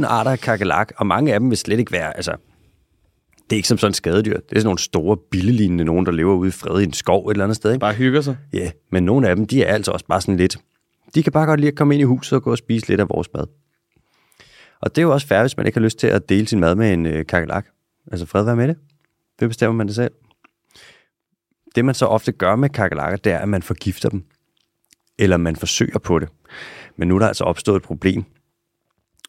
4.000 0.00 0.06
arter 0.06 0.30
af 0.30 0.38
kakelak, 0.38 0.92
og 0.96 1.06
mange 1.06 1.34
af 1.34 1.40
dem 1.40 1.50
vil 1.50 1.58
slet 1.58 1.78
ikke 1.78 1.92
være, 1.92 2.16
altså, 2.16 2.36
det 3.50 3.56
er 3.56 3.56
ikke 3.56 3.68
som 3.68 3.78
sådan 3.78 3.94
skadedyr. 3.94 4.34
Det 4.34 4.52
er 4.52 4.60
sådan 4.60 4.64
nogle 4.64 4.78
store, 4.78 5.16
billelignende 5.30 5.84
nogen, 5.84 6.06
der 6.06 6.12
lever 6.12 6.34
ude 6.34 6.48
i 6.48 6.50
fred 6.50 6.80
i 6.80 6.84
en 6.84 6.92
skov 6.92 7.28
et 7.28 7.34
eller 7.34 7.44
andet 7.44 7.56
sted. 7.56 7.70
Ikke? 7.72 7.80
Bare 7.80 7.94
hygger 7.94 8.20
sig. 8.20 8.36
Ja, 8.52 8.70
men 8.92 9.02
nogle 9.02 9.28
af 9.28 9.36
dem, 9.36 9.46
de 9.46 9.64
er 9.64 9.74
altså 9.74 9.90
også 9.90 10.06
bare 10.06 10.20
sådan 10.20 10.36
lidt... 10.36 10.56
De 11.14 11.22
kan 11.22 11.32
bare 11.32 11.46
godt 11.46 11.60
lide 11.60 11.70
at 11.70 11.76
komme 11.76 11.94
ind 11.94 12.00
i 12.00 12.04
huset 12.04 12.32
og 12.32 12.42
gå 12.42 12.50
og 12.50 12.58
spise 12.58 12.88
lidt 12.88 13.00
af 13.00 13.08
vores 13.08 13.28
mad. 13.34 13.46
Og 14.80 14.96
det 14.96 14.98
er 14.98 15.02
jo 15.02 15.12
også 15.12 15.26
fair, 15.26 15.40
hvis 15.40 15.56
man 15.56 15.66
ikke 15.66 15.78
har 15.78 15.84
lyst 15.84 15.98
til 15.98 16.06
at 16.06 16.28
dele 16.28 16.48
sin 16.48 16.60
mad 16.60 16.74
med 16.74 16.92
en 16.92 17.06
øh, 17.06 17.26
kakelak. 17.26 17.66
Altså 18.12 18.26
fred 18.26 18.44
være 18.44 18.56
med 18.56 18.68
det. 18.68 18.76
Det 19.40 19.48
bestemmer 19.48 19.76
man 19.76 19.86
det 19.86 19.94
selv. 19.94 20.10
Det 21.74 21.84
man 21.84 21.94
så 21.94 22.06
ofte 22.06 22.32
gør 22.32 22.56
med 22.56 22.68
kakelakker, 22.68 23.16
det 23.16 23.32
er, 23.32 23.38
at 23.38 23.48
man 23.48 23.62
forgifter 23.62 24.08
dem. 24.08 24.24
Eller 25.18 25.36
man 25.36 25.56
forsøger 25.56 25.98
på 25.98 26.18
det. 26.18 26.28
Men 26.96 27.08
nu 27.08 27.14
er 27.14 27.18
der 27.18 27.28
altså 27.28 27.44
opstået 27.44 27.76
et 27.76 27.82
problem. 27.82 28.24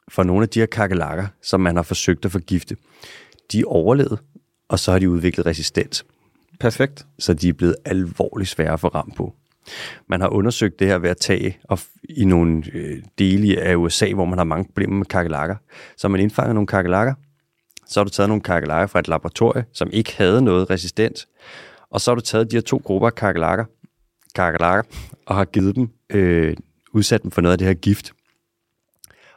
For 0.09 0.23
nogle 0.23 0.43
af 0.43 0.49
de 0.49 0.59
her 0.59 0.65
kakelakker, 0.65 1.27
som 1.41 1.61
man 1.61 1.75
har 1.75 1.83
forsøgt 1.83 2.25
at 2.25 2.31
forgifte, 2.31 2.77
de 3.51 3.59
er 3.59 3.65
overlevet, 3.65 4.19
og 4.69 4.79
så 4.79 4.91
har 4.91 4.99
de 4.99 5.09
udviklet 5.09 5.45
resistens 5.45 6.05
Perfekt. 6.59 7.05
så 7.19 7.33
de 7.33 7.49
er 7.49 7.53
blevet 7.53 7.75
alvorligt 7.85 8.49
svære 8.49 8.73
at 8.73 8.79
få 8.79 8.87
ram 8.87 9.11
på. 9.17 9.33
Man 10.07 10.21
har 10.21 10.27
undersøgt 10.27 10.79
det 10.79 10.87
her 10.87 10.97
ved 10.97 11.09
at 11.09 11.17
tage 11.17 11.57
og 11.63 11.79
i 12.09 12.25
nogle 12.25 12.63
øh, 12.73 13.03
dele 13.19 13.61
af 13.61 13.75
USA, 13.75 14.13
hvor 14.13 14.25
man 14.25 14.37
har 14.37 14.45
mange 14.45 14.65
problemer 14.65 14.95
med 14.95 15.05
kakelakker. 15.05 15.55
Så 15.97 16.07
man 16.07 16.21
indfanget 16.21 16.55
nogle 16.55 16.67
kakelakker, 16.67 17.13
så 17.87 17.99
har 17.99 18.03
du 18.03 18.09
taget 18.09 18.29
nogle 18.29 18.43
kakelakker 18.43 18.87
fra 18.87 18.99
et 18.99 19.07
laboratorie, 19.07 19.65
som 19.73 19.89
ikke 19.93 20.15
havde 20.17 20.41
noget 20.41 20.69
resistens, 20.69 21.27
og 21.91 22.01
så 22.01 22.11
har 22.11 22.15
du 22.15 22.21
taget 22.21 22.51
de 22.51 22.55
her 22.55 22.61
to 22.61 22.81
grupper 22.83 23.07
af 23.07 23.15
kakelakker, 23.15 23.65
kakelakker 24.35 24.83
og 25.25 25.35
har 25.35 25.45
givet 25.45 25.75
dem, 25.75 25.89
øh, 26.09 26.57
udsat 26.93 27.23
dem 27.23 27.31
for 27.31 27.41
noget 27.41 27.51
af 27.51 27.57
det 27.57 27.67
her 27.67 27.73
gift. 27.73 28.11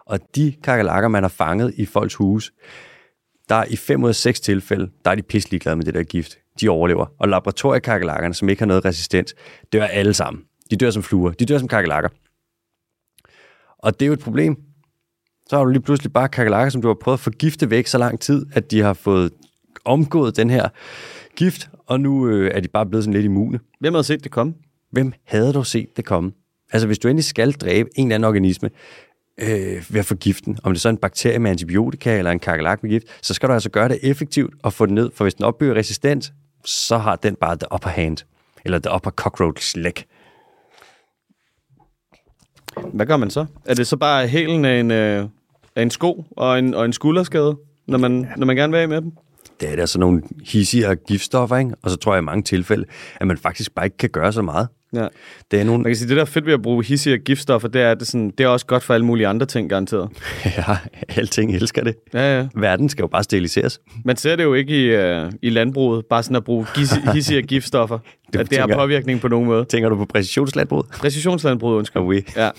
Og 0.05 0.21
de 0.37 0.55
kakelakker, 0.63 1.09
man 1.09 1.23
har 1.23 1.29
fanget 1.29 1.75
i 1.77 1.87
folks 1.87 2.15
huse, 2.15 2.53
der 3.49 3.55
er 3.55 3.65
i 3.65 3.77
5 3.77 4.05
ud 4.05 4.09
af 4.09 4.15
6 4.15 4.41
tilfælde, 4.41 4.91
der 5.05 5.11
er 5.11 5.15
de 5.15 5.23
pisselig 5.23 5.61
glade 5.61 5.77
med 5.77 5.85
det 5.85 5.95
der 5.95 6.03
gift. 6.03 6.39
De 6.61 6.69
overlever. 6.69 7.07
Og 7.19 7.29
laboratoriekakelakkerne, 7.29 8.35
som 8.35 8.49
ikke 8.49 8.61
har 8.61 8.67
noget 8.67 8.85
resistens, 8.85 9.35
dør 9.73 9.85
alle 9.85 10.15
sammen. 10.15 10.45
De 10.71 10.77
dør 10.77 10.91
som 10.91 11.03
fluer. 11.03 11.31
De 11.31 11.47
dør 11.47 11.59
som 11.59 11.69
kakelakker. 11.69 12.09
Og 13.79 14.01
det 14.01 14.07
er 14.07 14.07
jo 14.07 14.13
et 14.13 14.21
problem. 14.21 14.57
Så 15.49 15.57
har 15.57 15.65
du 15.65 15.71
lige 15.71 15.83
pludselig 15.83 16.13
bare 16.13 16.29
kakelakker, 16.29 16.71
som 16.71 16.83
du 16.83 16.89
har 16.89 16.95
prøvet 16.95 17.17
at 17.17 17.21
forgifte 17.21 17.71
væk 17.71 17.87
så 17.87 17.99
lang 17.99 18.21
tid, 18.21 18.47
at 18.53 18.71
de 18.71 18.81
har 18.81 18.93
fået 18.93 19.33
omgået 19.85 20.37
den 20.37 20.51
her 20.51 20.69
gift, 21.37 21.71
og 21.93 22.01
nu 22.01 22.29
øh, 22.29 22.51
er 22.55 22.61
de 22.61 22.69
bare 22.69 22.87
blevet 22.87 23.05
sådan 23.05 23.15
lidt 23.15 23.25
immune. 23.25 23.61
Hvem 23.81 23.95
havde 23.95 24.05
set 24.05 24.25
det 24.25 24.33
komme? 24.33 24.55
Hvem 24.91 25.13
havde 25.25 25.53
du 25.53 25.65
set 25.65 25.97
det 25.97 26.05
komme? 26.05 26.33
Altså, 26.73 26.87
hvis 26.87 26.99
du 26.99 27.09
endelig 27.09 27.25
skal 27.25 27.53
dræbe 27.53 27.89
en 27.97 28.07
eller 28.07 28.15
anden 28.15 28.29
organisme 28.29 28.71
øh, 29.41 29.85
ved 29.89 29.99
at 29.99 30.07
forgifte 30.07 30.45
den, 30.45 30.59
om 30.63 30.73
det 30.73 30.81
så 30.81 30.89
er 30.89 30.91
en 30.91 30.97
bakterie 30.97 31.39
med 31.39 31.51
antibiotika 31.51 32.19
eller 32.19 32.31
en 32.31 32.39
kakelak 32.39 32.83
med 32.83 32.91
gift, 32.91 33.07
så 33.23 33.35
skal 33.35 33.49
du 33.49 33.55
altså 33.55 33.71
gøre 33.71 33.89
det 33.89 33.99
effektivt 34.03 34.55
og 34.63 34.73
få 34.73 34.87
den 34.87 34.95
ned, 34.95 35.11
for 35.15 35.25
hvis 35.25 35.35
den 35.35 35.45
opbygger 35.45 35.75
resistens, 35.75 36.33
så 36.65 36.99
har 36.99 37.17
den 37.17 37.37
bare 37.37 37.57
the 37.57 37.67
upper 37.75 37.91
hand, 37.91 38.17
eller 38.65 38.79
the 38.79 38.95
upper 38.95 39.11
cockroach 39.11 39.79
leg. 39.79 39.95
Hvad 42.93 43.07
gør 43.07 43.17
man 43.17 43.31
så? 43.31 43.47
Er 43.65 43.75
det 43.75 43.87
så 43.87 43.97
bare 43.97 44.29
hælen 44.29 44.65
af 44.65 44.81
en, 44.81 44.91
øh, 44.91 45.29
af 45.77 45.83
en 45.83 45.91
sko 45.91 46.25
og 46.31 46.59
en, 46.59 46.75
og 46.75 46.85
en 46.85 46.93
skulderskade, 46.93 47.57
når 47.87 47.99
man, 47.99 48.21
ja. 48.21 48.35
når 48.37 48.47
man 48.47 48.57
gerne 48.57 48.73
vil 48.73 48.79
af 48.79 48.89
med 48.89 49.01
dem. 49.01 49.13
Det 49.63 49.71
er 49.73 49.77
der 49.77 49.87
sådan 49.87 50.01
nogle 50.01 50.23
hissigere 50.45 50.97
giftstoffer, 50.97 51.57
ikke? 51.57 51.71
Og 51.83 51.91
så 51.91 51.97
tror 51.97 52.15
jeg 52.15 52.23
i 52.23 52.25
mange 52.25 52.43
tilfælde, 52.43 52.85
at 53.17 53.27
man 53.27 53.37
faktisk 53.39 53.75
bare 53.75 53.87
ikke 53.87 53.97
kan 53.97 54.11
gøre 54.11 54.33
så 54.33 54.43
meget. 54.43 54.69
Ja. 54.95 55.07
Det 55.51 55.61
er 55.61 55.65
nogle... 55.65 55.83
Man 55.83 55.91
kan 55.91 55.97
sige, 55.97 56.09
det 56.09 56.17
der 56.17 56.23
er 56.23 56.27
fedt 56.27 56.47
ved 56.47 56.53
at 56.53 56.63
bruge 56.63 56.85
hissige 56.85 57.19
giftstoffer, 57.19 57.69
det 57.69 57.83
er, 57.83 57.91
at 57.91 57.99
det, 58.01 58.07
sådan, 58.07 58.31
det 58.39 58.45
er 58.45 58.49
også 58.49 58.67
godt 58.67 58.83
for 58.83 58.95
alle 58.95 59.07
mulige 59.07 59.27
andre 59.27 59.47
ting, 59.47 59.69
garanteret. 59.71 60.11
Ja, 60.59 60.77
alting 61.09 61.55
elsker 61.55 61.85
det. 61.85 61.95
Ja, 62.15 62.39
ja. 62.39 62.47
Verden 62.55 62.89
skal 62.89 63.03
jo 63.03 63.07
bare 63.07 63.23
steriliseres. 63.23 63.81
Man 64.05 64.17
ser 64.17 64.37
det 64.37 64.45
jo 64.45 64.55
ikke 64.55 64.85
i, 64.87 65.23
uh, 65.25 65.33
i 65.43 65.51
landbruget, 65.51 66.05
bare 66.11 66.23
sådan 66.23 66.37
at 66.37 66.45
bruge 66.45 66.67
gis- 66.79 67.41
giftstoffer. 67.53 67.99
Det 68.33 68.39
at 68.41 68.51
det 68.51 68.59
har 68.59 68.67
tænker- 68.67 68.77
påvirkning 68.83 69.21
på 69.21 69.29
nogen 69.29 69.47
måde. 69.47 69.65
Tænker 69.65 69.89
du 69.89 69.97
på 69.97 70.05
præcisionslandbrug? 70.05 70.85
Præcisionslandbruget, 70.99 71.77
undskyld. 71.79 72.03
Oui. 72.03 72.21
Ja. 72.37 72.51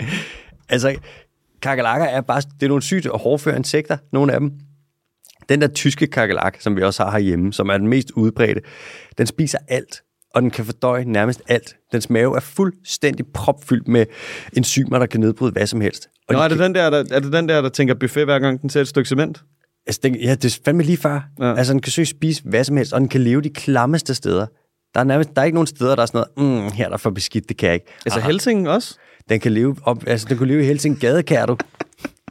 Altså, 0.68 0.94
kakalakker 1.62 2.06
er 2.06 2.20
bare, 2.20 2.40
det 2.40 2.62
er 2.62 2.68
nogle 2.68 2.82
sygt 2.82 3.06
hårdføre 3.14 3.56
insekter, 3.56 3.96
nogle 4.12 4.32
af 4.32 4.40
dem. 4.40 4.52
Den 5.52 5.60
der 5.60 5.68
tyske 5.68 6.06
kakalak, 6.06 6.56
som 6.60 6.76
vi 6.76 6.82
også 6.82 7.04
har 7.04 7.10
herhjemme, 7.10 7.52
som 7.52 7.68
er 7.68 7.78
den 7.78 7.88
mest 7.88 8.10
udbredte, 8.10 8.60
den 9.18 9.26
spiser 9.26 9.58
alt, 9.68 10.02
og 10.34 10.42
den 10.42 10.50
kan 10.50 10.64
fordøje 10.64 11.04
nærmest 11.04 11.42
alt. 11.48 11.76
Dens 11.92 12.10
mave 12.10 12.36
er 12.36 12.40
fuldstændig 12.40 13.26
propfyldt 13.34 13.88
med 13.88 14.06
enzymer, 14.56 14.98
der 14.98 15.06
kan 15.06 15.20
nedbryde 15.20 15.52
hvad 15.52 15.66
som 15.66 15.80
helst. 15.80 16.08
Og 16.28 16.34
Nå, 16.34 16.38
de 16.38 16.44
er 16.44 16.48
det, 16.48 16.58
kan- 16.58 16.64
den 16.64 16.74
der, 16.74 16.90
der, 16.90 17.04
er 17.10 17.20
det 17.20 17.32
den 17.32 17.48
der, 17.48 17.60
der 17.60 17.68
tænker 17.68 17.94
buffet, 17.94 18.24
hver 18.24 18.38
gang 18.38 18.62
den 18.62 18.70
ser 18.70 18.80
et 18.80 18.88
stykke 18.88 19.08
cement? 19.08 19.42
Altså, 19.86 20.00
den, 20.02 20.14
ja, 20.16 20.34
det 20.34 20.44
er 20.44 20.58
fandme 20.64 20.82
lige 20.82 20.96
før. 20.96 21.20
Ja. 21.40 21.54
Altså, 21.56 21.72
den 21.72 21.82
kan 21.82 21.92
søge 21.92 22.06
spise 22.06 22.42
hvad 22.44 22.64
som 22.64 22.76
helst, 22.76 22.92
og 22.92 23.00
den 23.00 23.08
kan 23.08 23.20
leve 23.20 23.40
de 23.42 23.50
klammeste 23.50 24.14
steder. 24.14 24.46
Der 24.94 25.00
er, 25.00 25.04
nærmest, 25.04 25.30
der 25.34 25.40
er 25.40 25.44
ikke 25.44 25.54
nogen 25.56 25.66
steder, 25.66 25.94
der 25.94 26.02
er 26.02 26.06
sådan 26.06 26.24
noget, 26.38 26.62
mm, 26.66 26.72
her 26.72 26.84
er 26.84 26.88
der 26.88 26.96
for 26.96 27.10
beskidt, 27.10 27.48
det 27.48 27.56
kan 27.56 27.66
jeg 27.66 27.74
ikke. 27.74 27.86
Altså 28.06 28.18
Aha. 28.18 28.26
Helsingen 28.28 28.66
også? 28.66 28.98
Den 29.28 29.40
kan 29.40 29.52
leve 29.52 29.76
op, 29.82 30.02
altså, 30.06 30.26
den 30.28 30.38
kunne 30.38 30.48
leve 30.48 30.62
i 30.62 30.66
Helsing 30.66 31.00
gadekær, 31.00 31.46
du. 31.46 31.56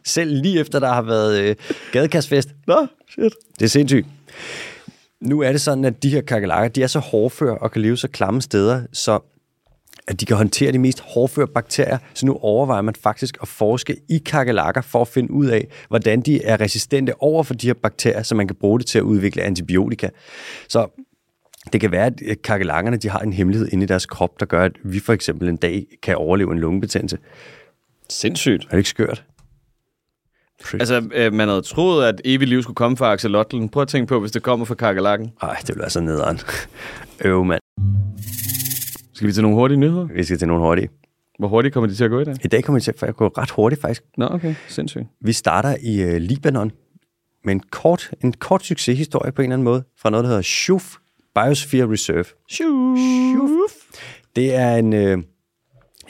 Selv 0.06 0.42
lige 0.42 0.60
efter, 0.60 0.80
der 0.80 0.94
har 0.94 1.02
været 1.02 1.42
øh, 1.42 1.56
gadekærsfest. 1.92 2.50
Nå, 2.68 2.88
shit. 3.10 3.34
Det 3.60 3.66
er 3.66 3.70
sindssygt. 3.70 4.08
Nu 5.20 5.42
er 5.42 5.52
det 5.52 5.62
sådan, 5.62 5.86
at 5.86 6.04
de 6.04 6.10
her 6.10 6.22
kakelakker, 6.22 6.70
de 6.70 6.84
er 6.84 6.88
så 6.88 7.00
hårdføre 7.00 7.58
og 7.58 7.72
kan 7.72 7.82
leve 7.82 7.98
så 7.98 8.08
klamme 8.08 8.42
steder, 8.42 8.82
så 8.94 9.20
at 10.08 10.20
de 10.20 10.26
kan 10.26 10.38
håndtere 10.38 10.72
de 10.72 10.80
mest 10.80 11.00
hårdføre 11.00 11.48
bakterier. 11.48 11.98
Så 12.14 12.26
nu 12.26 12.38
overvejer 12.42 12.82
man 12.82 12.96
faktisk 12.96 13.38
at 13.42 13.48
forske 13.48 13.96
i 14.10 14.18
kakelakker 14.18 14.82
for 14.82 15.02
at 15.02 15.08
finde 15.08 15.32
ud 15.32 15.46
af, 15.46 15.68
hvordan 15.88 16.22
de 16.22 16.44
er 16.44 16.62
resistente 16.62 17.22
over 17.22 17.44
for 17.44 17.54
de 17.54 17.68
her 17.68 17.74
bakterier, 17.74 18.24
så 18.24 18.36
man 18.36 18.48
kan 18.48 18.56
bruge 18.56 18.80
det 18.80 18.88
til 18.88 18.98
at 18.98 19.02
udvikle 19.02 19.42
antibiotika. 19.42 20.10
Så 20.68 20.88
det 21.74 21.82
kan 21.82 21.92
være, 21.92 22.06
at 22.06 22.42
kakelakkerne 22.42 22.98
de 22.98 23.10
har 23.10 23.20
en 23.20 23.34
hemmelighed 23.34 23.68
inde 23.72 23.84
i 23.84 23.88
deres 23.88 24.06
krop, 24.06 24.40
der 24.40 24.46
gør, 24.46 24.64
at 24.64 24.72
vi 24.84 25.00
for 25.00 25.14
eksempel 25.14 25.50
en 25.50 25.58
dag 25.58 25.86
kan 26.04 26.16
overleve 26.16 26.52
en 26.52 26.60
lungebetændelse. 26.60 27.18
Sindssygt. 28.10 28.64
Er 28.64 28.70
det 28.70 28.78
ikke 28.78 28.90
skørt? 28.90 29.24
Altså, 30.74 31.10
øh, 31.14 31.34
man 31.34 31.48
havde 31.48 31.62
troet, 31.62 32.06
at 32.06 32.22
evigt 32.26 32.50
liv 32.50 32.64
skulle 32.64 32.76
komme 32.76 32.98
fra 32.98 33.12
Axolotlen. 33.12 33.70
Prøv 33.70 33.82
at 33.82 33.88
tænke 33.88 34.08
på, 34.08 34.20
hvis 34.20 34.32
det 34.32 34.44
kommer 34.44 34.66
fra 34.66 34.76
kakalakken. 34.76 35.32
Ej, 35.42 35.58
det 35.68 35.76
bliver 35.76 35.90
så 35.90 36.02
nederen. 36.02 36.40
Øv, 37.26 37.46
mand. 37.46 37.62
Skal 39.14 39.28
vi 39.28 39.34
til 39.34 39.44
nogle 39.44 39.58
hurtige 39.58 39.78
nyheder? 39.78 40.08
Vi 40.16 40.24
skal 40.24 40.38
til 40.38 40.48
nogle 40.48 40.64
hurtige. 40.64 40.90
Hvor 41.40 41.48
hurtigt 41.48 41.74
kommer 41.74 41.88
de 41.88 41.96
til 41.96 42.04
at 42.04 42.10
gå 42.10 42.20
i 42.20 42.24
dag? 42.24 42.36
I 42.44 42.48
dag 42.48 42.64
kommer 42.64 42.80
vi 42.80 42.84
til 42.84 42.94
at 43.02 43.16
gå 43.16 43.28
ret 43.28 43.52
hurtigt, 43.52 43.82
faktisk. 43.82 44.04
Nå, 44.18 44.28
okay. 44.32 44.56
Sindssygt. 44.68 45.06
Vi 45.22 45.34
starter 45.34 45.76
i 45.82 46.02
øh, 46.02 46.18
Libanon 46.18 46.72
med 47.44 47.54
en 47.54 47.60
kort, 47.60 48.12
en 48.24 48.34
kort 48.34 48.66
succeshistorie 48.66 49.32
på 49.32 49.42
en 49.42 49.46
eller 49.46 49.56
anden 49.56 49.64
måde, 49.64 49.84
fra 50.02 50.10
noget, 50.10 50.24
der 50.24 50.28
hedder 50.28 50.42
Shuf 50.42 50.96
Biosphere 51.36 51.92
Reserve. 51.92 52.26
Shuf. 52.50 53.74
Det 54.36 54.56
er 54.56 54.76
en... 54.76 54.94
Øh, 54.94 55.18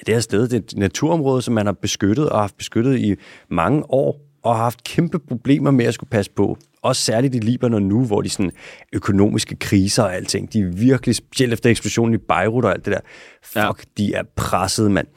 det 0.06 0.14
er 0.14 0.18
et 0.18 0.24
sted, 0.24 0.48
det 0.48 0.54
er 0.54 0.58
et 0.58 0.74
naturområde, 0.78 1.42
som 1.42 1.54
man 1.54 1.66
har 1.66 1.74
beskyttet 1.74 2.30
og 2.30 2.40
haft 2.40 2.58
beskyttet 2.58 3.00
i 3.00 3.16
mange 3.50 3.84
år, 3.90 4.20
og 4.44 4.56
har 4.56 4.64
haft 4.64 4.84
kæmpe 4.84 5.20
problemer 5.20 5.72
med 5.72 5.86
at 5.86 5.94
skulle 5.94 6.10
passe 6.10 6.32
på. 6.32 6.58
Også 6.82 7.02
særligt 7.02 7.36
i 7.36 7.40
Libanon 7.40 7.84
nu, 7.84 8.06
hvor 8.06 8.22
de 8.22 8.30
sådan 8.30 8.52
økonomiske 8.94 9.56
kriser 9.56 10.04
og 10.04 10.16
alting, 10.16 10.54
de 10.54 10.60
er 10.60 10.66
virkelig, 10.66 11.16
specielt 11.16 11.54
efter 11.54 11.70
eksplosionen 11.70 12.14
i 12.14 12.18
Beirut 12.18 12.66
og 12.66 12.72
alt 12.72 12.86
det 12.86 12.94
der, 12.94 13.00
fuck, 13.44 13.56
Ja. 13.56 13.72
de 13.98 14.14
er 14.14 14.24
presset, 14.36 14.92
mand. 14.92 15.08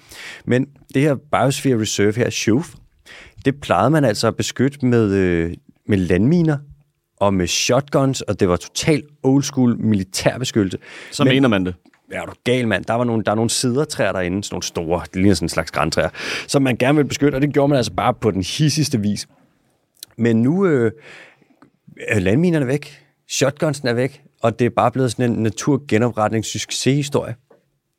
Men 0.45 0.67
det 0.95 1.03
her 1.03 1.15
Biosphere 1.15 1.81
Reserve 1.81 2.13
her, 2.17 2.31
Shuf, 2.31 2.75
det 3.45 3.61
plejede 3.61 3.91
man 3.91 4.05
altså 4.05 4.27
at 4.27 4.37
beskytte 4.37 4.87
med, 4.87 5.13
øh, 5.13 5.55
med 5.89 5.99
landminer 5.99 6.59
og 7.17 7.35
med 7.35 7.47
shotguns, 7.47 8.21
og 8.21 8.41
det 8.41 8.49
var 8.49 8.57
totalt 8.57 9.05
old 9.23 9.43
school 9.43 9.79
militærbeskyttelse. 9.79 10.79
Så 11.11 11.25
Men... 11.25 11.33
mener 11.35 11.49
man 11.49 11.67
det. 11.67 11.75
Ja, 12.13 12.23
er 12.23 12.27
du 12.27 12.33
gal, 12.45 12.69
mand. 12.69 12.85
Der 12.85 12.95
var 12.95 13.05
nogle, 13.05 13.25
der 13.25 13.31
er 13.31 13.35
nogle 13.35 13.51
sidertræer 13.51 14.13
derinde, 14.13 14.45
sådan 14.45 14.55
nogle 14.55 14.63
store, 14.63 15.01
det 15.05 15.17
ligner 15.17 15.35
sådan 15.35 15.45
en 15.45 15.49
slags 15.49 15.71
græntræer, 15.71 16.09
som 16.47 16.63
man 16.63 16.77
gerne 16.77 16.97
vil 16.97 17.05
beskytte, 17.05 17.37
og 17.37 17.43
det 17.43 17.53
gjorde 17.53 17.69
man 17.69 17.77
altså 17.77 17.93
bare 17.93 18.15
på 18.15 18.31
den 18.31 18.43
hissigste 18.43 19.01
vis. 19.01 19.29
Men 20.17 20.43
nu 20.43 20.67
øh, 20.67 20.93
er 22.09 22.21
landminerne 22.21 22.67
væk, 22.67 23.05
shotgunsen 23.29 23.89
er 23.89 23.93
væk, 23.93 24.23
og 24.43 24.59
det 24.59 24.65
er 24.65 24.71
bare 24.71 24.91
blevet 24.91 25.11
sådan 25.11 25.33
en 25.33 25.43
naturgenopretningssucceshistorie. 25.43 27.35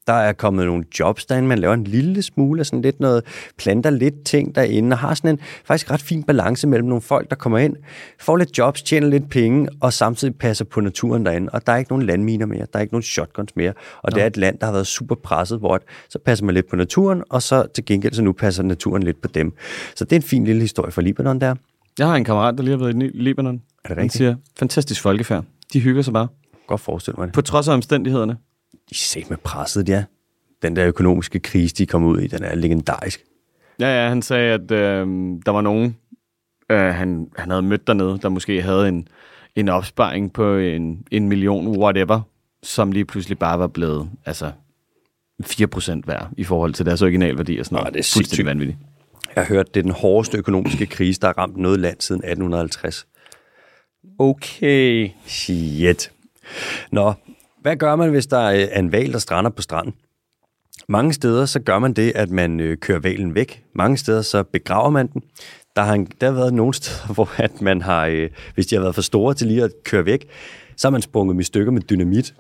Der 0.08 0.14
er 0.14 0.34
kommet 0.34 0.66
nogle 0.66 0.84
jobs 1.00 1.26
derinde, 1.26 1.48
man 1.48 1.60
laver 1.60 1.74
en 1.74 1.84
lille 1.84 2.22
smule 2.22 2.60
af 2.60 2.66
sådan 2.66 2.82
lidt 2.82 3.00
noget, 3.00 3.24
planter 3.58 3.90
lidt 3.90 4.24
ting 4.26 4.56
derinde, 4.56 4.94
og 4.94 4.98
har 4.98 5.14
sådan 5.14 5.30
en 5.30 5.40
faktisk 5.66 5.92
ret 5.92 6.02
fin 6.02 6.24
balance 6.24 6.68
mellem 6.68 6.88
nogle 6.88 7.02
folk, 7.02 7.30
der 7.30 7.36
kommer 7.36 7.58
ind, 7.58 7.76
får 8.20 8.38
lidt 8.38 8.58
jobs, 8.58 8.82
tjener 8.84 9.08
lidt 9.08 9.30
penge, 9.30 9.70
og 9.82 9.94
samtidig 9.94 10.36
passer 10.36 10.66
på 10.66 10.82
naturen 10.82 11.26
derinde. 11.26 11.50
Og 11.50 11.68
der 11.68 11.74
er 11.74 11.78
ikke 11.78 11.92
nogen 11.92 12.06
landminer 12.06 12.46
mere, 12.46 12.60
der 12.74 12.80
er 12.80 12.82
ikke 12.82 12.94
nogen 12.94 13.04
shotguns 13.04 13.56
mere, 13.56 13.74
og 14.02 14.16
det 14.16 14.24
er 14.24 14.28
et 14.28 14.38
land, 14.38 14.60
der 14.60 14.66
har 14.66 14.74
været 14.74 14.88
super 14.88 15.16
presset, 15.16 15.60
hvor 15.60 15.80
så 16.10 16.20
passer 16.20 16.46
man 16.46 16.56
lidt 16.56 16.70
på 16.70 16.76
naturen, 16.76 17.24
og 17.30 17.42
så 17.42 17.68
til 17.76 17.86
gengæld 17.86 18.14
så 18.14 18.22
nu 18.22 18.32
passer 18.32 18.64
naturen 18.64 19.04
lidt 19.04 19.22
på 19.22 19.28
dem. 19.28 19.54
Så 19.96 20.06
det 20.06 20.12
er 20.12 20.16
en 20.16 20.24
fin 20.24 20.46
lille 20.46 20.62
historie 20.62 20.92
fra 20.92 21.02
Libanon 21.02 21.42
der. 21.42 21.56
Jeg 22.00 22.08
har 22.08 22.16
en 22.16 22.24
kammerat, 22.24 22.56
der 22.58 22.64
lige 22.64 22.78
har 22.78 22.86
været 22.86 23.04
i 23.04 23.12
Libanon. 23.14 23.56
Er 23.56 23.60
det 23.88 23.88
Han 23.88 23.98
rigtigt? 23.98 24.14
siger, 24.14 24.36
fantastisk 24.60 25.02
folkefærd. 25.02 25.44
De 25.74 25.80
hygger 25.80 26.02
sig 26.02 26.14
bare. 26.14 26.28
Godt 26.68 26.82
forestille 26.82 27.16
mig 27.18 27.28
det. 27.28 27.34
På 27.34 27.42
trods 27.42 27.68
af 27.68 27.74
omstændighederne. 27.74 28.38
De 28.90 29.20
er 29.20 29.26
med 29.30 29.38
presset, 29.38 29.90
ja. 29.90 30.04
Den 30.62 30.76
der 30.76 30.88
økonomiske 30.88 31.40
krise, 31.40 31.76
de 31.76 31.86
kom 31.86 32.04
ud 32.04 32.20
i, 32.20 32.28
den 32.28 32.44
er 32.44 32.56
legendarisk. 32.56 33.24
Ja, 33.80 34.04
ja, 34.04 34.10
han 34.10 34.22
sagde, 34.22 34.54
at 34.54 34.72
øh, 34.72 35.08
der 35.46 35.52
var 35.52 35.62
nogen, 35.62 35.98
øh, 36.70 36.78
han, 36.78 37.30
han 37.38 37.50
havde 37.50 37.62
mødt 37.62 37.88
dernede, 37.88 38.20
der 38.22 38.30
måske 38.30 38.62
havde 38.62 38.88
en, 38.88 39.08
en 39.56 39.70
opsparing 39.70 40.34
på 40.34 40.56
en, 40.58 41.08
en 41.12 41.30
million, 41.30 41.68
whatever, 41.68 42.22
som 42.64 42.92
lige 42.92 43.06
pludselig 43.06 43.40
bare 43.40 43.60
var 43.60 43.68
blevet 43.68 44.10
altså 44.26 44.52
4% 45.44 46.02
værd 46.06 46.30
i 46.38 46.44
forhold 46.44 46.74
til 46.74 46.86
deres 46.86 47.02
originalværdi 47.02 47.58
og 47.58 47.66
sådan 47.66 47.76
noget. 47.76 47.94
Nå, 47.94 47.98
det 47.98 48.00
er 48.00 48.14
Fuldstændig 48.14 48.46
vanvittigt. 48.46 48.78
Jeg 49.36 49.44
har 49.44 49.54
hørt, 49.54 49.74
det 49.74 49.80
er 49.80 49.84
den 49.84 49.92
hårdeste 49.92 50.38
økonomiske 50.38 50.86
krise, 50.86 51.22
der 51.22 51.28
har 51.28 51.38
ramt 51.38 51.58
noget 51.58 51.80
land 51.80 52.02
siden 52.02 52.20
1850. 52.20 53.08
Okay. 54.20 55.10
Shit. 55.26 56.12
Nå, 56.92 57.14
hvad 57.66 57.76
gør 57.76 57.96
man, 57.96 58.10
hvis 58.10 58.28
der 58.28 58.38
er 58.38 58.80
en 58.80 58.92
val, 58.92 59.12
der 59.14 59.20
strander 59.20 59.50
på 59.52 59.62
stranden? 59.62 59.94
Mange 60.90 61.14
steder 61.14 61.46
så 61.46 61.60
gør 61.60 61.80
man 61.80 61.94
det, 61.94 62.12
at 62.16 62.30
man 62.30 62.60
øh, 62.60 62.78
kører 62.78 63.00
valen 63.00 63.36
væk. 63.36 63.64
Mange 63.76 63.98
steder 63.98 64.22
så 64.22 64.44
begraver 64.44 64.90
man 64.90 65.08
den. 65.08 65.22
Der 65.76 65.82
har, 65.82 65.94
en- 65.94 66.12
der 66.22 66.28
har 66.32 66.34
været 66.36 66.54
nogle 66.54 66.74
steder, 66.80 67.14
hvor 67.14 67.30
at 67.38 67.62
man 67.62 67.82
har, 67.82 68.06
øh, 68.06 68.30
hvis 68.54 68.68
de 68.68 68.76
har 68.76 68.82
været 68.82 68.96
for 68.96 69.02
store 69.02 69.34
til 69.34 69.48
lige 69.48 69.64
at 69.64 69.72
køre 69.84 70.06
væk, 70.06 70.28
så 70.78 70.88
har 70.88 70.92
man 70.92 71.02
sprunget 71.02 71.34
dem 71.34 71.40
i 71.40 71.44
stykker 71.44 71.72
med 71.72 71.82
dynamit. 71.82 72.34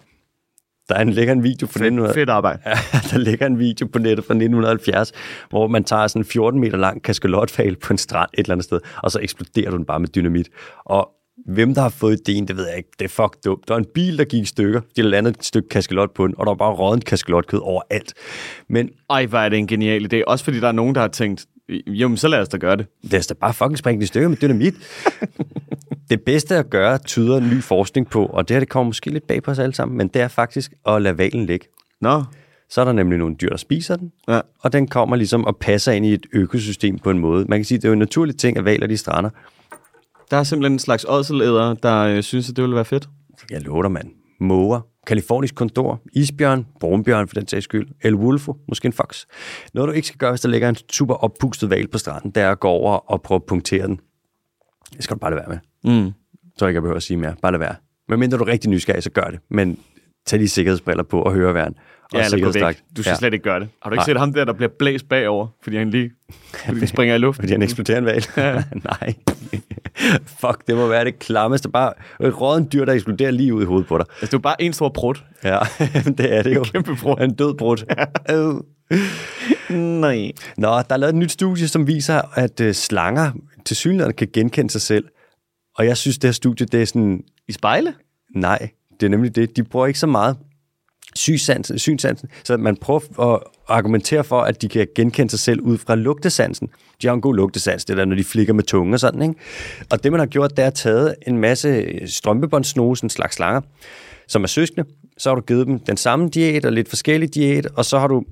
Der 0.89 0.95
er 0.95 1.01
en, 1.01 1.09
ligger 1.09 1.33
en 1.33 1.43
video 1.43 1.67
fra 1.67 1.71
1900, 1.79 2.13
Fedt 2.13 2.29
arbejde. 2.29 2.59
Ja, 2.69 2.77
der 3.11 3.17
ligger 3.17 3.45
en 3.45 3.59
video 3.59 3.87
på 3.87 3.99
nettet 3.99 4.25
fra 4.25 4.33
1970, 4.33 5.11
hvor 5.49 5.67
man 5.67 5.83
tager 5.83 6.07
sådan 6.07 6.19
en 6.19 6.25
14 6.25 6.59
meter 6.59 6.77
lang 6.77 7.03
kaskelotfal 7.03 7.75
på 7.75 7.93
en 7.93 7.97
strand 7.97 8.29
et 8.33 8.39
eller 8.39 8.51
andet 8.53 8.65
sted, 8.65 8.79
og 9.03 9.11
så 9.11 9.19
eksploderer 9.19 9.71
du 9.71 9.77
den 9.77 9.85
bare 9.85 9.99
med 9.99 10.07
dynamit. 10.07 10.49
Og 10.85 11.09
hvem 11.45 11.73
der 11.73 11.81
har 11.81 11.89
fået 11.89 12.19
ideen, 12.19 12.47
det 12.47 12.57
ved 12.57 12.67
jeg 12.67 12.77
ikke. 12.77 12.89
Det 12.99 13.05
er 13.05 13.09
fuck 13.09 13.35
dumt. 13.45 13.67
Der 13.67 13.73
var 13.73 13.79
en 13.79 13.87
bil, 13.93 14.17
der 14.17 14.23
gik 14.23 14.43
i 14.43 14.45
stykker. 14.45 14.81
De 14.95 15.01
landet 15.01 15.37
et 15.37 15.45
stykke 15.45 15.69
kaskelot 15.69 16.13
på 16.13 16.27
den, 16.27 16.35
og 16.37 16.45
der 16.45 16.49
var 16.49 16.55
bare 16.55 16.73
rådent 16.73 17.05
kaskelotkød 17.05 17.59
overalt. 17.59 18.13
Men 18.69 18.89
Ej, 19.09 19.25
hvor 19.25 19.37
er 19.37 19.49
det 19.49 19.59
en 19.59 19.67
genial 19.67 20.13
idé. 20.13 20.23
Også 20.27 20.45
fordi 20.45 20.59
der 20.59 20.67
er 20.67 20.71
nogen, 20.71 20.95
der 20.95 21.01
har 21.01 21.07
tænkt, 21.07 21.45
jamen 21.87 22.17
så 22.17 22.27
lad 22.27 22.39
os 22.39 22.49
da 22.49 22.57
gøre 22.57 22.75
det. 22.75 22.87
lad 23.03 23.19
os 23.19 23.27
da 23.27 23.33
bare 23.33 23.53
fucking 23.53 23.77
springe 23.77 24.03
i 24.03 24.05
stykker 24.05 24.29
med 24.29 24.37
dynamit. 24.37 24.73
det 26.09 26.21
bedste 26.21 26.55
at 26.55 26.69
gøre, 26.69 26.97
tyder 26.97 27.39
ny 27.39 27.63
forskning 27.63 28.09
på, 28.09 28.25
og 28.25 28.47
det 28.47 28.55
her 28.55 28.59
det 28.59 28.69
kommer 28.69 28.89
måske 28.89 29.09
lidt 29.09 29.27
bag 29.27 29.43
på 29.43 29.51
os 29.51 29.59
alle 29.59 29.75
sammen, 29.75 29.97
men 29.97 30.07
det 30.07 30.21
er 30.21 30.27
faktisk 30.27 30.73
at 30.87 31.01
lade 31.01 31.17
valen 31.17 31.45
ligge. 31.45 31.67
Nå, 32.01 32.23
Så 32.69 32.81
er 32.81 32.85
der 32.85 32.91
nemlig 32.91 33.19
nogle 33.19 33.35
dyr, 33.35 33.49
der 33.49 33.57
spiser 33.57 33.95
den, 33.95 34.11
ja. 34.27 34.39
og 34.59 34.73
den 34.73 34.87
kommer 34.87 35.15
ligesom 35.15 35.45
og 35.45 35.57
passer 35.57 35.91
ind 35.91 36.05
i 36.05 36.13
et 36.13 36.25
økosystem 36.33 36.99
på 36.99 37.11
en 37.11 37.19
måde. 37.19 37.45
Man 37.49 37.59
kan 37.59 37.65
sige, 37.65 37.77
det 37.77 37.85
er 37.85 37.89
jo 37.89 37.93
en 37.93 37.99
naturlig 37.99 38.37
ting, 38.37 38.57
at 38.57 38.65
valer 38.65 38.87
de 38.87 38.97
strander. 38.97 39.29
Der 40.31 40.37
er 40.37 40.43
simpelthen 40.43 40.73
en 40.73 40.79
slags 40.79 41.05
ådselæder, 41.09 41.73
der 41.73 41.99
øh, 42.01 42.23
synes, 42.23 42.49
at 42.49 42.55
det 42.55 42.61
ville 42.61 42.75
være 42.75 42.85
fedt. 42.85 43.09
Jeg 43.51 43.61
lover 43.61 43.81
dig, 43.81 43.91
mand. 43.91 44.11
Måger, 44.39 44.81
kalifornisk 45.07 45.55
kondor, 45.55 46.01
isbjørn, 46.13 46.65
brunbjørn 46.79 47.27
for 47.27 47.33
den 47.35 47.47
sags 47.47 47.63
skyld, 47.63 47.87
el 48.03 48.15
wolfo, 48.15 48.55
måske 48.67 48.85
en 48.85 48.93
fox. 48.93 49.25
Noget, 49.73 49.87
du 49.87 49.91
ikke 49.93 50.07
skal 50.07 50.17
gøre, 50.17 50.31
hvis 50.31 50.41
der 50.41 50.49
ligger 50.49 50.69
en 50.69 50.75
super 50.91 51.13
oppustet 51.13 51.69
val 51.69 51.87
på 51.87 51.97
stranden, 51.97 52.31
det 52.31 52.43
er 52.43 52.51
at 52.51 52.59
gå 52.59 52.67
over 52.67 53.11
og 53.11 53.21
prøve 53.21 53.35
at 53.35 53.43
punktere 53.43 53.87
den. 53.87 53.99
Det 54.95 55.03
skal 55.03 55.13
du 55.15 55.19
bare 55.19 55.31
lade 55.31 55.43
være 55.47 55.59
med. 55.83 56.01
Mm. 56.03 56.11
Så 56.57 56.67
ikke, 56.67 56.75
jeg 56.75 56.81
behøver 56.81 56.97
at 56.97 57.03
sige 57.03 57.17
mere. 57.17 57.35
Bare 57.41 57.51
lad 57.51 57.59
være. 57.59 57.75
Men 58.09 58.19
mindre 58.19 58.37
du 58.37 58.43
er 58.43 58.47
rigtig 58.47 58.69
nysgerrig, 58.69 59.03
så 59.03 59.09
gør 59.11 59.23
det. 59.23 59.39
Men 59.49 59.79
tag 60.25 60.39
de 60.39 60.47
sikkerhedsbriller 60.49 61.03
på 61.03 61.21
og 61.21 61.33
høre 61.33 61.53
væren. 61.53 61.75
Ja, 62.13 62.25
eller 62.25 62.45
gå 62.45 62.51
væk. 62.51 62.75
Du 62.97 63.01
skal 63.03 63.09
Ja. 63.09 63.13
ja. 63.13 63.17
slet 63.17 63.33
ikke 63.33 63.43
gøre 63.43 63.59
det. 63.59 63.67
Har 63.81 63.89
du 63.89 63.93
ikke 63.93 63.99
Nej. 63.99 64.05
set 64.05 64.17
ham 64.17 64.33
der, 64.33 64.45
der 64.45 64.53
bliver 64.53 64.69
blæst 64.79 65.09
bagover, 65.09 65.47
fordi 65.63 65.77
han 65.77 65.89
lige 65.89 66.11
fordi 66.65 66.79
han 66.79 66.87
springer 66.87 67.15
i 67.15 67.17
luften? 67.17 67.41
Fordi 67.43 67.51
han 67.53 67.61
eksploderer 67.61 67.97
en 67.97 68.05
valg? 68.05 68.25
Nej. 69.01 69.13
Fuck, 70.41 70.67
det 70.67 70.75
må 70.75 70.87
være 70.87 71.05
det 71.05 71.19
klammeste. 71.19 71.69
Bare 71.69 71.93
et 72.27 72.41
rådden 72.41 72.69
dyr, 72.73 72.85
der 72.85 72.93
eksploderer 72.93 73.31
lige 73.31 73.53
ud 73.53 73.61
i 73.61 73.65
hovedet 73.65 73.87
på 73.87 73.97
dig. 73.97 74.05
Altså, 74.09 74.25
det 74.25 74.33
er 74.33 74.37
jo 74.37 74.39
bare 74.39 74.61
en 74.61 74.73
stor 74.73 74.89
prut. 74.89 75.25
Ja, 75.43 75.59
det 76.17 76.33
er 76.33 76.43
det 76.43 76.55
jo. 76.55 76.63
Kæmpe 76.63 76.95
brud. 76.95 77.15
En 77.21 77.35
død 77.35 77.57
brud. 77.57 77.77
Øh. 78.31 78.55
Nej. 79.99 80.31
Nå, 80.57 80.67
der 80.67 80.83
er 80.89 80.97
lavet 80.97 81.13
et 81.13 81.19
nyt 81.19 81.31
studie, 81.31 81.67
som 81.67 81.87
viser, 81.87 82.21
at 82.39 82.61
øh, 82.61 82.73
slanger 82.73 83.31
til 83.65 83.75
synligheden 83.75 84.13
kan 84.13 84.27
genkende 84.33 84.71
sig 84.71 84.81
selv. 84.81 85.05
Og 85.77 85.85
jeg 85.85 85.97
synes, 85.97 86.17
det 86.17 86.27
her 86.27 86.33
studie, 86.33 86.65
det 86.65 86.81
er 86.81 86.85
sådan... 86.85 87.23
I 87.47 87.51
spejle? 87.51 87.93
Nej, 88.35 88.69
det 88.99 89.05
er 89.05 89.09
nemlig 89.09 89.35
det. 89.35 89.55
De 89.55 89.63
bruger 89.63 89.87
ikke 89.87 89.99
så 89.99 90.07
meget 90.07 90.37
synssansen, 91.15 91.79
synsansen, 91.79 92.29
så 92.43 92.57
man 92.57 92.77
prøver 92.77 93.33
at 93.33 93.39
argumentere 93.67 94.23
for, 94.23 94.41
at 94.41 94.61
de 94.61 94.69
kan 94.69 94.87
genkende 94.95 95.29
sig 95.29 95.39
selv 95.39 95.61
ud 95.61 95.77
fra 95.77 95.95
lugtesansen. 95.95 96.69
De 97.01 97.07
har 97.07 97.13
en 97.13 97.21
god 97.21 97.35
lugtesans, 97.35 97.85
det 97.85 97.97
der, 97.97 98.05
når 98.05 98.15
de 98.15 98.23
flikker 98.23 98.53
med 98.53 98.63
tunge 98.63 98.93
og 98.93 98.99
sådan, 98.99 99.21
ikke? 99.21 99.35
Og 99.91 100.03
det, 100.03 100.11
man 100.11 100.19
har 100.19 100.27
gjort, 100.27 100.57
det 100.57 100.63
er 100.63 100.67
at 100.67 100.73
taget 100.73 101.15
en 101.27 101.37
masse 101.37 101.99
strømpebåndsnose, 102.05 103.03
en 103.03 103.09
slags 103.09 103.35
slanger, 103.35 103.61
som 104.27 104.43
er 104.43 104.47
søskende. 104.47 104.85
Så 105.17 105.29
har 105.29 105.35
du 105.35 105.41
givet 105.41 105.67
dem 105.67 105.79
den 105.79 105.97
samme 105.97 106.29
diæt 106.29 106.65
og 106.65 106.71
lidt 106.71 106.89
forskellig 106.89 107.35
diæt, 107.35 107.67
og 107.75 107.85
så 107.85 107.99
har 107.99 108.07
du 108.07 108.23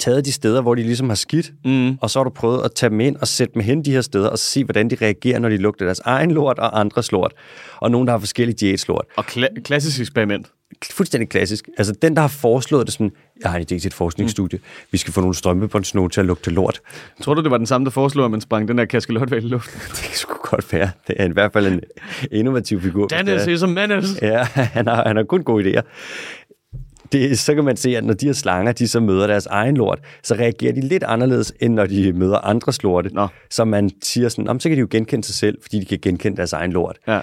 taget 0.00 0.24
de 0.24 0.32
steder, 0.32 0.60
hvor 0.60 0.74
de 0.74 0.82
ligesom 0.82 1.08
har 1.08 1.16
skidt, 1.16 1.52
mm. 1.64 1.98
og 2.00 2.10
så 2.10 2.18
har 2.18 2.24
du 2.24 2.30
prøvet 2.30 2.64
at 2.64 2.72
tage 2.74 2.90
dem 2.90 3.00
ind 3.00 3.16
og 3.16 3.28
sætte 3.28 3.54
dem 3.54 3.62
hen 3.62 3.84
de 3.84 3.92
her 3.92 4.00
steder, 4.00 4.28
og 4.28 4.38
se, 4.38 4.64
hvordan 4.64 4.90
de 4.90 4.96
reagerer, 5.02 5.38
når 5.38 5.48
de 5.48 5.56
lugter 5.56 5.84
deres 5.84 6.00
egen 6.04 6.30
lort 6.30 6.58
og 6.58 6.80
andres 6.80 7.12
lort. 7.12 7.32
Og 7.76 7.90
nogen, 7.90 8.06
der 8.06 8.12
har 8.12 8.18
forskellige 8.18 8.56
diætslort. 8.56 9.04
Og 9.16 9.24
kla- 9.24 9.62
klassisk 9.62 10.00
eksperiment. 10.00 10.46
Fuldstændig 10.90 11.28
klassisk. 11.28 11.68
Altså 11.78 11.94
den, 12.02 12.14
der 12.14 12.20
har 12.20 12.28
foreslået 12.28 12.86
det 12.86 12.92
sådan, 12.94 13.12
jeg 13.42 13.50
har 13.50 13.58
en 13.58 13.62
idé 13.62 13.66
til 13.66 13.86
et 13.86 13.94
forskningsstudie, 13.94 14.58
vi 14.90 14.98
skal 14.98 15.12
få 15.12 15.20
nogle 15.20 15.34
strømpebåndsnoge 15.34 16.10
til 16.10 16.20
at 16.20 16.26
lugte 16.26 16.50
lort. 16.50 16.80
Tror 17.22 17.34
du, 17.34 17.42
det 17.42 17.50
var 17.50 17.56
den 17.58 17.66
samme, 17.66 17.84
der 17.84 17.90
foreslog, 17.90 18.24
at 18.24 18.30
man 18.30 18.40
sprang 18.40 18.68
den 18.68 18.78
der 18.78 18.84
kaskelotval 18.84 19.44
i 19.44 19.48
luften? 19.48 19.80
Det 19.96 20.02
kan 20.02 20.14
sgu 20.16 20.34
godt 20.42 20.72
være. 20.72 20.90
Det 21.06 21.16
er 21.18 21.24
i 21.28 21.32
hvert 21.32 21.52
fald 21.52 21.66
en 21.66 21.80
innovativ 22.32 22.80
figur. 22.80 23.06
Dennis 23.06 23.42
er. 23.46 23.48
is 23.48 23.62
a 23.62 23.66
menace. 23.66 24.18
Ja, 24.22 24.42
han 24.54 24.86
har, 24.86 25.04
han 25.06 25.16
har 25.16 25.22
kun 25.24 25.42
gode 25.42 25.64
idéer. 25.78 25.82
Det, 27.12 27.38
så 27.38 27.54
kan 27.54 27.64
man 27.64 27.76
se, 27.76 27.96
at 27.96 28.04
når 28.04 28.14
de 28.14 28.26
her 28.26 28.32
slanger, 28.32 28.72
de 28.72 28.88
så 28.88 29.00
møder 29.00 29.26
deres 29.26 29.46
egen 29.46 29.76
lort, 29.76 29.98
så 30.22 30.34
reagerer 30.34 30.72
de 30.72 30.80
lidt 30.80 31.02
anderledes, 31.02 31.52
end 31.60 31.74
når 31.74 31.86
de 31.86 32.12
møder 32.12 32.38
andres 32.38 32.82
lorte. 32.82 33.10
Nå. 33.12 33.28
Så 33.50 33.64
man 33.64 33.90
siger 34.02 34.28
sådan, 34.28 34.44
"Nå, 34.44 34.52
men 34.52 34.60
så 34.60 34.68
kan 34.68 34.76
de 34.76 34.80
jo 34.80 34.86
genkende 34.90 35.24
sig 35.26 35.34
selv, 35.34 35.58
fordi 35.62 35.80
de 35.80 35.84
kan 35.84 35.98
genkende 36.02 36.36
deres 36.36 36.52
egen 36.52 36.72
lort. 36.72 36.96
Ja. 37.08 37.20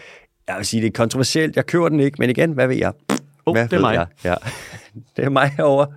Jeg 0.48 0.56
vil 0.58 0.66
sige, 0.66 0.82
det 0.82 0.88
er 0.88 0.92
kontroversielt. 0.92 1.56
Jeg 1.56 1.66
køber 1.66 1.90
den 1.90 2.00
ikke, 2.00 2.16
men 2.20 2.30
igen, 2.30 2.52
hvad 2.52 2.68
ved 2.68 2.76
jeg? 2.76 2.92
Oh, 3.46 3.56
hvad 3.56 3.68
det 3.68 3.74
er 3.74 3.82
mig. 3.82 3.94
Jeg? 3.94 4.08
Ja. 4.24 4.36
Det 5.18 5.26
er 5.26 5.30
mig 5.30 5.50
herovre. 5.58 5.88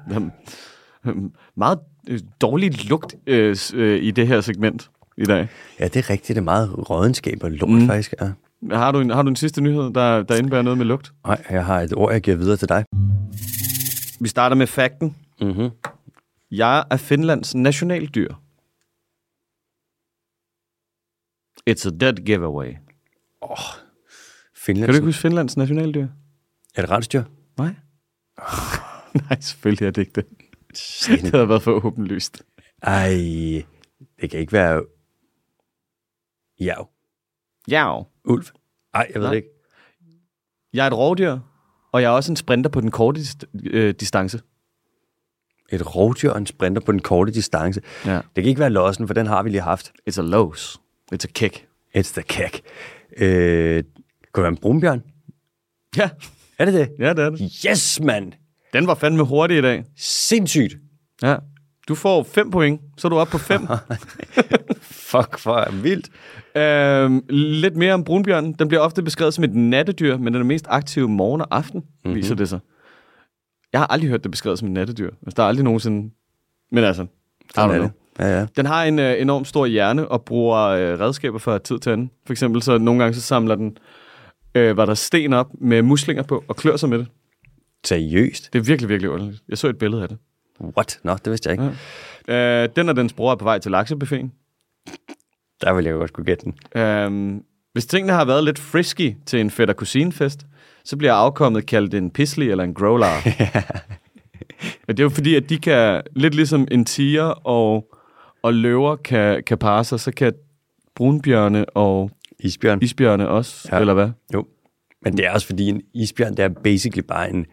Meget 1.56 1.78
øh, 2.08 2.20
dårlig 2.40 2.88
lugt 2.88 3.14
øh, 3.26 3.56
øh, 3.74 4.02
i 4.02 4.10
det 4.10 4.26
her 4.26 4.40
segment 4.40 4.90
i 5.16 5.24
dag. 5.24 5.48
Ja, 5.80 5.84
det 5.84 5.96
er 5.96 6.10
rigtigt. 6.10 6.28
Det 6.28 6.38
er 6.38 6.44
meget 6.44 6.90
rådenskab 6.90 7.38
og 7.42 7.50
lort, 7.50 7.70
mm. 7.70 7.86
faktisk. 7.86 8.14
Ja. 8.20 8.30
Har 8.70 8.92
du 8.92 9.00
en, 9.00 9.10
har 9.10 9.22
du 9.22 9.28
en 9.28 9.36
sidste 9.36 9.60
nyhed, 9.60 9.92
der, 9.92 10.22
der 10.22 10.36
indebærer 10.36 10.62
noget 10.62 10.78
med 10.78 10.86
lugt? 10.86 11.12
Nej, 11.26 11.44
jeg 11.50 11.66
har 11.66 11.80
et 11.80 11.94
ord, 11.96 12.12
jeg 12.12 12.20
giver 12.20 12.36
videre 12.36 12.56
til 12.56 12.68
dig. 12.68 12.84
Vi 14.20 14.28
starter 14.28 14.56
med 14.56 14.66
fakten. 14.66 15.16
Mm-hmm. 15.40 15.70
Jeg 16.50 16.84
er 16.90 16.96
Finlands 16.96 17.54
nationaldyr. 17.54 18.34
It's 21.70 21.86
a 21.86 21.90
dead 22.00 22.24
giveaway. 22.24 22.72
Finland. 24.56 24.86
Kan 24.86 24.88
du 24.88 24.94
ikke 24.94 25.04
huske 25.04 25.20
Finlands 25.20 25.56
nationaldyr? 25.56 26.06
Er 26.74 26.82
det 26.82 26.90
rensdyr? 26.90 27.22
Nej. 27.58 27.74
Nej, 29.30 29.40
selvfølgelig 29.40 29.86
er 29.86 29.90
det 29.90 30.00
ikke 30.02 30.12
det. 30.14 30.26
Det 31.22 31.30
havde 31.34 31.48
været 31.48 31.62
for 31.62 31.86
åbenlyst. 31.86 32.42
Ej, 32.82 33.08
det 34.20 34.30
kan 34.30 34.40
ikke 34.40 34.52
være... 34.52 34.82
Ja, 36.60 36.74
Ja. 37.68 38.00
ulv. 38.24 38.44
Ej, 38.94 39.06
jeg 39.14 39.14
ved 39.14 39.22
Nej. 39.22 39.30
det 39.30 39.36
ikke. 39.36 39.48
Jeg 40.72 40.82
er 40.82 40.86
et 40.90 40.96
rovdyr, 40.96 41.38
og 41.92 42.02
jeg 42.02 42.08
er 42.08 42.12
også 42.14 42.32
en 42.32 42.36
sprinter 42.36 42.70
på 42.70 42.80
den 42.80 42.90
korte 42.90 43.20
dist- 43.20 43.44
øh, 43.64 43.94
distance. 43.94 44.40
Et 45.72 45.94
rovdyr 45.96 46.30
og 46.30 46.38
en 46.38 46.46
sprinter 46.46 46.82
på 46.82 46.92
den 46.92 47.00
korte 47.02 47.32
distance. 47.32 47.80
Ja. 48.06 48.14
Det 48.14 48.44
kan 48.44 48.44
ikke 48.44 48.60
være 48.60 48.70
lossen, 48.70 49.06
for 49.06 49.14
den 49.14 49.26
har 49.26 49.42
vi 49.42 49.48
lige 49.50 49.60
haft. 49.60 49.92
It's 50.10 50.18
a 50.18 50.22
lows. 50.22 50.80
It's 51.14 51.24
a 51.24 51.32
kick. 51.34 51.66
It's 51.96 52.12
the 52.12 52.22
kæk. 52.22 52.62
Øh, 53.16 53.84
kunne 54.32 54.42
det 54.42 54.42
være 54.42 54.48
en 54.48 54.56
brunbjørn? 54.56 55.02
Ja, 55.96 56.10
Er 56.58 56.64
det 56.64 56.74
det? 56.74 56.88
ja 56.98 57.12
det 57.12 57.24
er 57.24 57.30
det. 57.30 57.52
Yes, 57.66 58.00
mand! 58.00 58.32
Den 58.72 58.86
var 58.86 58.94
fandme 58.94 59.22
hurtig 59.22 59.58
i 59.58 59.60
dag. 59.60 59.84
Sindssygt! 59.96 60.76
Ja. 61.22 61.36
Du 61.88 61.94
får 61.94 62.22
5 62.22 62.50
point, 62.50 62.80
så 62.96 63.08
er 63.08 63.10
du 63.10 63.16
oppe 63.16 63.30
på 63.30 63.38
5. 63.38 63.60
Fuck, 64.82 65.38
for 65.38 65.72
vildt. 65.82 66.08
øhm, 66.56 67.24
lidt 67.30 67.76
mere 67.76 67.94
om 67.94 68.04
brunbjørnen. 68.04 68.52
Den 68.52 68.68
bliver 68.68 68.80
ofte 68.80 69.02
beskrevet 69.02 69.34
som 69.34 69.44
et 69.44 69.54
nattedyr, 69.54 70.16
men 70.16 70.34
den 70.34 70.42
er 70.42 70.46
mest 70.46 70.66
aktiv 70.68 71.08
morgen 71.08 71.40
og 71.40 71.46
aften, 71.50 71.80
mm-hmm. 71.80 72.14
viser 72.14 72.34
det 72.34 72.48
sig. 72.48 72.60
Jeg 73.72 73.80
har 73.80 73.86
aldrig 73.86 74.10
hørt 74.10 74.22
det 74.22 74.30
beskrevet 74.30 74.58
som 74.58 74.68
et 74.68 74.72
nattedyr. 74.72 75.10
Altså, 75.10 75.34
der 75.36 75.42
er 75.42 75.46
aldrig 75.46 75.64
nogensinde... 75.64 76.10
Men 76.72 76.84
altså, 76.84 77.06
Sådan 77.54 77.70
er 77.70 77.82
det. 77.82 77.90
Ja, 78.18 78.38
ja. 78.38 78.46
Den 78.56 78.66
har 78.66 78.84
en 78.84 78.98
øh, 78.98 79.20
enorm 79.20 79.44
stor 79.44 79.66
hjerne 79.66 80.08
og 80.08 80.24
bruger 80.24 80.58
øh, 80.58 81.00
redskaber 81.00 81.38
fra 81.38 81.58
tid 81.58 81.78
til 81.78 81.90
anden. 81.90 82.10
For 82.26 82.32
eksempel 82.32 82.62
så 82.62 82.78
nogle 82.78 83.02
gange 83.02 83.14
så 83.14 83.20
samler 83.20 83.54
den 83.54 83.76
øh, 84.54 84.76
var 84.76 84.86
der 84.86 84.94
sten 84.94 85.32
op 85.32 85.50
med 85.54 85.82
muslinger 85.82 86.22
på 86.22 86.44
og 86.48 86.56
klør 86.56 86.76
sig 86.76 86.88
med 86.88 86.98
det. 86.98 87.06
Seriøst? 87.84 88.52
Det 88.52 88.58
er 88.58 88.62
virkelig, 88.62 88.88
virkelig 88.88 89.10
underligt. 89.10 89.42
Jeg 89.48 89.58
så 89.58 89.68
et 89.68 89.78
billede 89.78 90.02
af 90.02 90.08
det. 90.08 90.18
What? 90.76 91.00
Nå, 91.02 91.14
det 91.14 91.30
vidste 91.30 91.50
jeg 91.50 91.52
ikke. 91.52 91.76
Ja. 92.28 92.62
Øh, 92.62 92.68
den 92.76 92.88
og 92.88 92.96
dens 92.96 93.12
bror 93.12 93.32
er 93.32 93.36
på 93.36 93.44
vej 93.44 93.58
til 93.58 93.70
laksebuffeten. 93.70 94.32
Der 95.60 95.72
ville 95.72 95.90
jeg 95.90 95.98
godt 95.98 96.12
kunne 96.12 96.24
gætte 96.24 96.44
den. 96.44 96.82
Øhm, 96.82 97.42
hvis 97.72 97.86
tingene 97.86 98.12
har 98.12 98.24
været 98.24 98.44
lidt 98.44 98.58
frisky 98.58 99.14
til 99.26 99.40
en 99.40 99.50
fætter 99.50 99.74
kusinefest, 99.74 100.46
så 100.84 100.96
bliver 100.96 101.12
afkommet 101.12 101.66
kaldt 101.66 101.94
en 101.94 102.10
pisli 102.10 102.50
eller 102.50 102.64
en 102.64 102.74
growlar. 102.74 103.22
Men 104.86 104.96
det 104.96 105.00
er 105.00 105.04
jo 105.04 105.10
fordi, 105.10 105.34
at 105.34 105.48
de 105.48 105.58
kan, 105.58 106.02
lidt 106.16 106.34
ligesom 106.34 106.68
en 106.70 106.84
tiger 106.84 107.46
og, 107.46 107.94
og 108.42 108.54
løver 108.54 108.96
kan, 108.96 109.42
kan 109.42 109.58
parre 109.58 109.84
sig, 109.84 110.00
så 110.00 110.12
kan 110.12 110.32
brunbjørne 110.94 111.64
og 111.68 112.10
Isbjørn. 112.44 112.78
isbjørne 112.82 113.28
også, 113.28 113.68
Ja. 113.72 113.78
eller 113.80 113.94
hvad? 113.94 114.08
Jo. 114.34 114.46
Men 115.02 115.16
det 115.16 115.26
er 115.26 115.30
også 115.30 115.46
fordi, 115.46 115.68
en 115.68 115.82
isbjørn, 115.94 116.30
det 116.36 116.44
er 116.44 116.48
basically 116.48 117.02
bare 117.08 117.30
en... 117.30 117.46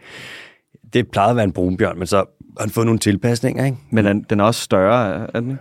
Det 0.94 1.12
plejede 1.12 1.30
at 1.30 1.36
være 1.36 1.44
en 1.46 1.52
brunbjørn, 1.52 1.98
men 1.98 2.08
så 2.08 2.18
har 2.18 2.26
han 2.60 2.70
fået 2.70 2.86
nogle 2.86 3.00
tilpasninger, 3.00 3.66
ikke? 3.66 3.78
Men 3.92 4.06
den, 4.06 4.26
den 4.30 4.40
er 4.40 4.44
også 4.44 4.62
større, 4.62 5.28
er 5.34 5.40
den? 5.40 5.60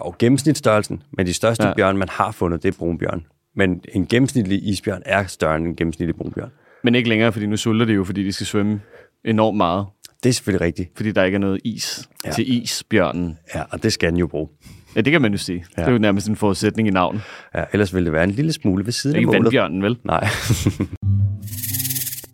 Og 0.00 0.18
gennemsnitsstørrelsen, 0.18 1.02
men 1.16 1.26
de 1.26 1.32
største 1.32 1.66
ja. 1.66 1.74
Bjørn, 1.74 1.96
man 1.96 2.08
har 2.08 2.30
fundet, 2.32 2.62
det 2.62 2.74
er 2.74 2.78
brunbjørn. 2.78 3.26
Men 3.56 3.80
en 3.94 4.06
gennemsnitlig 4.06 4.68
isbjørn 4.68 5.02
er 5.06 5.26
større 5.26 5.56
end 5.56 5.66
en 5.66 5.76
gennemsnitlig 5.76 6.16
brunbjørn. 6.16 6.50
Men 6.84 6.94
ikke 6.94 7.08
længere, 7.08 7.32
fordi 7.32 7.46
nu 7.46 7.56
sulter 7.56 7.86
de 7.86 7.92
jo, 7.92 8.04
fordi 8.04 8.24
de 8.24 8.32
skal 8.32 8.46
svømme 8.46 8.80
enormt 9.24 9.56
meget. 9.56 9.86
Det 10.22 10.28
er 10.28 10.32
selvfølgelig 10.32 10.66
rigtigt. 10.66 10.90
Fordi 10.96 11.12
der 11.12 11.24
ikke 11.24 11.34
er 11.36 11.38
noget 11.40 11.60
is 11.64 12.08
ja. 12.26 12.32
til 12.32 12.62
isbjørnen. 12.62 13.38
Ja, 13.54 13.62
og 13.70 13.82
det 13.82 13.92
skal 13.92 14.08
den 14.10 14.16
jo 14.18 14.26
bruge. 14.26 14.48
Ja, 14.96 15.00
det 15.00 15.12
kan 15.12 15.22
man 15.22 15.32
jo 15.32 15.38
sige. 15.38 15.64
Ja. 15.76 15.82
Det 15.82 15.88
er 15.88 15.92
jo 15.92 15.98
nærmest 15.98 16.28
en 16.28 16.36
forudsætning 16.36 16.88
i 16.88 16.90
navnet. 16.90 17.22
Ja, 17.54 17.64
ellers 17.72 17.94
ville 17.94 18.04
det 18.04 18.12
være 18.12 18.24
en 18.24 18.30
lille 18.30 18.52
smule 18.52 18.84
ved 18.86 18.92
siden 18.92 19.16
Det 19.16 19.22
er 19.24 19.28
af 19.28 19.34
ikke 19.36 19.68
målet. 19.68 19.82
vel? 19.82 19.96
Nej. 20.04 20.28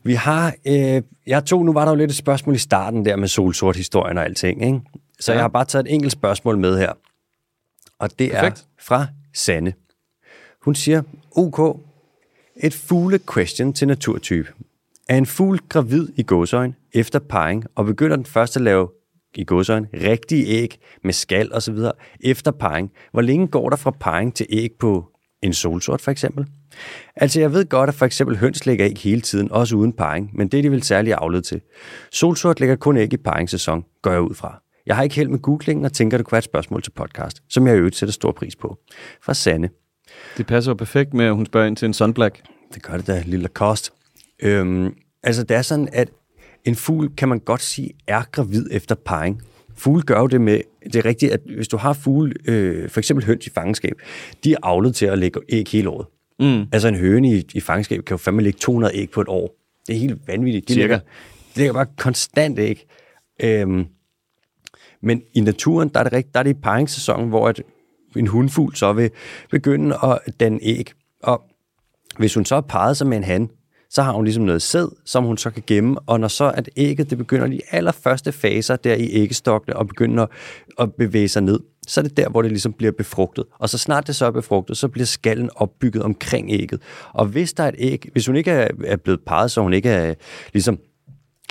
Vi 0.04 0.14
har, 0.14 0.54
øh, 0.66 1.02
jeg 1.26 1.44
tog, 1.44 1.64
nu 1.64 1.72
var 1.72 1.84
der 1.84 1.92
jo 1.92 1.96
lidt 1.96 2.10
et 2.10 2.16
spørgsmål 2.16 2.54
i 2.54 2.58
starten 2.58 3.04
der 3.04 3.16
med 3.16 3.28
solsort-historien 3.28 4.18
og 4.18 4.24
alting, 4.24 4.64
ikke? 4.64 4.80
Så 5.20 5.32
ja. 5.32 5.36
Jeg 5.36 5.42
har 5.42 5.48
bare 5.48 5.64
taget 5.64 5.86
et 5.86 5.94
enkelt 5.94 6.12
spørgsmål 6.12 6.58
med 6.58 6.78
her. 6.78 6.92
Og 7.98 8.10
det 8.18 8.30
Perfekt. 8.30 8.58
er 8.58 8.62
fra 8.80 9.06
Sanne. 9.34 9.72
Hun 10.62 10.74
siger, 10.74 11.02
OK, 11.36 11.80
et 12.56 12.74
fugle 12.74 13.18
question 13.34 13.72
til 13.72 13.88
naturtype. 13.88 14.48
Er 15.08 15.16
en 15.18 15.26
fugl 15.26 15.58
gravid 15.68 16.08
i 16.16 16.22
gåsøjne 16.22 16.74
efter 16.92 17.18
parring, 17.18 17.64
og 17.74 17.84
begynder 17.84 18.16
den 18.16 18.26
først 18.26 18.56
at 18.56 18.62
lave 18.62 18.88
i 19.34 19.44
gåsøjne 19.44 19.88
rigtige 19.94 20.46
æg 20.46 20.78
med 21.04 21.12
skal 21.12 21.52
og 21.52 21.62
så 21.62 21.72
videre 21.72 21.92
efter 22.20 22.50
parring? 22.50 22.92
Hvor 23.12 23.20
længe 23.20 23.46
går 23.46 23.70
der 23.70 23.76
fra 23.76 23.90
parring 23.90 24.34
til 24.34 24.46
æg 24.50 24.70
på 24.78 25.04
en 25.42 25.52
solsort 25.52 26.00
for 26.00 26.10
eksempel? 26.10 26.46
Altså 27.16 27.40
jeg 27.40 27.52
ved 27.52 27.68
godt, 27.68 27.88
at 27.88 27.94
for 27.94 28.06
eksempel 28.06 28.36
høns 28.36 28.66
lægger 28.66 28.86
æg 28.86 28.98
hele 28.98 29.20
tiden, 29.20 29.52
også 29.52 29.76
uden 29.76 29.92
parring, 29.92 30.30
men 30.34 30.48
det 30.48 30.58
er 30.58 30.62
de 30.62 30.70
vel 30.70 30.82
særlig 30.82 31.14
afledt 31.14 31.44
til. 31.44 31.60
Solsort 32.12 32.60
lægger 32.60 32.76
kun 32.76 32.96
æg 32.96 33.12
i 33.12 33.16
paringssæson, 33.16 33.84
går 34.02 34.10
jeg 34.10 34.20
ud 34.20 34.34
fra. 34.34 34.62
Jeg 34.86 34.96
har 34.96 35.02
ikke 35.02 35.14
held 35.14 35.28
med 35.28 35.38
googlingen 35.38 35.84
og 35.84 35.92
tænker, 35.92 36.16
det 36.16 36.26
kunne 36.26 36.32
være 36.32 36.38
et 36.38 36.44
spørgsmål 36.44 36.82
til 36.82 36.90
podcast, 36.90 37.42
som 37.48 37.66
jeg 37.66 37.74
i 37.74 37.78
øvrigt 37.78 37.96
sætter 37.96 38.12
stor 38.12 38.32
pris 38.32 38.56
på. 38.56 38.78
Fra 39.22 39.34
Sanne. 39.34 39.70
Det 40.36 40.46
passer 40.46 40.70
jo 40.70 40.74
perfekt 40.74 41.14
med, 41.14 41.24
at 41.24 41.34
hun 41.34 41.46
spørger 41.46 41.66
ind 41.66 41.76
til 41.76 41.86
en 41.86 41.94
sunblack. 41.94 42.42
Det 42.74 42.82
gør 42.82 42.96
det 42.96 43.06
da, 43.06 43.22
lille 43.26 43.48
kost. 43.48 43.92
Øhm, 44.42 44.94
altså, 45.22 45.42
det 45.42 45.56
er 45.56 45.62
sådan, 45.62 45.88
at 45.92 46.08
en 46.66 46.74
fugl, 46.74 47.14
kan 47.16 47.28
man 47.28 47.38
godt 47.38 47.62
sige, 47.62 47.90
er 48.06 48.22
gravid 48.32 48.66
efter 48.70 48.94
parring. 48.94 49.42
Fugle 49.74 50.02
gør 50.02 50.20
jo 50.20 50.26
det 50.26 50.40
med, 50.40 50.60
det 50.84 50.96
er 50.96 51.04
rigtigt, 51.04 51.32
at 51.32 51.40
hvis 51.56 51.68
du 51.68 51.76
har 51.76 51.92
fugle, 51.92 52.34
øh, 52.44 52.90
for 52.90 53.00
eksempel 53.00 53.26
høns 53.26 53.46
i 53.46 53.50
fangenskab, 53.50 53.92
de 54.44 54.52
er 54.52 54.56
avlet 54.62 54.94
til 54.94 55.06
at 55.06 55.18
lægge 55.18 55.40
æg 55.48 55.68
hele 55.68 55.88
året. 55.88 56.06
Mm. 56.40 56.66
Altså 56.72 56.88
en 56.88 56.94
høne 56.94 57.36
i, 57.36 57.44
i 57.54 57.60
fangenskab 57.60 58.04
kan 58.04 58.14
jo 58.14 58.18
fandme 58.18 58.42
lægge 58.42 58.58
200 58.58 58.96
æg 58.96 59.10
på 59.10 59.20
et 59.20 59.28
år. 59.28 59.56
Det 59.86 59.94
er 59.94 59.98
helt 59.98 60.28
vanvittigt. 60.28 60.68
De 60.68 60.72
Cirka. 60.72 60.82
lægger, 60.82 60.98
de 61.54 61.58
lægger 61.58 61.72
bare 61.72 61.86
konstant 61.96 62.58
æg. 62.58 62.86
Øhm, 63.42 63.86
men 65.02 65.22
i 65.34 65.40
naturen, 65.40 65.88
der 65.88 66.00
er 66.00 66.04
det, 66.04 66.12
rigt, 66.12 66.34
der 66.34 66.40
er 66.40 66.44
det 66.44 66.50
i 66.50 66.60
paringssæsonen, 66.62 67.28
hvor 67.28 67.48
at 67.48 67.62
en 68.16 68.26
hundfugl 68.26 68.76
så 68.76 68.92
vil 68.92 69.10
begynde 69.50 69.96
at 70.02 70.40
danne 70.40 70.58
æg. 70.62 70.92
Og 71.22 71.42
hvis 72.18 72.34
hun 72.34 72.44
så 72.44 72.56
er 72.56 72.60
parret 72.60 72.96
sig 72.96 73.06
med 73.06 73.16
en 73.16 73.24
han, 73.24 73.50
så 73.90 74.02
har 74.02 74.12
hun 74.12 74.24
ligesom 74.24 74.44
noget 74.44 74.62
sæd, 74.62 74.88
som 75.04 75.24
hun 75.24 75.38
så 75.38 75.50
kan 75.50 75.62
gemme, 75.66 75.98
og 76.06 76.20
når 76.20 76.28
så 76.28 76.50
at 76.50 76.70
ægget 76.76 77.10
det 77.10 77.18
begynder 77.18 77.46
de 77.46 77.60
allerførste 77.70 78.32
faser 78.32 78.76
der 78.76 78.94
i 78.94 79.08
æggestokkene 79.12 79.76
og 79.76 79.88
begynder 79.88 80.22
at, 80.22 80.30
at 80.78 80.94
bevæge 80.94 81.28
sig 81.28 81.42
ned, 81.42 81.60
så 81.86 82.00
er 82.00 82.02
det 82.02 82.16
der, 82.16 82.28
hvor 82.28 82.42
det 82.42 82.50
ligesom 82.50 82.72
bliver 82.72 82.92
befrugtet. 82.92 83.44
Og 83.58 83.68
så 83.68 83.78
snart 83.78 84.06
det 84.06 84.16
så 84.16 84.26
er 84.26 84.30
befrugtet, 84.30 84.76
så 84.76 84.88
bliver 84.88 85.06
skallen 85.06 85.50
opbygget 85.56 86.02
omkring 86.02 86.50
ægget. 86.50 86.82
Og 87.12 87.26
hvis 87.26 87.52
der 87.52 87.64
er 87.64 87.68
et 87.68 87.74
æg, 87.78 88.08
hvis 88.12 88.26
hun 88.26 88.36
ikke 88.36 88.50
er, 88.50 88.68
er 88.84 88.96
blevet 88.96 89.20
parret, 89.26 89.50
så 89.50 89.60
hun 89.60 89.72
ikke 89.72 89.88
er 89.88 90.14
ligesom 90.52 90.78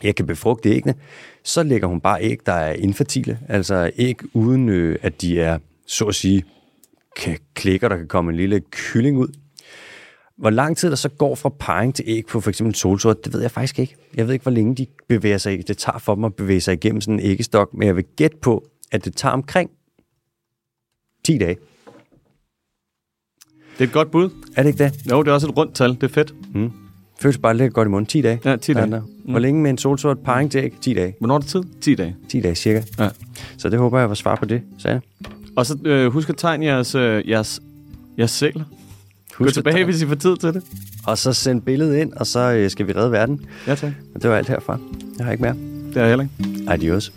jeg 0.04 0.16
kan 0.16 0.28
befrugte 0.28 0.70
æggene, 0.70 0.96
så 1.44 1.64
lægger 1.64 1.88
hun 1.88 2.02
bare 2.02 2.22
æg, 2.22 2.40
der 2.46 2.54
er 2.54 2.74
infertile, 2.74 3.40
altså 3.50 3.92
æg 3.98 4.20
uden 4.34 4.70
øh, 4.70 5.00
at 5.02 5.22
de 5.22 5.42
er, 5.42 5.58
så 5.88 6.06
at 6.06 6.16
sige, 6.16 6.44
kan 7.16 7.38
klikker, 7.54 7.90
der 7.90 7.98
kan 7.98 8.08
komme 8.08 8.32
en 8.32 8.38
lille 8.38 8.62
kylling 8.72 9.18
ud. 9.18 9.28
Hvor 10.38 10.50
lang 10.50 10.78
tid 10.78 10.90
der 10.90 10.96
så 10.96 11.10
går 11.10 11.36
fra 11.36 11.50
parring 11.50 11.96
til 11.96 12.06
æg 12.08 12.26
på 12.26 12.40
for 12.42 12.50
eksempel 12.50 12.76
solsort, 12.76 13.26
det 13.26 13.34
ved 13.34 13.42
jeg 13.42 13.52
faktisk 13.52 13.80
ikke. 13.80 13.96
Jeg 14.16 14.26
ved 14.28 14.34
ikke, 14.34 14.44
hvor 14.44 14.52
længe 14.52 14.76
de 14.76 14.88
bevæger 15.08 15.38
sig 15.38 15.60
i. 15.60 15.62
Det 15.62 15.78
tager 15.78 15.98
for 15.98 16.16
dem 16.16 16.24
at 16.24 16.36
bevæge 16.36 16.62
sig 16.62 16.74
igennem 16.74 17.02
sådan 17.02 17.20
en 17.20 17.26
æggestok, 17.26 17.74
men 17.74 17.88
jeg 17.88 17.96
vil 17.96 18.04
gætte 18.16 18.38
på, 18.42 18.68
at 18.92 19.06
det 19.06 19.16
tager 19.16 19.34
omkring 19.34 19.70
10 21.26 21.38
dage. 21.38 21.56
Det 23.78 23.84
er 23.84 23.88
et 23.88 23.94
godt 23.94 24.12
bud. 24.12 24.30
Er 24.56 24.64
det 24.64 24.70
ikke 24.70 24.84
det? 24.84 25.12
Jo, 25.12 25.24
det 25.24 25.30
er 25.30 25.34
også 25.34 25.48
et 25.48 25.58
rundt 25.58 25.76
tal. 25.76 25.90
Det 25.90 26.04
er 26.04 26.08
fedt. 26.08 26.56
Mm. 26.56 26.72
Føles 27.22 27.38
bare 27.38 27.58
lidt 27.58 27.74
godt 27.74 27.88
i 27.88 27.92
munden. 27.92 28.06
10 28.06 28.22
dage. 28.22 28.40
Ja, 28.46 28.56
10 28.56 28.74
dage. 28.74 28.92
Der. 28.92 29.02
Hvor 29.26 29.40
længe 29.40 29.62
med 29.62 29.70
en 29.70 29.78
solsort 29.78 30.20
parring 30.20 30.52
til 30.52 30.64
æg? 30.64 30.74
10 30.82 30.94
dage. 30.94 31.16
Hvornår 31.20 31.36
er 31.36 31.40
det 31.40 31.48
tid? 31.48 31.64
10 31.82 31.96
dage. 31.96 32.16
10 32.30 32.40
dage 32.42 32.56
cirka. 32.56 32.84
Ja. 33.00 33.10
Så 33.58 33.70
det 33.70 33.80
håber 33.80 34.00
jeg 34.00 34.10
var 34.10 34.16
svar 34.16 34.36
på 34.36 34.46
det, 34.46 34.62
sagde 34.78 34.94
jeg. 34.94 35.32
Og 35.56 35.66
så 35.66 35.78
øh, 35.86 36.12
husk 36.12 36.30
at 36.30 36.38
tegne 36.38 36.66
jeres, 36.66 36.96
øh, 36.96 37.30
jeres, 37.30 37.62
jeres 38.18 38.32
sæler. 38.32 38.64
Gå 39.38 39.44
Husk 39.44 39.50
at 39.50 39.54
tilbage, 39.54 39.74
tage- 39.76 39.86
hvis 39.86 40.02
I 40.02 40.06
får 40.08 40.16
tid 40.16 40.38
til 40.38 40.54
det. 40.54 40.64
Og 41.06 41.18
så 41.18 41.34
send 41.34 41.62
billedet 41.62 41.96
ind, 41.98 42.14
og 42.14 42.28
så 42.28 42.40
øh, 42.54 42.70
skal 42.70 42.88
vi 42.88 42.92
redde 42.94 43.12
verden. 43.12 43.42
Ja, 43.68 43.76
tak. 43.76 43.92
Og 44.16 44.22
det 44.22 44.30
var 44.30 44.38
alt 44.38 44.48
herfra. 44.48 44.80
Jeg 45.18 45.26
har 45.26 45.32
ikke 45.32 45.42
mere. 45.44 45.56
Det 45.90 45.98
er 45.98 46.02
jeg 46.02 46.10
heller 46.10 46.26
ikke. 46.50 46.72
Adios. 46.72 47.12